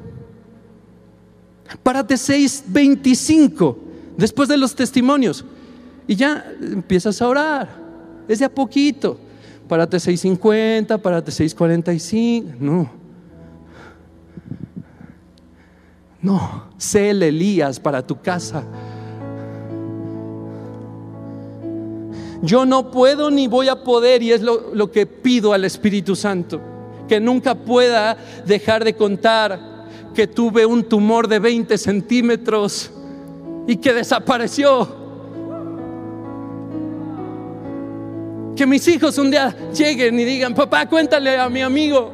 Párate 1.84 2.16
6.25 2.16 3.78
después 4.18 4.50
de 4.50 4.58
los 4.58 4.76
testimonios 4.76 5.46
y 6.08 6.16
ya 6.16 6.44
empiezas 6.60 7.22
a 7.22 7.28
orar. 7.28 7.70
Es 8.28 8.40
de 8.40 8.46
a 8.46 8.50
poquito. 8.50 9.18
Párate 9.68 9.98
6.50, 9.98 11.00
párate 11.00 11.32
6.45. 11.32 12.58
No. 12.60 13.02
No, 16.22 16.66
sé 16.78 17.12
el 17.12 17.24
Elías 17.24 17.80
para 17.80 18.06
tu 18.06 18.22
casa. 18.22 18.64
Yo 22.42 22.66
no 22.66 22.90
puedo 22.90 23.30
ni 23.30 23.48
voy 23.48 23.68
a 23.68 23.84
poder, 23.84 24.24
y 24.24 24.32
es 24.32 24.42
lo, 24.42 24.92
que 24.92 25.06
pido 25.06 25.54
al 25.54 25.64
Espíritu 25.64 26.16
Santo, 26.16 26.60
que 27.08 27.20
nunca 27.20 27.54
pueda 27.54 28.18
dejar 28.46 28.84
de 28.84 28.96
contar 28.96 29.60
que 30.16 30.28
tuve 30.28 30.66
un 30.66 30.84
tumor 30.84 31.28
de 31.28 31.40
20 31.40 31.78
centímetros 31.78 32.92
y 33.68 33.78
que 33.78 33.94
desapareció. 33.94 35.02
Que 38.56 38.66
mis 38.66 38.88
hijos 38.88 39.18
un 39.18 39.32
día 39.32 39.56
lleguen 39.74 40.20
y 40.20 40.26
digan, 40.26 40.56
papá, 40.56 40.88
cuéntale 40.88 41.38
a 41.38 41.48
mi 41.48 41.62
amigo. 41.62 42.12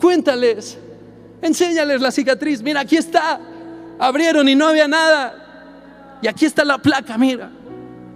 Cuéntales, 0.00 0.76
enséñales 1.40 2.00
la 2.00 2.10
cicatriz. 2.10 2.62
Mira, 2.62 2.80
aquí 2.80 2.96
está. 2.96 3.40
Abrieron 3.98 4.48
y 4.48 4.54
no 4.54 4.66
había 4.66 4.86
nada. 4.86 5.45
Y 6.22 6.28
aquí 6.28 6.44
está 6.44 6.64
la 6.64 6.78
placa, 6.78 7.16
mira. 7.18 7.50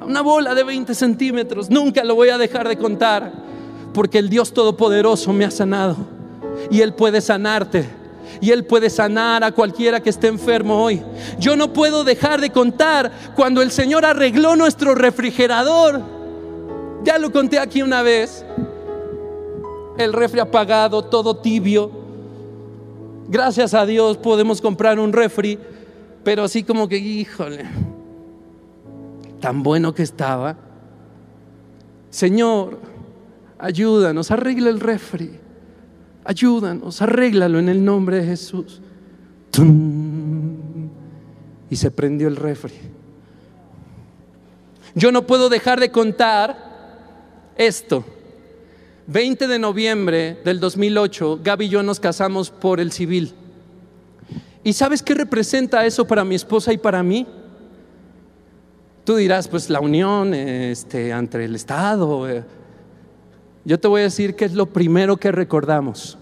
Una 0.00 0.22
bola 0.22 0.54
de 0.54 0.64
20 0.64 0.94
centímetros. 0.94 1.70
Nunca 1.70 2.02
lo 2.04 2.14
voy 2.14 2.30
a 2.30 2.38
dejar 2.38 2.68
de 2.68 2.76
contar. 2.76 3.32
Porque 3.92 4.18
el 4.18 4.28
Dios 4.28 4.52
Todopoderoso 4.52 5.32
me 5.32 5.44
ha 5.44 5.50
sanado. 5.50 5.96
Y 6.70 6.80
Él 6.80 6.94
puede 6.94 7.20
sanarte 7.20 8.00
y 8.40 8.50
Él 8.50 8.64
puede 8.64 8.90
sanar 8.90 9.44
a 9.44 9.52
cualquiera 9.52 10.00
que 10.00 10.10
esté 10.10 10.28
enfermo 10.28 10.82
hoy. 10.82 11.02
Yo 11.38 11.56
no 11.56 11.72
puedo 11.72 12.04
dejar 12.04 12.40
de 12.40 12.50
contar 12.50 13.10
cuando 13.34 13.62
el 13.62 13.70
Señor 13.70 14.04
arregló 14.04 14.56
nuestro 14.56 14.94
refrigerador. 14.94 16.00
Ya 17.02 17.18
lo 17.18 17.32
conté 17.32 17.58
aquí 17.58 17.82
una 17.82 18.02
vez. 18.02 18.44
El 19.98 20.12
refri 20.12 20.40
apagado, 20.40 21.02
todo 21.02 21.36
tibio. 21.36 21.90
Gracias 23.28 23.74
a 23.74 23.86
Dios 23.86 24.16
podemos 24.16 24.60
comprar 24.60 24.98
un 24.98 25.12
refri, 25.12 25.58
pero 26.24 26.44
así 26.44 26.62
como 26.62 26.88
que, 26.88 26.98
híjole, 26.98 27.64
tan 29.40 29.62
bueno 29.62 29.94
que 29.94 30.02
estaba. 30.02 30.56
Señor, 32.10 32.78
ayúdanos, 33.58 34.30
arregla 34.30 34.70
el 34.70 34.80
refri. 34.80 35.30
Ayúdanos, 36.24 37.00
arréglalo 37.02 37.58
en 37.58 37.68
el 37.68 37.84
nombre 37.84 38.18
de 38.18 38.26
Jesús. 38.26 38.80
Y 41.70 41.76
se 41.76 41.90
prendió 41.90 42.28
el 42.28 42.36
refri. 42.36 42.74
Yo 44.94 45.12
no 45.12 45.26
puedo 45.26 45.48
dejar 45.48 45.80
de 45.80 45.90
contar 45.90 46.56
esto. 47.56 48.04
20 49.06 49.48
de 49.48 49.58
noviembre 49.58 50.38
del 50.44 50.60
2008, 50.60 51.40
Gaby 51.42 51.64
y 51.64 51.68
yo 51.68 51.82
nos 51.82 51.98
casamos 51.98 52.50
por 52.50 52.80
el 52.80 52.92
civil. 52.92 53.32
¿Y 54.62 54.72
sabes 54.72 55.02
qué 55.02 55.14
representa 55.14 55.84
eso 55.86 56.06
para 56.06 56.24
mi 56.24 56.34
esposa 56.34 56.72
y 56.72 56.78
para 56.78 57.02
mí? 57.02 57.26
Tú 59.10 59.16
dirás, 59.16 59.48
pues 59.48 59.68
la 59.68 59.80
unión 59.80 60.34
este, 60.34 61.10
entre 61.10 61.46
el 61.46 61.56
Estado. 61.56 62.30
Eh, 62.30 62.44
yo 63.64 63.80
te 63.80 63.88
voy 63.88 64.02
a 64.02 64.04
decir 64.04 64.36
que 64.36 64.44
es 64.44 64.54
lo 64.54 64.66
primero 64.66 65.16
que 65.16 65.32
recordamos. 65.32 66.16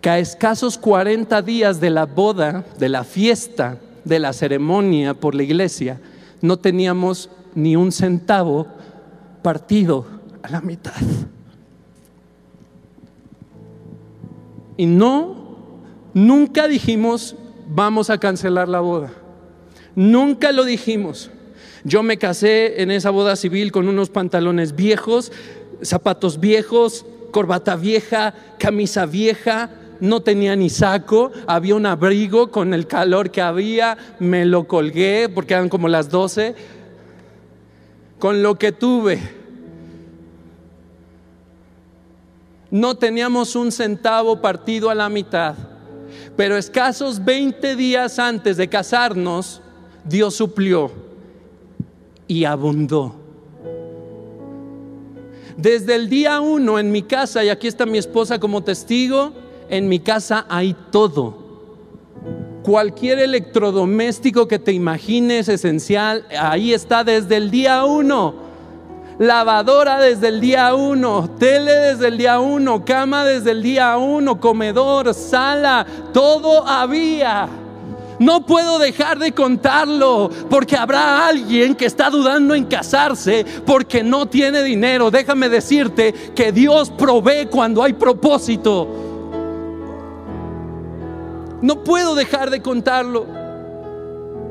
Que 0.00 0.08
a 0.08 0.18
escasos 0.18 0.78
40 0.78 1.42
días 1.42 1.82
de 1.82 1.90
la 1.90 2.06
boda, 2.06 2.64
de 2.78 2.88
la 2.88 3.04
fiesta, 3.04 3.76
de 4.06 4.20
la 4.20 4.32
ceremonia 4.32 5.12
por 5.12 5.34
la 5.34 5.42
iglesia, 5.42 6.00
no 6.40 6.56
teníamos 6.56 7.28
ni 7.54 7.76
un 7.76 7.92
centavo 7.92 8.66
partido 9.42 10.06
a 10.42 10.48
la 10.48 10.62
mitad. 10.62 10.94
Y 14.78 14.86
no, 14.86 15.58
nunca 16.14 16.66
dijimos, 16.68 17.36
vamos 17.68 18.08
a 18.08 18.16
cancelar 18.16 18.66
la 18.66 18.80
boda. 18.80 19.19
Nunca 19.94 20.52
lo 20.52 20.64
dijimos. 20.64 21.30
Yo 21.84 22.02
me 22.02 22.18
casé 22.18 22.82
en 22.82 22.90
esa 22.90 23.10
boda 23.10 23.36
civil 23.36 23.72
con 23.72 23.88
unos 23.88 24.10
pantalones 24.10 24.76
viejos, 24.76 25.32
zapatos 25.82 26.38
viejos, 26.38 27.06
corbata 27.30 27.76
vieja, 27.76 28.34
camisa 28.58 29.06
vieja, 29.06 29.70
no 30.00 30.20
tenía 30.20 30.56
ni 30.56 30.70
saco, 30.70 31.30
había 31.46 31.74
un 31.74 31.86
abrigo 31.86 32.50
con 32.50 32.74
el 32.74 32.86
calor 32.86 33.30
que 33.30 33.40
había, 33.40 33.96
me 34.18 34.44
lo 34.44 34.66
colgué 34.66 35.28
porque 35.28 35.54
eran 35.54 35.68
como 35.68 35.88
las 35.88 36.10
12, 36.10 36.54
con 38.18 38.42
lo 38.42 38.58
que 38.58 38.72
tuve. 38.72 39.18
No 42.70 42.96
teníamos 42.96 43.56
un 43.56 43.72
centavo 43.72 44.40
partido 44.40 44.90
a 44.90 44.94
la 44.94 45.08
mitad, 45.08 45.54
pero 46.36 46.56
escasos 46.56 47.24
20 47.24 47.74
días 47.74 48.18
antes 48.18 48.56
de 48.56 48.68
casarnos, 48.68 49.60
Dios 50.04 50.34
suplió 50.34 50.90
y 52.26 52.44
abundó. 52.44 53.14
Desde 55.56 55.94
el 55.94 56.08
día 56.08 56.40
uno 56.40 56.78
en 56.78 56.90
mi 56.90 57.02
casa, 57.02 57.44
y 57.44 57.50
aquí 57.50 57.68
está 57.68 57.84
mi 57.84 57.98
esposa 57.98 58.38
como 58.38 58.62
testigo, 58.62 59.32
en 59.68 59.88
mi 59.88 60.00
casa 60.00 60.46
hay 60.48 60.74
todo. 60.90 61.36
Cualquier 62.62 63.18
electrodoméstico 63.18 64.48
que 64.48 64.58
te 64.58 64.72
imagines 64.72 65.48
esencial, 65.48 66.24
ahí 66.38 66.72
está 66.72 67.04
desde 67.04 67.36
el 67.36 67.50
día 67.50 67.84
uno. 67.84 68.34
Lavadora 69.18 70.00
desde 70.00 70.28
el 70.28 70.40
día 70.40 70.74
uno, 70.74 71.28
tele 71.38 71.72
desde 71.72 72.08
el 72.08 72.16
día 72.16 72.40
uno, 72.40 72.82
cama 72.86 73.22
desde 73.24 73.50
el 73.50 73.62
día 73.62 73.98
uno, 73.98 74.40
comedor, 74.40 75.12
sala, 75.12 75.86
todo 76.14 76.66
había. 76.66 77.48
No 78.20 78.44
puedo 78.44 78.78
dejar 78.78 79.18
de 79.18 79.32
contarlo 79.32 80.28
porque 80.50 80.76
habrá 80.76 81.26
alguien 81.26 81.74
que 81.74 81.86
está 81.86 82.10
dudando 82.10 82.54
en 82.54 82.66
casarse 82.66 83.46
porque 83.64 84.04
no 84.04 84.26
tiene 84.26 84.62
dinero. 84.62 85.10
Déjame 85.10 85.48
decirte 85.48 86.12
que 86.34 86.52
Dios 86.52 86.90
provee 86.90 87.46
cuando 87.50 87.82
hay 87.82 87.94
propósito. 87.94 88.86
No 91.62 91.82
puedo 91.82 92.14
dejar 92.14 92.50
de 92.50 92.60
contarlo. 92.60 93.39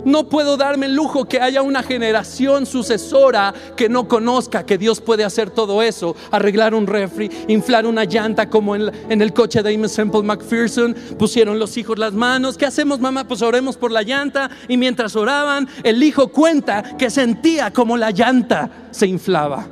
No 0.06 0.30
puedo 0.30 0.58
darme 0.58 0.86
el 0.86 0.96
lujo 0.96 1.26
que 1.26 1.42
haya 1.42 1.62
una 1.62 1.84
generación 1.84 2.66
sucesora 2.66 3.54
que 3.76 3.90
no 3.90 4.08
conozca 4.08 4.66
que 4.66 4.78
Dios 4.78 5.02
puede 5.02 5.24
hacer 5.24 5.50
todo 5.50 5.82
eso. 5.82 6.16
Arreglar 6.32 6.74
un 6.74 6.88
refri, 6.88 7.30
inflar 7.48 7.86
una 7.86 8.06
llanta 8.06 8.50
como 8.50 8.76
en, 8.76 9.22
el 9.22 9.34
coche 9.34 9.62
de 9.62 9.76
Amos 9.76 9.92
Semple 9.92 10.24
McPherson. 10.24 10.96
Pusieron 11.18 11.60
los 11.60 11.76
hijos 11.78 11.98
las 12.00 12.14
manos. 12.14 12.58
¿Qué 12.58 12.66
hacemos 12.66 13.00
mamá? 13.00 13.28
Pues 13.28 13.42
oremos 13.42 13.78
por 13.78 13.92
la 13.92 14.04
llanta. 14.04 14.50
Y 14.68 14.78
mientras 14.78 15.16
oraban, 15.16 15.68
el 15.84 16.02
hijo 16.02 16.30
cuenta 16.30 16.98
que 16.98 17.10
sentía 17.10 17.72
como 17.72 17.98
la 17.98 18.12
llanta 18.12 18.70
se 18.92 19.08
inflaba. 19.08 19.68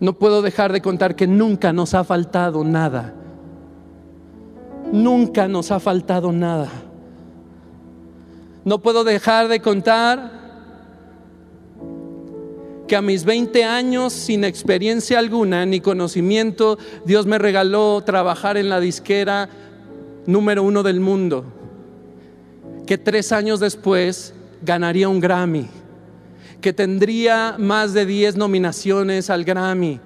No 0.00 0.14
puedo 0.14 0.42
dejar 0.42 0.72
de 0.72 0.82
contar 0.82 1.14
que 1.14 1.28
nunca 1.28 1.72
nos 1.72 1.94
ha 1.94 2.02
faltado 2.02 2.64
nada 2.64 3.14
Nunca 4.92 5.48
nos 5.48 5.72
ha 5.72 5.80
faltado 5.80 6.30
nada. 6.30 6.68
No 8.64 8.80
puedo 8.80 9.02
dejar 9.02 9.48
de 9.48 9.60
contar 9.60 10.40
que 12.86 12.94
a 12.94 13.02
mis 13.02 13.24
20 13.24 13.64
años, 13.64 14.12
sin 14.12 14.44
experiencia 14.44 15.18
alguna 15.18 15.66
ni 15.66 15.80
conocimiento, 15.80 16.78
Dios 17.04 17.26
me 17.26 17.38
regaló 17.38 18.02
trabajar 18.04 18.56
en 18.56 18.68
la 18.68 18.78
disquera 18.78 19.48
número 20.26 20.62
uno 20.62 20.82
del 20.82 21.00
mundo. 21.00 21.46
Que 22.86 22.98
tres 22.98 23.32
años 23.32 23.58
después 23.58 24.34
ganaría 24.62 25.08
un 25.08 25.18
Grammy 25.18 25.68
que 26.62 26.72
tendría 26.72 27.56
más 27.58 27.92
de 27.92 28.06
10 28.06 28.36
nominaciones 28.36 29.28
al 29.28 29.44
Grammy, 29.44 30.00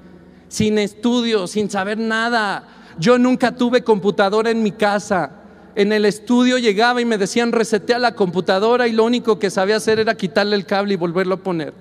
sin 0.48 0.78
estudios, 0.78 1.52
sin 1.52 1.70
saber 1.70 1.98
nada. 1.98 2.66
Yo 2.98 3.18
nunca 3.18 3.54
tuve 3.54 3.82
computadora 3.82 4.50
en 4.50 4.62
mi 4.62 4.72
casa. 4.72 5.30
En 5.74 5.92
el 5.92 6.06
estudio 6.06 6.56
llegaba 6.58 7.00
y 7.00 7.04
me 7.04 7.18
decían 7.18 7.52
resetea 7.52 7.98
la 7.98 8.14
computadora 8.14 8.88
y 8.88 8.92
lo 8.92 9.04
único 9.04 9.38
que 9.38 9.50
sabía 9.50 9.76
hacer 9.76 9.98
era 9.98 10.16
quitarle 10.16 10.56
el 10.56 10.64
cable 10.64 10.94
y 10.94 10.96
volverlo 10.96 11.34
a 11.34 11.38
poner. 11.38 11.74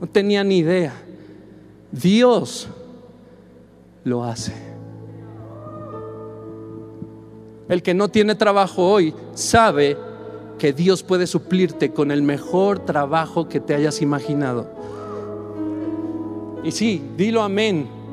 No 0.00 0.06
tenía 0.06 0.42
ni 0.42 0.58
idea. 0.58 0.94
Dios 1.92 2.68
lo 4.04 4.24
hace. 4.24 4.54
El 7.68 7.82
que 7.82 7.94
no 7.94 8.08
tiene 8.08 8.34
trabajo 8.34 8.90
hoy 8.90 9.14
sabe 9.34 9.96
que 10.58 10.72
Dios 10.72 11.02
puede 11.02 11.26
suplirte 11.26 11.92
con 11.92 12.10
el 12.10 12.22
mejor 12.22 12.80
trabajo 12.80 13.48
que 13.48 13.60
te 13.60 13.74
hayas 13.74 14.02
imaginado. 14.02 14.66
Y 16.62 16.72
sí, 16.72 17.02
dilo 17.16 17.42
amén. 17.42 18.03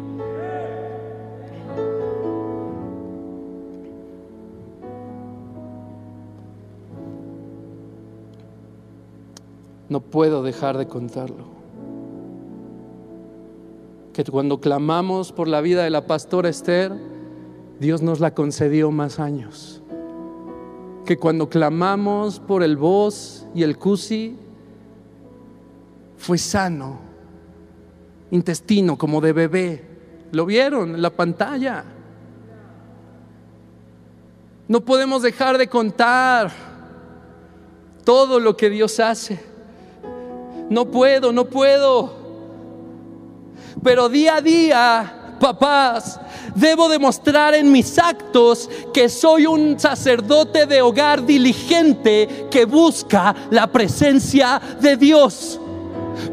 No 9.91 9.99
puedo 9.99 10.41
dejar 10.41 10.77
de 10.77 10.87
contarlo. 10.87 11.47
Que 14.13 14.23
cuando 14.23 14.61
clamamos 14.61 15.33
por 15.33 15.49
la 15.49 15.59
vida 15.59 15.83
de 15.83 15.89
la 15.89 16.07
pastora 16.07 16.47
Esther, 16.47 16.93
Dios 17.77 18.01
nos 18.01 18.21
la 18.21 18.33
concedió 18.33 18.89
más 18.91 19.19
años. 19.19 19.81
Que 21.05 21.17
cuando 21.17 21.49
clamamos 21.49 22.39
por 22.39 22.63
el 22.63 22.77
voz 22.77 23.45
y 23.53 23.63
el 23.63 23.77
cusi, 23.77 24.37
fue 26.15 26.37
sano, 26.37 27.01
intestino 28.31 28.97
como 28.97 29.19
de 29.19 29.33
bebé. 29.33 29.85
¿Lo 30.31 30.45
vieron 30.45 30.95
en 30.95 31.01
la 31.01 31.09
pantalla? 31.09 31.83
No 34.69 34.79
podemos 34.85 35.21
dejar 35.21 35.57
de 35.57 35.67
contar 35.67 36.49
todo 38.05 38.39
lo 38.39 38.55
que 38.55 38.69
Dios 38.69 38.97
hace. 39.01 39.50
No 40.71 40.85
puedo, 40.85 41.33
no 41.33 41.43
puedo. 41.43 42.13
Pero 43.83 44.07
día 44.07 44.37
a 44.37 44.41
día 44.41 45.35
papás, 45.37 46.17
debo 46.55 46.87
demostrar 46.87 47.53
en 47.55 47.69
mis 47.73 47.99
actos 47.99 48.69
que 48.93 49.09
soy 49.09 49.47
un 49.47 49.77
sacerdote 49.77 50.65
de 50.67 50.81
hogar 50.81 51.25
diligente 51.25 52.47
que 52.49 52.63
busca 52.63 53.35
la 53.49 53.67
presencia 53.67 54.61
de 54.79 54.95
Dios. 54.95 55.59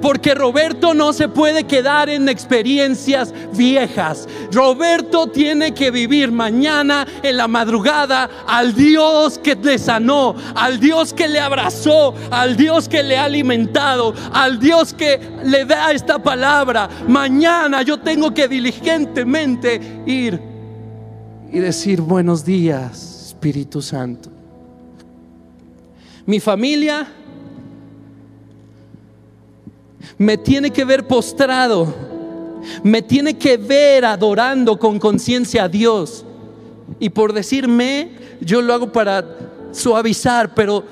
Porque 0.01 0.35
Roberto 0.35 0.95
no 0.95 1.13
se 1.13 1.29
puede 1.29 1.65
quedar 1.65 2.09
en 2.09 2.29
experiencias 2.29 3.35
viejas. 3.55 4.29
Roberto 4.53 5.27
tiene 5.29 5.75
que 5.75 5.91
vivir 5.91 6.31
mañana 6.33 7.07
en 7.23 7.37
la 7.37 7.49
madrugada 7.49 8.29
al 8.47 8.75
Dios 8.75 9.39
que 9.39 9.55
le 9.55 9.79
sanó, 9.79 10.35
al 10.55 10.81
Dios 10.81 11.13
que 11.13 11.29
le 11.29 11.41
abrazó, 11.41 12.15
al 12.31 12.57
Dios 12.57 12.89
que 12.89 13.03
le 13.03 13.17
ha 13.17 13.25
alimentado, 13.25 14.15
al 14.33 14.59
Dios 14.59 14.95
que 14.95 15.21
le 15.45 15.65
da 15.65 15.93
esta 15.93 16.23
palabra. 16.23 16.89
Mañana 17.07 17.83
yo 17.83 17.99
tengo 17.99 18.33
que 18.33 18.49
diligentemente 18.49 19.81
ir 20.07 20.59
y 21.51 21.59
decir 21.61 22.01
buenos 22.01 22.45
días, 22.45 23.29
Espíritu 23.29 23.81
Santo. 23.81 24.31
Mi 26.27 26.41
familia 26.41 27.07
me 30.17 30.39
tiene 30.39 30.71
que 30.71 30.85
ver 30.85 31.07
postrado, 31.07 31.95
me 32.83 33.03
tiene 33.03 33.37
que 33.37 33.57
ver 33.57 34.05
adorando 34.05 34.79
con 34.79 34.99
conciencia 34.99 35.65
a 35.65 35.69
Dios. 35.69 36.25
Y 36.99 37.11
por 37.11 37.33
decirme, 37.33 38.11
yo 38.41 38.63
lo 38.63 38.75
hago 38.75 38.91
para 38.93 39.25
suavizar, 39.73 40.55
pero 40.55 40.83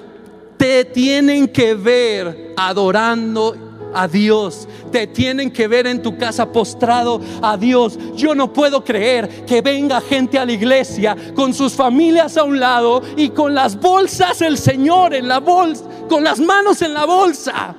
te 0.56 0.84
tienen 0.84 1.48
que 1.48 1.74
ver 1.74 2.54
adorando 2.56 3.56
a 3.94 4.06
Dios. 4.06 4.68
Te 4.92 5.06
tienen 5.06 5.50
que 5.50 5.66
ver 5.68 5.86
en 5.86 6.02
tu 6.02 6.16
casa 6.16 6.50
postrado 6.52 7.20
a 7.42 7.56
Dios. 7.56 7.98
Yo 8.14 8.34
no 8.34 8.52
puedo 8.52 8.84
creer 8.84 9.44
que 9.46 9.62
venga 9.62 10.00
gente 10.00 10.38
a 10.38 10.44
la 10.44 10.52
iglesia 10.52 11.16
con 11.34 11.54
sus 11.54 11.72
familias 11.72 12.36
a 12.36 12.44
un 12.44 12.60
lado 12.60 13.02
y 13.16 13.30
con 13.30 13.54
las 13.54 13.78
bolsas 13.78 14.40
el 14.42 14.58
Señor 14.58 15.14
en 15.14 15.28
la 15.28 15.40
bolsa, 15.40 15.84
con 16.08 16.22
las 16.22 16.38
manos 16.38 16.82
en 16.82 16.94
la 16.94 17.06
bolsa. 17.06 17.74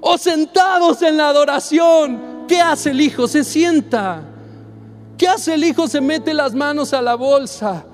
O 0.00 0.18
sentados 0.18 1.02
en 1.02 1.16
la 1.16 1.28
adoración. 1.28 2.46
¿Qué 2.48 2.60
hace 2.60 2.90
el 2.90 3.00
hijo? 3.00 3.28
Se 3.28 3.44
sienta. 3.44 4.22
¿Qué 5.16 5.28
hace 5.28 5.54
el 5.54 5.64
hijo? 5.64 5.86
Se 5.86 6.00
mete 6.00 6.34
las 6.34 6.54
manos 6.54 6.92
a 6.92 7.02
la 7.02 7.14
bolsa. 7.14 7.84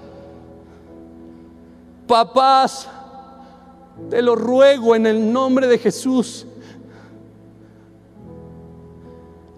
Papás, 2.06 2.88
te 4.08 4.22
lo 4.22 4.36
ruego 4.36 4.94
en 4.94 5.06
el 5.06 5.32
nombre 5.32 5.66
de 5.66 5.78
Jesús. 5.78 6.46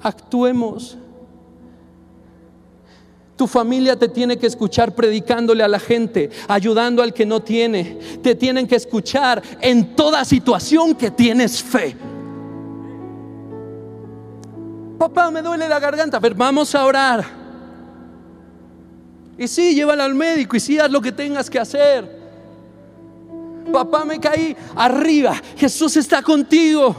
Actuemos. 0.01 0.97
Tu 3.37 3.47
familia 3.47 3.97
te 3.97 4.09
tiene 4.09 4.37
que 4.37 4.49
escuchar 4.49 4.97
predicándole 4.97 5.63
a 5.63 5.69
la 5.69 5.79
gente, 5.79 6.31
ayudando 6.49 7.03
al 7.03 7.15
que 7.15 7.25
no 7.25 7.41
tiene. 7.41 7.99
Te 8.21 8.35
tienen 8.35 8.67
que 8.67 8.75
escuchar 8.75 9.41
en 9.61 9.95
toda 9.95 10.25
situación 10.25 10.95
que 10.95 11.13
tienes 11.13 11.63
fe. 11.63 11.97
Papá, 14.99 15.31
me 15.31 15.43
duele 15.43 15.69
la 15.69 15.79
garganta. 15.79 16.17
A 16.17 16.21
ver, 16.21 16.35
vamos 16.35 16.75
a 16.75 16.85
orar. 16.85 17.25
Y 19.39 19.47
sí, 19.47 19.75
llévala 19.75 20.05
al 20.05 20.15
médico 20.15 20.57
y 20.57 20.61
sí, 20.61 20.79
haz 20.81 20.91
lo 20.91 21.01
que 21.01 21.13
tengas 21.13 21.49
que 21.49 21.61
hacer. 21.61 22.19
Papá, 23.73 24.05
me 24.05 24.19
caí 24.19 24.57
arriba. 24.75 25.41
Jesús 25.57 25.97
está 25.97 26.21
contigo. 26.21 26.97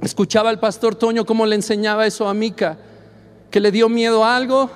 Escuchaba 0.00 0.48
al 0.48 0.58
pastor 0.58 0.94
Toño 0.94 1.26
cómo 1.26 1.44
le 1.44 1.54
enseñaba 1.54 2.06
eso 2.06 2.26
a 2.26 2.34
Mica, 2.34 2.78
que 3.50 3.60
le 3.60 3.70
dio 3.70 3.90
miedo 3.90 4.24
a 4.24 4.34
algo. 4.34 4.70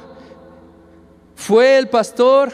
Fue 1.34 1.78
el 1.78 1.88
pastor 1.88 2.52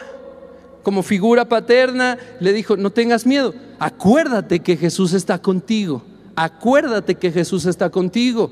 como 0.83 1.03
figura 1.03 1.49
paterna, 1.49 2.17
le 2.41 2.53
dijo, 2.53 2.77
no 2.77 2.91
tengas 2.91 3.27
miedo, 3.27 3.55
acuérdate 3.79 4.61
que 4.61 4.77
Jesús 4.77 5.13
está 5.13 5.41
contigo 5.41 6.03
acuérdate 6.37 7.15
que 7.15 7.31
Jesús 7.31 7.67
está 7.67 7.91
contigo. 7.91 8.51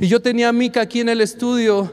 Y 0.00 0.08
yo 0.08 0.20
tenía 0.20 0.50
a 0.50 0.52
Mica 0.52 0.82
aquí 0.82 1.00
en 1.00 1.08
el 1.08 1.20
estudio 1.20 1.92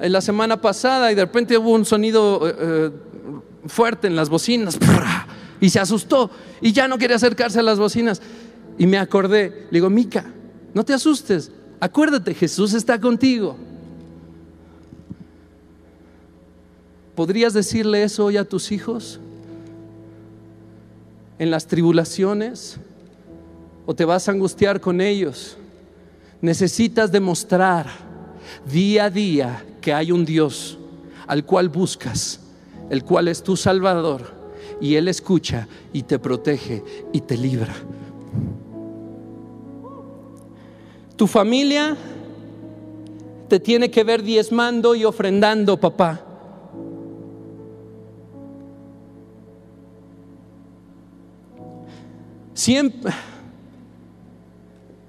en 0.00 0.12
la 0.12 0.20
semana 0.20 0.60
pasada 0.60 1.12
y 1.12 1.14
de 1.14 1.24
repente 1.24 1.56
hubo 1.56 1.70
un 1.70 1.84
sonido 1.84 2.48
eh, 2.48 2.54
eh, 2.58 2.90
fuerte 3.66 4.06
en 4.06 4.16
las 4.16 4.28
bocinas 4.28 4.78
y 5.60 5.70
se 5.70 5.78
asustó 5.78 6.30
y 6.60 6.72
ya 6.72 6.88
no 6.88 6.98
quería 6.98 7.16
acercarse 7.16 7.60
a 7.60 7.62
las 7.62 7.78
bocinas. 7.78 8.20
Y 8.76 8.86
me 8.86 8.98
acordé, 8.98 9.66
le 9.70 9.78
digo, 9.78 9.88
Mica, 9.88 10.24
no 10.72 10.84
te 10.84 10.92
asustes, 10.92 11.52
acuérdate, 11.78 12.34
Jesús 12.34 12.74
está 12.74 13.00
contigo. 13.00 13.56
¿Podrías 17.14 17.54
decirle 17.54 18.02
eso 18.02 18.24
hoy 18.24 18.36
a 18.36 18.44
tus 18.44 18.72
hijos? 18.72 19.20
En 21.38 21.52
las 21.52 21.68
tribulaciones, 21.68 22.78
o 23.86 23.94
te 23.94 24.04
vas 24.04 24.28
a 24.28 24.32
angustiar 24.32 24.80
con 24.80 25.00
ellos. 25.00 25.56
Necesitas 26.40 27.10
demostrar 27.10 27.86
día 28.70 29.06
a 29.06 29.10
día 29.10 29.64
que 29.80 29.92
hay 29.92 30.12
un 30.12 30.24
Dios 30.24 30.78
al 31.26 31.44
cual 31.44 31.68
buscas, 31.68 32.40
el 32.90 33.04
cual 33.04 33.28
es 33.28 33.42
tu 33.42 33.56
Salvador, 33.56 34.22
y 34.80 34.96
Él 34.96 35.08
escucha 35.08 35.68
y 35.92 36.02
te 36.02 36.18
protege 36.18 36.82
y 37.12 37.20
te 37.20 37.36
libra. 37.36 37.74
Tu 41.16 41.26
familia 41.26 41.96
te 43.48 43.60
tiene 43.60 43.90
que 43.90 44.04
ver 44.04 44.22
diezmando 44.22 44.94
y 44.94 45.04
ofrendando, 45.04 45.78
papá. 45.78 46.20
Siempre 52.52 53.12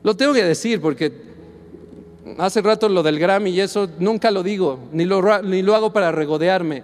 lo 0.06 0.16
tengo 0.16 0.34
que 0.34 0.44
decir 0.44 0.80
porque 0.80 1.12
hace 2.38 2.62
rato 2.62 2.88
lo 2.88 3.02
del 3.02 3.18
Grammy 3.18 3.50
y 3.50 3.60
eso 3.60 3.90
nunca 3.98 4.30
lo 4.30 4.44
digo, 4.44 4.88
ni 4.92 5.04
lo, 5.04 5.42
ni 5.42 5.64
lo 5.64 5.74
hago 5.74 5.94
para 5.94 6.12
regodearme. 6.12 6.84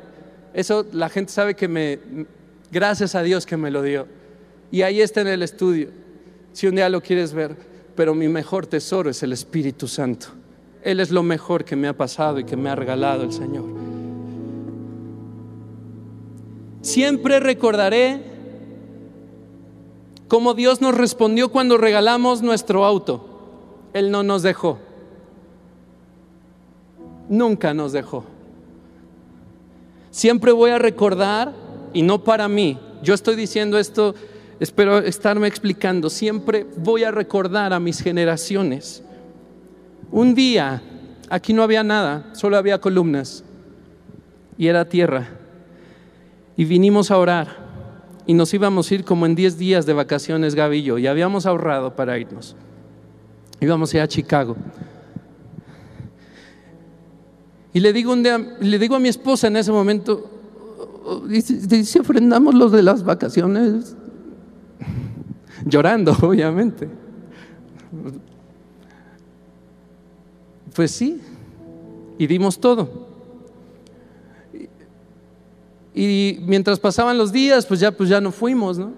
Eso 0.55 0.88
la 0.91 1.07
gente 1.07 1.32
sabe 1.32 1.53
que 1.53 1.67
me, 1.67 1.99
gracias 2.72 3.13
a 3.13 3.22
Dios 3.22 3.45
que 3.45 3.57
me 3.57 3.69
lo 3.69 3.84
dio. 3.84 4.07
Y 4.72 4.82
ahí 4.82 5.01
está 5.01 5.22
en 5.22 5.28
el 5.28 5.43
estudio, 5.43 5.89
si 6.51 6.65
un 6.65 6.74
día 6.74 6.89
lo 6.89 6.99
quieres 6.99 7.32
ver. 7.32 7.55
Pero 7.95 8.15
mi 8.15 8.28
mejor 8.28 8.65
tesoro 8.65 9.11
es 9.11 9.22
el 9.22 9.34
Espíritu 9.34 9.88
Santo. 9.88 10.26
Él 10.82 10.99
es 10.99 11.11
lo 11.11 11.22
mejor 11.22 11.63
que 11.63 11.76
me 11.76 11.88
ha 11.88 11.93
pasado 11.93 12.39
y 12.39 12.43
que 12.43 12.57
me 12.57 12.72
ha 12.72 12.76
regalado 12.76 13.22
el 13.22 13.32
Señor. 13.32 13.65
Siempre 16.82 17.39
recordaré 17.39 18.30
cómo 20.32 20.53
Dios 20.53 20.79
nos 20.79 20.95
respondió 20.95 21.49
cuando 21.49 21.77
regalamos 21.77 22.41
nuestro 22.41 22.86
auto. 22.86 23.89
Él 23.91 24.11
no 24.11 24.23
nos 24.23 24.43
dejó. 24.43 24.79
Nunca 27.27 27.73
nos 27.73 27.91
dejó. 27.91 28.23
Siempre 30.09 30.53
voy 30.53 30.71
a 30.71 30.79
recordar, 30.79 31.53
y 31.91 32.01
no 32.01 32.23
para 32.23 32.47
mí, 32.47 32.79
yo 33.03 33.13
estoy 33.13 33.36
diciendo 33.36 33.77
esto, 33.77 34.15
espero 34.61 34.99
estarme 34.99 35.49
explicando, 35.49 36.09
siempre 36.09 36.65
voy 36.77 37.03
a 37.03 37.11
recordar 37.11 37.73
a 37.73 37.82
mis 37.82 37.99
generaciones. 37.99 39.03
Un 40.13 40.34
día, 40.34 40.82
aquí 41.27 41.51
no 41.51 41.61
había 41.61 41.84
nada, 41.84 42.29
solo 42.32 42.55
había 42.55 42.79
columnas 42.79 43.43
y 44.57 44.67
era 44.67 44.88
tierra. 44.88 45.27
Y 46.55 46.63
vinimos 46.63 47.11
a 47.11 47.17
orar 47.17 47.61
y 48.28 48.34
nos 48.34 48.53
íbamos 48.53 48.89
a 48.89 48.95
ir 48.95 49.03
como 49.03 49.26
en 49.26 49.36
10 49.36 49.57
días 49.57 49.86
de 49.86 49.93
vacaciones, 49.93 50.55
Gavillo, 50.55 50.97
y 50.97 51.07
habíamos 51.07 51.45
ahorrado 51.45 51.95
para 51.95 52.17
irnos. 52.17 52.55
Íbamos 53.59 53.93
a 53.93 53.97
ir 53.97 54.03
a 54.03 54.07
Chicago. 54.07 54.55
Y 57.74 57.80
le 57.80 57.93
digo, 57.93 58.11
un 58.11 58.24
día, 58.24 58.38
le 58.59 58.80
digo 58.80 58.95
a 58.95 58.99
mi 58.99 59.09
esposa 59.09 59.47
en 59.47 59.55
ese 59.55 59.72
momento, 59.72 60.30
dice, 61.28 61.99
ofrendamos 61.99 62.53
los 62.53 62.72
de 62.72 62.84
las 62.84 63.03
vacaciones, 63.03 63.95
llorando, 65.65 66.15
obviamente. 66.22 66.89
Pues 70.76 70.91
sí, 70.91 71.22
y 72.17 72.28
dimos 72.28 72.59
todo. 72.59 73.11
Y 75.93 76.39
mientras 76.45 76.79
pasaban 76.79 77.17
los 77.17 77.31
días, 77.31 77.65
pues 77.65 77.79
ya, 77.79 77.91
pues 77.91 78.09
ya 78.09 78.21
no 78.21 78.31
fuimos, 78.31 78.77
¿no? 78.77 78.93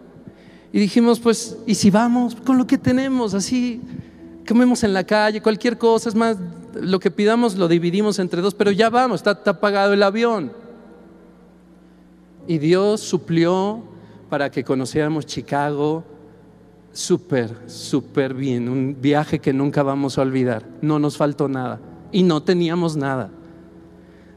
Y 0.72 0.80
dijimos, 0.80 1.20
pues, 1.20 1.58
¿y 1.66 1.76
si 1.76 1.90
vamos 1.90 2.36
con 2.36 2.58
lo 2.58 2.66
que 2.66 2.78
tenemos? 2.78 3.34
Así, 3.34 3.82
comemos 4.48 4.84
en 4.84 4.94
la 4.94 5.04
calle, 5.04 5.42
cualquier 5.42 5.78
cosa, 5.78 6.10
es 6.10 6.16
más, 6.16 6.38
lo 6.74 7.00
que 7.00 7.12
pidamos 7.12 7.56
lo 7.56 7.68
dividimos 7.68 8.20
entre 8.20 8.42
dos, 8.42 8.54
pero 8.54 8.72
ya 8.72 8.90
vamos, 8.90 9.22
está, 9.22 9.32
está 9.32 9.60
pagado 9.60 9.94
el 9.94 10.04
avión. 10.04 10.52
Y 12.48 12.58
Dios 12.58 13.02
suplió 13.02 13.84
para 14.30 14.50
que 14.50 14.64
conociéramos 14.64 15.26
Chicago 15.26 16.04
súper, 16.92 17.56
súper 17.68 18.34
bien, 18.34 18.70
un 18.70 18.98
viaje 19.00 19.40
que 19.40 19.54
nunca 19.54 19.84
vamos 19.84 20.18
a 20.18 20.22
olvidar. 20.22 20.66
No 20.82 21.00
nos 21.00 21.18
faltó 21.18 21.48
nada 21.48 21.80
y 22.12 22.24
no 22.24 22.44
teníamos 22.44 22.96
nada. 22.96 23.32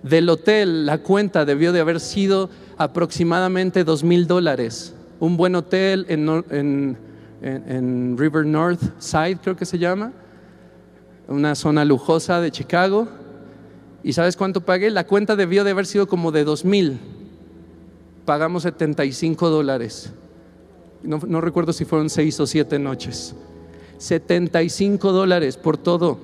Del 0.09 0.29
hotel, 0.29 0.87
la 0.87 0.99
cuenta 0.99 1.45
debió 1.45 1.73
de 1.73 1.81
haber 1.81 2.01
sido 2.01 2.51
aproximadamente 2.77 3.85
dos 3.85 4.05
mil 4.05 4.27
dólares. 4.27 4.95
Un 5.19 5.37
buen 5.37 5.55
hotel 5.55 6.07
en, 6.09 6.97
en 7.41 8.17
River 8.19 8.47
North 8.47 8.81
Side, 8.99 9.39
creo 9.43 9.57
que 9.57 9.65
se 9.65 9.79
llama, 9.79 10.13
una 11.29 11.55
zona 11.55 11.85
lujosa 11.85 12.41
de 12.41 12.51
Chicago. 12.51 13.09
¿Y 14.03 14.13
sabes 14.13 14.37
cuánto 14.37 14.61
pagué? 14.61 14.91
La 14.91 15.07
cuenta 15.07 15.35
debió 15.35 15.65
de 15.65 15.73
haber 15.73 15.87
sido 15.87 16.07
como 16.07 16.31
de 16.31 16.45
dos 16.45 16.65
mil 16.65 17.01
pagamos 18.27 18.65
75 18.65 19.49
dólares. 19.49 20.13
No, 21.03 21.41
recuerdo 21.41 21.73
si 21.73 21.87
fueron 21.87 22.11
seis 22.11 22.39
o 22.41 22.47
siete 22.47 22.79
noches. 22.79 23.35
75 23.99 25.13
dólares 25.13 25.57
por 25.57 25.79
todo. 25.79 26.19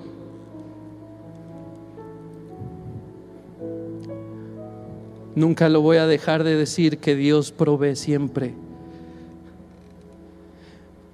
Nunca 5.35 5.69
lo 5.69 5.81
voy 5.81 5.97
a 5.97 6.07
dejar 6.07 6.45
de 6.45 6.57
decir 6.57 6.99
que 6.99 7.17
Dios 7.17 7.53
provee 7.53 7.97
siempre. 7.97 8.55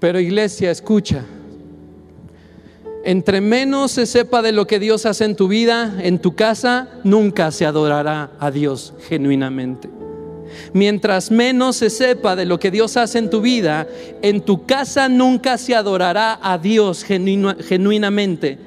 Pero 0.01 0.21
iglesia, 0.21 0.71
escucha. 0.71 1.25
Entre 3.05 3.41
menos 3.41 3.93
se 3.93 4.07
sepa 4.07 4.43
de 4.43 4.53
lo 4.53 4.67
que 4.67 4.79
Dios 4.79 5.07
hace 5.07 5.25
en 5.25 5.37
tu 5.37 5.49
vida, 5.49 5.97
en 6.03 6.19
tu 6.19 6.35
casa, 6.35 6.89
nunca 7.05 7.51
se 7.53 7.65
adorará 7.65 8.33
a 8.39 8.51
Dios 8.51 8.93
genuinamente. 9.09 9.89
Mientras 10.73 11.31
menos 11.31 11.77
se 11.77 11.91
sepa 11.91 12.37
de 12.37 12.45
lo 12.45 12.59
que 12.59 12.71
Dios 12.71 12.97
hace 12.97 13.19
en 13.19 13.31
tu 13.31 13.41
vida, 13.41 13.87
en 14.23 14.41
tu 14.41 14.67
casa 14.67 15.09
nunca 15.09 15.59
se 15.59 15.75
adorará 15.75 16.39
a 16.43 16.59
Dios 16.59 17.05
genuinamente. 17.05 18.59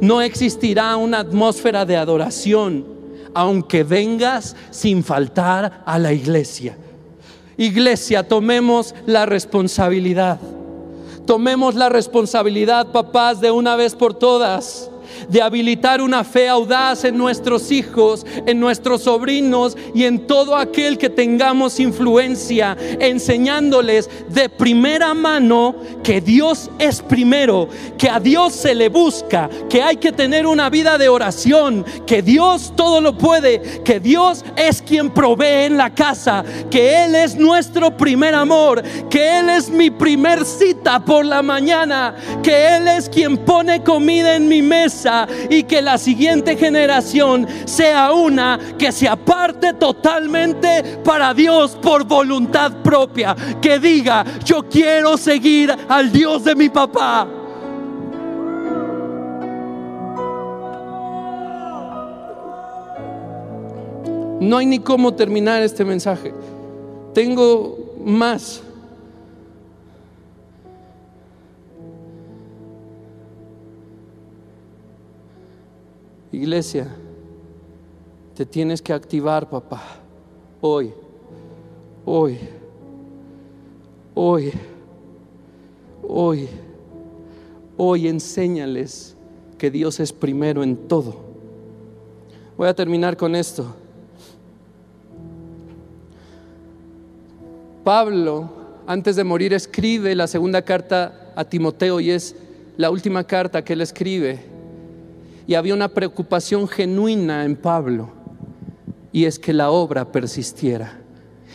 No 0.00 0.22
existirá 0.22 0.96
una 0.96 1.20
atmósfera 1.20 1.84
de 1.84 1.96
adoración, 1.96 2.95
aunque 3.36 3.84
vengas 3.84 4.56
sin 4.70 5.04
faltar 5.04 5.82
a 5.84 5.98
la 5.98 6.14
iglesia. 6.14 6.74
Iglesia, 7.58 8.26
tomemos 8.26 8.94
la 9.04 9.26
responsabilidad. 9.26 10.40
Tomemos 11.26 11.74
la 11.74 11.90
responsabilidad, 11.90 12.92
papás, 12.92 13.42
de 13.42 13.50
una 13.50 13.76
vez 13.76 13.94
por 13.94 14.14
todas 14.14 14.90
de 15.28 15.42
habilitar 15.42 16.00
una 16.00 16.24
fe 16.24 16.48
audaz 16.48 17.04
en 17.04 17.16
nuestros 17.16 17.70
hijos, 17.70 18.24
en 18.46 18.60
nuestros 18.60 19.02
sobrinos 19.02 19.76
y 19.94 20.04
en 20.04 20.26
todo 20.26 20.56
aquel 20.56 20.98
que 20.98 21.10
tengamos 21.10 21.80
influencia, 21.80 22.76
enseñándoles 23.00 24.08
de 24.28 24.48
primera 24.48 25.14
mano 25.14 25.76
que 26.02 26.20
Dios 26.20 26.70
es 26.78 27.02
primero, 27.02 27.68
que 27.98 28.08
a 28.08 28.20
Dios 28.20 28.52
se 28.52 28.74
le 28.74 28.88
busca, 28.88 29.48
que 29.68 29.82
hay 29.82 29.96
que 29.96 30.12
tener 30.12 30.46
una 30.46 30.70
vida 30.70 30.98
de 30.98 31.08
oración, 31.08 31.84
que 32.06 32.22
Dios 32.22 32.72
todo 32.76 33.00
lo 33.00 33.16
puede, 33.16 33.82
que 33.84 34.00
Dios 34.00 34.44
es 34.56 34.82
quien 34.82 35.10
provee 35.10 35.66
en 35.66 35.76
la 35.76 35.94
casa, 35.94 36.44
que 36.70 37.04
Él 37.04 37.14
es 37.14 37.36
nuestro 37.36 37.96
primer 37.96 38.34
amor, 38.34 38.82
que 39.10 39.38
Él 39.38 39.48
es 39.48 39.70
mi 39.70 39.90
primer 39.90 40.44
cita 40.44 41.04
por 41.04 41.24
la 41.24 41.42
mañana, 41.42 42.14
que 42.42 42.76
Él 42.76 42.88
es 42.88 43.08
quien 43.08 43.36
pone 43.38 43.82
comida 43.82 44.36
en 44.36 44.48
mi 44.48 44.62
mesa 44.62 44.95
y 45.50 45.64
que 45.64 45.82
la 45.82 45.98
siguiente 45.98 46.56
generación 46.56 47.46
sea 47.64 48.12
una 48.12 48.58
que 48.78 48.92
se 48.92 49.08
aparte 49.08 49.74
totalmente 49.74 50.98
para 51.04 51.34
Dios 51.34 51.76
por 51.82 52.04
voluntad 52.04 52.82
propia, 52.82 53.34
que 53.60 53.78
diga, 53.78 54.24
yo 54.44 54.68
quiero 54.68 55.16
seguir 55.16 55.74
al 55.88 56.10
Dios 56.12 56.44
de 56.44 56.54
mi 56.54 56.68
papá. 56.68 57.28
No 64.40 64.58
hay 64.58 64.66
ni 64.66 64.78
cómo 64.78 65.14
terminar 65.14 65.62
este 65.62 65.84
mensaje. 65.84 66.32
Tengo 67.14 67.78
más. 68.04 68.62
Iglesia, 76.32 76.88
te 78.34 78.44
tienes 78.44 78.82
que 78.82 78.92
activar, 78.92 79.48
papá. 79.48 79.82
Hoy, 80.60 80.92
hoy, 82.04 82.38
hoy, 84.14 84.52
hoy, 86.02 86.48
hoy 87.76 88.08
enséñales 88.08 89.16
que 89.56 89.70
Dios 89.70 90.00
es 90.00 90.12
primero 90.12 90.62
en 90.62 90.76
todo. 90.88 91.14
Voy 92.56 92.68
a 92.68 92.74
terminar 92.74 93.16
con 93.16 93.36
esto. 93.36 93.74
Pablo, 97.84 98.50
antes 98.86 99.14
de 99.14 99.22
morir, 99.22 99.52
escribe 99.52 100.14
la 100.16 100.26
segunda 100.26 100.62
carta 100.62 101.32
a 101.36 101.44
Timoteo 101.44 102.00
y 102.00 102.10
es 102.10 102.34
la 102.76 102.90
última 102.90 103.24
carta 103.24 103.64
que 103.64 103.74
él 103.74 103.80
escribe 103.80 104.55
y 105.46 105.54
había 105.54 105.74
una 105.74 105.88
preocupación 105.88 106.66
genuina 106.66 107.44
en 107.44 107.56
Pablo 107.56 108.10
y 109.12 109.24
es 109.24 109.38
que 109.38 109.52
la 109.52 109.70
obra 109.70 110.12
persistiera. 110.12 111.00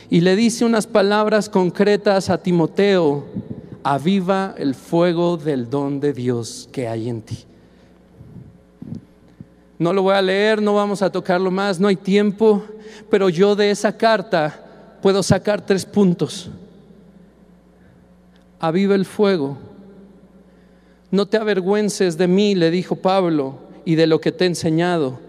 Y 0.10 0.22
le 0.22 0.36
dice 0.36 0.66
unas 0.66 0.88
palabras 0.88 1.48
concretas 1.48 2.30
a 2.30 2.42
Timoteo, 2.42 3.26
aviva 3.84 4.56
el 4.58 4.76
fuego 4.76 5.38
del 5.38 5.70
don 5.70 6.00
de 6.00 6.14
Dios 6.14 6.68
que 6.72 6.88
hay 6.88 7.10
en 7.10 7.22
ti. 7.22 7.38
No 9.78 9.94
lo 9.94 10.04
voy 10.04 10.16
a 10.16 10.22
leer, 10.22 10.62
no 10.62 10.76
vamos 10.76 11.02
a 11.02 11.12
tocarlo 11.12 11.50
más, 11.50 11.80
no 11.80 11.88
hay 11.88 11.96
tiempo, 11.96 12.64
pero 13.10 13.30
yo 13.30 13.56
de 13.56 13.72
esa 13.72 13.96
carta 13.96 14.98
puedo 15.02 15.24
sacar 15.24 15.66
tres 15.66 15.86
puntos. 15.86 16.50
Aviva 18.60 18.96
el 18.96 19.06
fuego. 19.06 19.58
No 21.10 21.26
te 21.26 21.38
avergüences 21.38 22.18
de 22.18 22.28
mí, 22.28 22.56
le 22.56 22.70
dijo 22.72 22.96
Pablo, 22.96 23.71
y 23.92 23.96
de 23.96 24.08
lo 24.08 24.22
que 24.22 24.32
te 24.32 24.46
he 24.46 24.48
enseñado. 24.48 25.20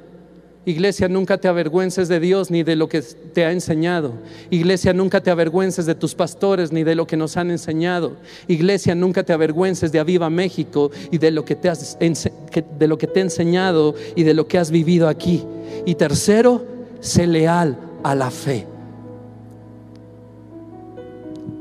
Iglesia, 0.64 1.08
nunca 1.08 1.36
te 1.36 1.48
avergüences 1.48 2.06
de 2.06 2.20
Dios 2.20 2.48
ni 2.48 2.62
de 2.62 2.76
lo 2.76 2.88
que 2.88 3.02
te 3.02 3.44
ha 3.44 3.50
enseñado. 3.50 4.12
Iglesia, 4.50 4.92
nunca 4.92 5.20
te 5.20 5.32
avergüences 5.32 5.84
de 5.84 5.96
tus 5.96 6.14
pastores 6.14 6.70
ni 6.70 6.84
de 6.84 6.94
lo 6.94 7.04
que 7.04 7.16
nos 7.16 7.36
han 7.36 7.50
enseñado. 7.50 8.12
Iglesia, 8.46 8.94
nunca 8.94 9.24
te 9.24 9.32
avergüences 9.32 9.90
de 9.90 9.98
Aviva 9.98 10.30
México 10.30 10.92
y 11.10 11.18
de 11.18 11.32
lo 11.32 11.44
que 11.44 11.56
te, 11.56 11.68
has, 11.70 11.98
de 11.98 12.86
lo 12.86 12.98
que 12.98 13.08
te 13.08 13.18
he 13.18 13.22
enseñado 13.24 13.96
y 14.14 14.22
de 14.22 14.32
lo 14.32 14.46
que 14.46 14.58
has 14.58 14.70
vivido 14.70 15.08
aquí. 15.08 15.44
Y 15.84 15.96
tercero, 15.96 16.64
sé 17.00 17.26
leal 17.26 17.76
a 18.04 18.14
la 18.14 18.30
fe. 18.30 18.64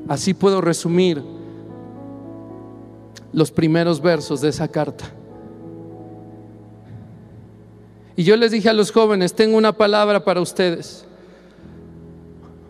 Así 0.08 0.36
puedo 0.36 0.62
resumir 0.62 1.24
los 3.34 3.50
primeros 3.50 4.00
versos 4.00 4.42
de 4.42 4.50
esa 4.50 4.68
carta. 4.68 5.12
Y 8.16 8.24
yo 8.24 8.36
les 8.36 8.52
dije 8.52 8.70
a 8.70 8.74
los 8.74 8.92
jóvenes, 8.92 9.34
tengo 9.34 9.58
una 9.58 9.72
palabra 9.72 10.24
para 10.24 10.42
ustedes. 10.42 11.06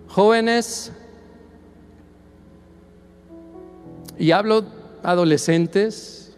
Jóvenes, 0.07 0.91
y 4.19 4.31
hablo 4.31 4.65
adolescentes, 5.03 6.33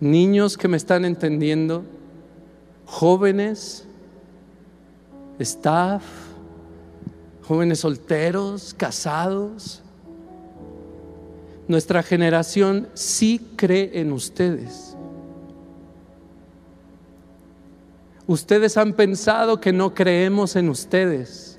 niños 0.00 0.56
que 0.56 0.68
me 0.68 0.76
están 0.76 1.04
entendiendo, 1.04 1.84
jóvenes, 2.86 3.84
staff, 5.38 6.02
jóvenes 7.42 7.80
solteros, 7.80 8.74
casados. 8.74 9.82
Nuestra 11.68 12.02
generación 12.02 12.88
sí 12.94 13.40
cree 13.56 14.00
en 14.00 14.12
ustedes. 14.12 14.91
Ustedes 18.26 18.76
han 18.76 18.92
pensado 18.92 19.60
que 19.60 19.72
no 19.72 19.94
creemos 19.94 20.56
en 20.56 20.68
ustedes. 20.68 21.58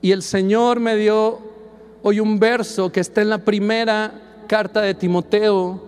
Y 0.00 0.10
el 0.10 0.22
Señor 0.22 0.80
me 0.80 0.96
dio 0.96 1.38
hoy 2.02 2.18
un 2.18 2.38
verso 2.40 2.90
que 2.90 3.00
está 3.00 3.22
en 3.22 3.30
la 3.30 3.38
primera 3.38 4.44
carta 4.48 4.80
de 4.80 4.94
Timoteo, 4.94 5.80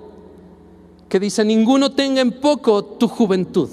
que 1.08 1.18
dice, 1.18 1.44
ninguno 1.44 1.92
tenga 1.92 2.20
en 2.20 2.32
poco 2.32 2.84
tu 2.84 3.08
juventud. 3.08 3.68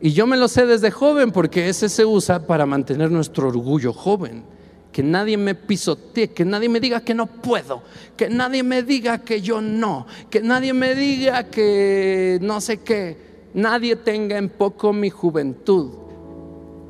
Y 0.00 0.12
yo 0.12 0.26
me 0.26 0.36
lo 0.36 0.48
sé 0.48 0.66
desde 0.66 0.90
joven 0.90 1.30
porque 1.32 1.68
ese 1.68 1.88
se 1.88 2.04
usa 2.04 2.46
para 2.46 2.64
mantener 2.64 3.10
nuestro 3.10 3.48
orgullo 3.48 3.92
joven. 3.92 4.44
Que 4.92 5.02
nadie 5.02 5.36
me 5.36 5.54
pisotee, 5.54 6.30
que 6.30 6.44
nadie 6.44 6.68
me 6.68 6.80
diga 6.80 7.00
que 7.00 7.14
no 7.14 7.26
puedo, 7.26 7.82
que 8.16 8.28
nadie 8.28 8.62
me 8.62 8.82
diga 8.82 9.18
que 9.18 9.40
yo 9.40 9.60
no, 9.60 10.06
que 10.28 10.40
nadie 10.40 10.72
me 10.72 10.94
diga 10.94 11.44
que 11.44 12.38
no 12.42 12.60
sé 12.60 12.78
qué, 12.78 13.16
nadie 13.54 13.94
tenga 13.94 14.36
en 14.36 14.48
poco 14.48 14.92
mi 14.92 15.10
juventud. 15.10 15.92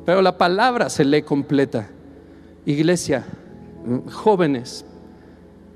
Pero 0.05 0.21
la 0.21 0.37
palabra 0.37 0.89
se 0.89 1.05
lee 1.05 1.21
completa. 1.21 1.89
Iglesia, 2.65 3.25
jóvenes, 4.11 4.85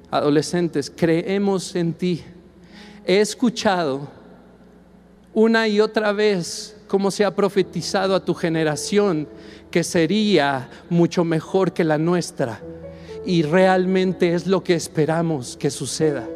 adolescentes, 0.10 0.92
creemos 0.96 1.76
en 1.76 1.94
ti. 1.94 2.24
He 3.06 3.20
escuchado 3.20 4.08
una 5.34 5.68
y 5.68 5.80
otra 5.80 6.12
vez 6.12 6.76
cómo 6.88 7.12
se 7.12 7.26
ha 7.26 7.36
profetizado 7.36 8.16
a 8.16 8.24
tu 8.24 8.34
generación 8.34 9.28
que 9.72 9.84
sería 9.84 10.70
mucho 10.90 11.24
mejor 11.24 11.74
que 11.74 11.84
la 11.84 11.98
nuestra. 11.98 12.62
Y 13.26 13.44
realmente 13.44 14.34
es 14.34 14.48
lo 14.48 14.64
que 14.64 14.76
esperamos 14.76 15.58
que 15.58 15.72
suceda. 15.72 16.28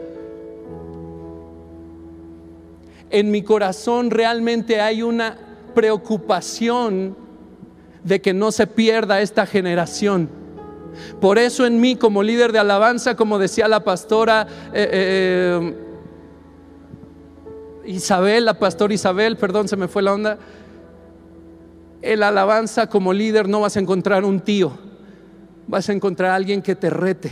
En 3.10 3.32
mi 3.32 3.42
corazón 3.42 4.12
realmente 4.12 4.82
hay 4.82 5.02
una 5.02 5.38
preocupación 5.74 7.16
de 8.04 8.22
que 8.22 8.34
no 8.34 8.52
se 8.52 8.68
pierda 8.68 9.22
esta 9.22 9.46
generación. 9.46 10.30
Por 11.22 11.38
eso 11.38 11.66
en 11.66 11.80
mí 11.80 11.96
como 11.96 12.24
líder 12.24 12.52
de 12.52 12.60
alabanza, 12.60 13.16
como 13.16 13.40
decía 13.40 13.68
la 13.68 13.84
pastora 13.84 14.48
eh, 14.74 14.90
eh, 14.92 15.76
Isabel, 17.86 18.46
la 18.46 18.60
pastora 18.60 18.94
Isabel, 18.94 19.38
perdón, 19.38 19.68
se 19.68 19.76
me 19.76 19.88
fue 19.88 20.02
la 20.02 20.14
onda, 20.14 20.38
el 22.02 22.24
alabanza 22.24 22.88
como 22.88 23.14
líder 23.14 23.48
no 23.48 23.62
vas 23.62 23.78
a 23.78 23.80
encontrar 23.80 24.24
un 24.24 24.40
tío, 24.40 24.72
vas 25.68 25.90
a 25.90 25.94
encontrar 25.94 26.32
a 26.32 26.36
alguien 26.36 26.62
que 26.62 26.76
te 26.76 26.90
rete. 26.90 27.32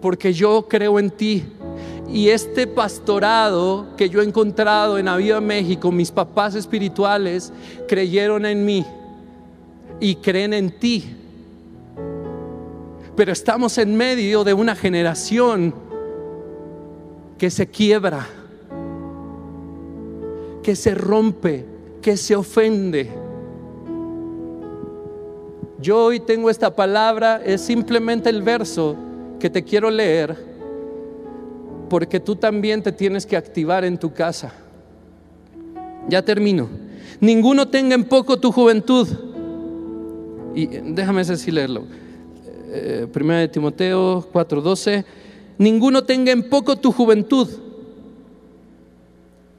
Porque 0.00 0.32
yo 0.32 0.66
creo 0.68 0.98
en 0.98 1.10
ti, 1.10 1.44
y 2.12 2.30
este 2.30 2.66
pastorado 2.66 3.88
que 3.96 4.08
yo 4.08 4.20
he 4.20 4.24
encontrado 4.24 4.98
en 4.98 5.06
Aviva 5.06 5.40
México, 5.40 5.92
mis 5.92 6.10
papás 6.10 6.54
espirituales 6.54 7.52
creyeron 7.86 8.44
en 8.46 8.64
mí 8.64 8.84
y 10.00 10.16
creen 10.16 10.54
en 10.54 10.78
ti. 10.80 11.16
Pero 13.14 13.32
estamos 13.32 13.78
en 13.78 13.96
medio 13.96 14.42
de 14.42 14.54
una 14.54 14.74
generación 14.74 15.74
que 17.38 17.50
se 17.50 17.68
quiebra, 17.68 18.26
que 20.62 20.74
se 20.74 20.94
rompe, 20.94 21.64
que 22.00 22.16
se 22.16 22.36
ofende. 22.36 23.10
Yo 25.80 26.04
hoy 26.04 26.20
tengo 26.20 26.50
esta 26.50 26.74
palabra, 26.74 27.40
es 27.44 27.60
simplemente 27.60 28.28
el 28.28 28.42
verso 28.42 28.96
que 29.38 29.48
te 29.48 29.64
quiero 29.64 29.90
leer 29.90 30.50
porque 31.90 32.20
tú 32.20 32.36
también 32.36 32.82
te 32.82 32.92
tienes 32.92 33.26
que 33.26 33.36
activar 33.36 33.84
en 33.84 33.98
tu 33.98 34.14
casa. 34.14 34.52
Ya 36.08 36.22
termino. 36.22 36.68
Ninguno 37.20 37.68
tenga 37.68 37.96
en 37.96 38.04
poco 38.04 38.38
tu 38.38 38.52
juventud. 38.52 39.08
Y 40.54 40.66
déjame 40.66 41.22
así 41.22 41.50
leerlo. 41.50 41.84
Eh, 42.72 43.08
primera 43.12 43.40
de 43.40 43.48
Timoteo 43.48 44.26
4:12. 44.32 45.04
Ninguno 45.58 46.04
tenga 46.04 46.30
en 46.30 46.48
poco 46.48 46.76
tu 46.76 46.92
juventud. 46.92 47.48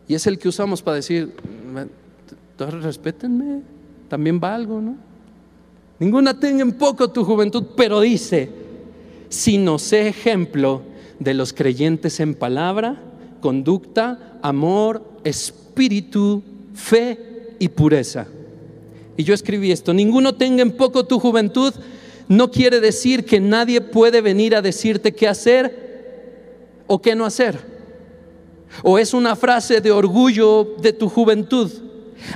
Y 0.07 0.15
es 0.15 0.25
el 0.25 0.39
que 0.39 0.47
usamos 0.47 0.81
para 0.81 0.95
decir, 0.95 1.33
respétenme, 2.69 3.61
también 4.07 4.39
valgo, 4.39 4.81
¿no? 4.81 4.95
Ninguna 5.99 6.39
tenga 6.39 6.61
en 6.61 6.73
poco 6.73 7.09
tu 7.11 7.23
juventud, 7.23 7.63
pero 7.75 8.01
dice, 8.01 8.49
si 9.29 9.57
no 9.57 9.79
sé 9.79 10.07
ejemplo 10.07 10.81
de 11.19 11.33
los 11.33 11.53
creyentes 11.53 12.19
en 12.19 12.33
palabra, 12.33 13.01
conducta, 13.39 14.39
amor, 14.41 15.03
espíritu, 15.23 16.41
fe 16.73 17.55
y 17.59 17.69
pureza. 17.69 18.27
Y 19.17 19.23
yo 19.23 19.33
escribí 19.33 19.71
esto, 19.71 19.93
ninguno 19.93 20.33
tenga 20.33 20.61
en 20.61 20.71
poco 20.71 21.05
tu 21.05 21.19
juventud, 21.19 21.73
no 22.27 22.49
quiere 22.49 22.79
decir 22.79 23.25
que 23.25 23.39
nadie 23.39 23.81
puede 23.81 24.21
venir 24.21 24.55
a 24.55 24.61
decirte 24.61 25.13
qué 25.13 25.27
hacer 25.27 26.83
o 26.87 27.01
qué 27.01 27.13
no 27.13 27.25
hacer. 27.25 27.59
O 28.83 28.97
es 28.97 29.13
una 29.13 29.35
frase 29.35 29.81
de 29.81 29.91
orgullo 29.91 30.75
de 30.81 30.93
tu 30.93 31.09
juventud. 31.09 31.69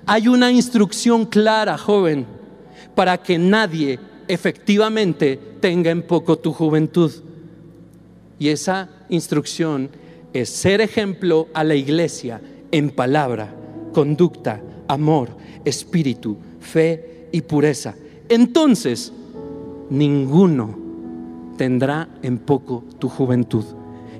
Hay 0.05 0.27
una 0.27 0.51
instrucción 0.51 1.25
clara, 1.25 1.77
joven, 1.77 2.25
para 2.93 3.17
que 3.17 3.37
nadie 3.37 3.99
efectivamente 4.27 5.39
tenga 5.59 5.91
en 5.91 6.03
poco 6.03 6.37
tu 6.37 6.53
juventud. 6.53 7.11
Y 8.39 8.49
esa 8.49 8.89
instrucción 9.09 9.89
es 10.33 10.49
ser 10.49 10.81
ejemplo 10.81 11.47
a 11.53 11.63
la 11.63 11.75
iglesia 11.75 12.41
en 12.71 12.89
palabra, 12.89 13.53
conducta, 13.93 14.61
amor, 14.87 15.29
espíritu, 15.63 16.37
fe 16.59 17.27
y 17.31 17.41
pureza. 17.41 17.95
Entonces, 18.27 19.13
ninguno 19.89 20.77
tendrá 21.57 22.09
en 22.21 22.37
poco 22.37 22.83
tu 22.99 23.07
juventud. 23.07 23.63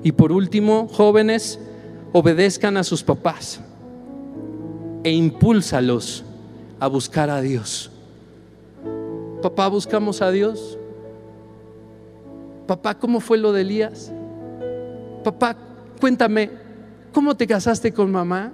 Y 0.02 0.12
por 0.12 0.32
último, 0.32 0.88
jóvenes, 0.88 1.58
obedezcan 2.12 2.76
a 2.76 2.84
sus 2.84 3.02
papás 3.02 3.60
e 5.06 5.12
impúlsalos 5.12 6.24
a 6.80 6.88
buscar 6.88 7.30
a 7.30 7.40
Dios. 7.40 7.92
Papá, 9.40 9.68
buscamos 9.68 10.20
a 10.20 10.32
Dios. 10.32 10.76
Papá, 12.66 12.98
¿cómo 12.98 13.20
fue 13.20 13.38
lo 13.38 13.52
de 13.52 13.60
Elías? 13.60 14.10
Papá, 15.22 15.56
cuéntame, 16.00 16.50
¿cómo 17.12 17.36
te 17.36 17.46
casaste 17.46 17.92
con 17.92 18.10
mamá? 18.10 18.50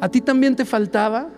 ¿A 0.00 0.08
ti 0.08 0.22
también 0.22 0.56
te 0.56 0.64
faltaba? 0.64 1.28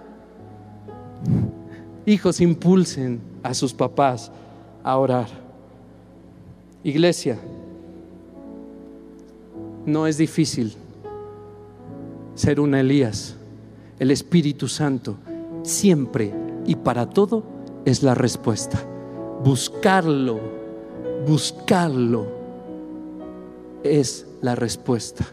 Hijos, 2.07 2.41
impulsen 2.41 3.21
a 3.43 3.53
sus 3.53 3.75
papás 3.75 4.31
a 4.85 4.97
orar. 4.97 5.27
Iglesia, 6.85 7.37
no 9.85 10.07
es 10.07 10.19
difícil 10.19 10.73
ser 12.37 12.61
un 12.61 12.77
Elías. 12.77 13.39
El 13.99 14.11
Espíritu 14.11 14.69
Santo 14.69 15.17
siempre 15.63 16.33
y 16.67 16.77
para 16.77 17.09
todo 17.09 17.45
es 17.85 18.03
la 18.03 18.15
respuesta. 18.15 18.79
Buscarlo 19.45 20.65
buscarlo 21.27 22.27
es 23.83 24.27
la 24.41 24.55
respuesta. 24.55 25.27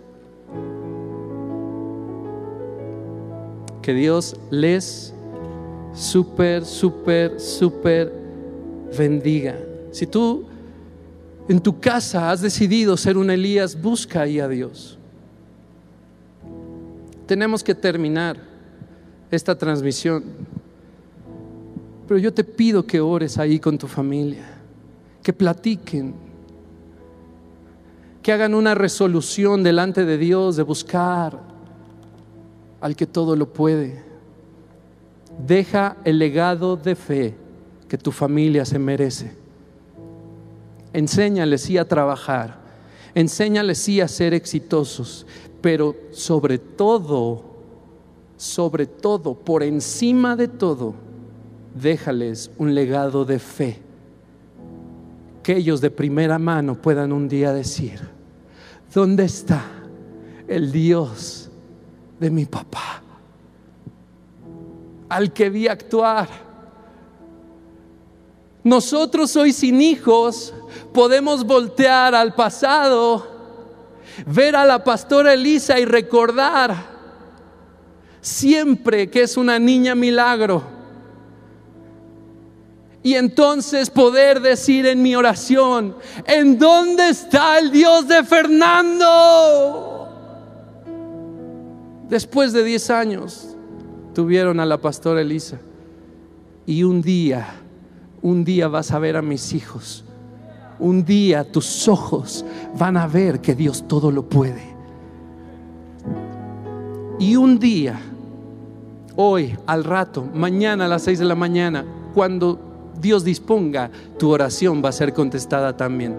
Que 3.81 3.93
Dios 3.93 4.35
les 4.49 5.13
súper, 5.93 6.65
súper, 6.65 7.39
súper 7.39 8.13
bendiga. 8.97 9.57
Si 9.91 10.05
tú 10.05 10.45
en 11.49 11.59
tu 11.59 11.79
casa 11.79 12.31
has 12.31 12.41
decidido 12.41 12.95
ser 12.95 13.17
un 13.17 13.29
Elías, 13.29 13.79
busca 13.79 14.21
ahí 14.21 14.39
a 14.39 14.47
Dios. 14.47 14.97
Tenemos 17.25 17.63
que 17.63 17.73
terminar 17.73 18.38
esta 19.32 19.58
transmisión. 19.58 20.24
Pero 22.08 22.20
yo 22.20 22.34
te 22.34 22.44
pido 22.44 22.86
que 22.86 22.99
ores 22.99 23.38
ahí 23.38 23.60
con 23.60 23.78
tu 23.78 23.88
familia, 23.88 24.45
que 25.24 25.32
platiquen, 25.32 26.14
que 28.22 28.32
hagan 28.32 28.53
una 28.53 28.76
resolución 28.76 29.64
delante 29.64 30.06
de 30.06 30.18
Dios 30.18 30.56
de 30.56 30.64
buscar 30.64 31.40
al 32.82 32.95
que 32.95 33.08
todo 33.08 33.36
lo 33.36 33.52
puede. 33.52 34.03
Deja 35.48 35.98
el 36.03 36.20
legado 36.20 36.76
de 36.76 36.95
fe 36.95 37.36
que 37.88 37.98
tu 37.98 38.12
familia 38.12 38.66
se 38.66 38.78
merece. 38.78 39.32
Enséñales 40.94 41.62
sí 41.62 41.78
a 41.78 41.88
trabajar, 41.88 42.60
enséñales 43.16 43.78
sí 43.78 44.02
a 44.02 44.08
ser 44.08 44.34
exitosos, 44.34 45.26
pero 45.62 45.95
sobre 46.12 46.58
todo, 46.58 47.51
sobre 48.41 48.88
todo, 48.88 49.35
por 49.35 49.61
encima 49.61 50.35
de 50.35 50.47
todo, 50.47 50.95
déjales 51.76 52.49
un 52.57 52.73
legado 52.73 53.23
de 53.23 53.38
fe. 53.38 53.80
Que 55.43 55.57
ellos 55.57 55.80
de 55.80 55.91
primera 55.91 56.39
mano 56.39 56.73
puedan 56.73 57.11
un 57.11 57.27
día 57.27 57.53
decir, 57.53 57.99
¿dónde 58.91 59.26
está 59.26 59.61
el 60.47 60.72
Dios 60.72 61.51
de 62.19 62.31
mi 62.31 62.45
papá? 62.45 63.03
Al 65.07 65.31
que 65.31 65.51
vi 65.51 65.68
actuar. 65.68 66.27
Nosotros 68.63 69.35
hoy 69.35 69.53
sin 69.53 69.80
hijos 69.84 70.51
podemos 70.91 71.45
voltear 71.45 72.15
al 72.15 72.34
pasado, 72.34 73.23
ver 74.26 74.55
a 74.55 74.65
la 74.65 74.84
pastora 74.84 75.31
Elisa 75.31 75.80
y 75.80 75.85
recordar 75.85 76.90
siempre 78.22 79.10
que 79.10 79.23
es 79.23 79.35
una 79.38 79.60
niña 79.60 79.95
milagro 79.95 80.81
y 83.03 83.15
entonces 83.15 83.89
poder 83.89 84.41
decir 84.41 84.85
en 84.85 85.02
mi 85.02 85.15
oración, 85.15 85.95
¿en 86.26 86.60
dónde 86.60 87.10
está 87.10 87.57
el 87.57 87.72
Dios 87.72 88.07
de 88.07 88.23
Fernando? 88.23 90.07
Después 92.07 92.53
de 92.53 92.64
10 92.64 92.89
años 92.91 93.56
tuvieron 94.14 94.60
a 94.60 94.65
la 94.65 94.77
pastora 94.77 95.22
Elisa. 95.22 95.57
Y 96.68 96.84
un 96.84 97.02
día, 97.02 97.48
un 98.22 98.43
día 98.43 98.68
vas 98.68 98.91
a 98.91 98.99
ver 98.99 99.18
a 99.18 99.23
mis 99.23 99.53
hijos. 99.53 100.06
Un 100.77 101.03
día 101.03 101.43
tus 101.43 101.88
ojos 101.88 102.45
van 102.77 102.98
a 102.98 103.07
ver 103.07 103.41
que 103.41 103.56
Dios 103.56 103.88
todo 103.88 104.11
lo 104.11 104.30
puede. 104.30 104.69
Y 107.18 107.35
un 107.35 107.57
día, 107.57 107.99
hoy, 109.15 109.57
al 109.67 109.83
rato, 109.83 110.27
mañana 110.33 110.85
a 110.85 110.88
las 110.88 111.03
6 111.03 111.19
de 111.19 111.25
la 111.25 111.35
mañana, 111.35 111.85
cuando 112.13 112.59
Dios 112.99 113.23
disponga, 113.23 113.89
tu 114.17 114.29
oración 114.29 114.81
va 114.83 114.89
a 114.89 114.93
ser 114.93 115.13
contestada 115.13 115.75
también. 115.75 116.15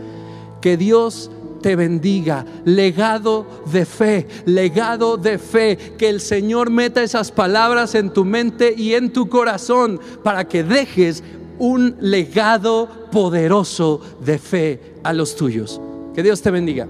Que 0.61 0.77
Dios 0.77 1.31
te 1.63 1.77
bendiga. 1.77 2.45
Legado 2.65 3.47
de 3.73 3.87
fe, 3.87 4.27
legado 4.45 5.17
de 5.17 5.39
fe. 5.39 5.79
Que 5.97 6.09
el 6.09 6.21
Señor 6.21 6.71
meta 6.71 7.03
esas 7.03 7.31
palabras 7.31 7.95
en 7.95 8.11
tu 8.11 8.25
mente 8.25 8.75
y 8.77 8.95
en 8.95 9.13
tu 9.13 9.29
corazón 9.29 10.01
para 10.23 10.45
que 10.45 10.63
dejes 10.65 11.23
un 11.59 11.97
legado 12.01 12.89
poderoso 13.11 14.01
de 14.25 14.39
fe 14.39 14.95
a 15.05 15.13
los 15.13 15.37
tuyos. 15.37 15.81
Que 16.15 16.23
Dios 16.23 16.43
te 16.43 16.51
bendiga. 16.51 16.87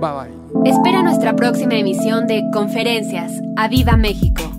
Bye 0.00 0.10
bye. 0.12 0.70
Espera 0.70 1.02
nuestra 1.02 1.36
próxima 1.36 1.74
emisión 1.74 2.26
de 2.26 2.42
Conferencias. 2.52 3.32
¡A 3.56 3.68
Viva 3.68 3.96
México! 3.96 4.49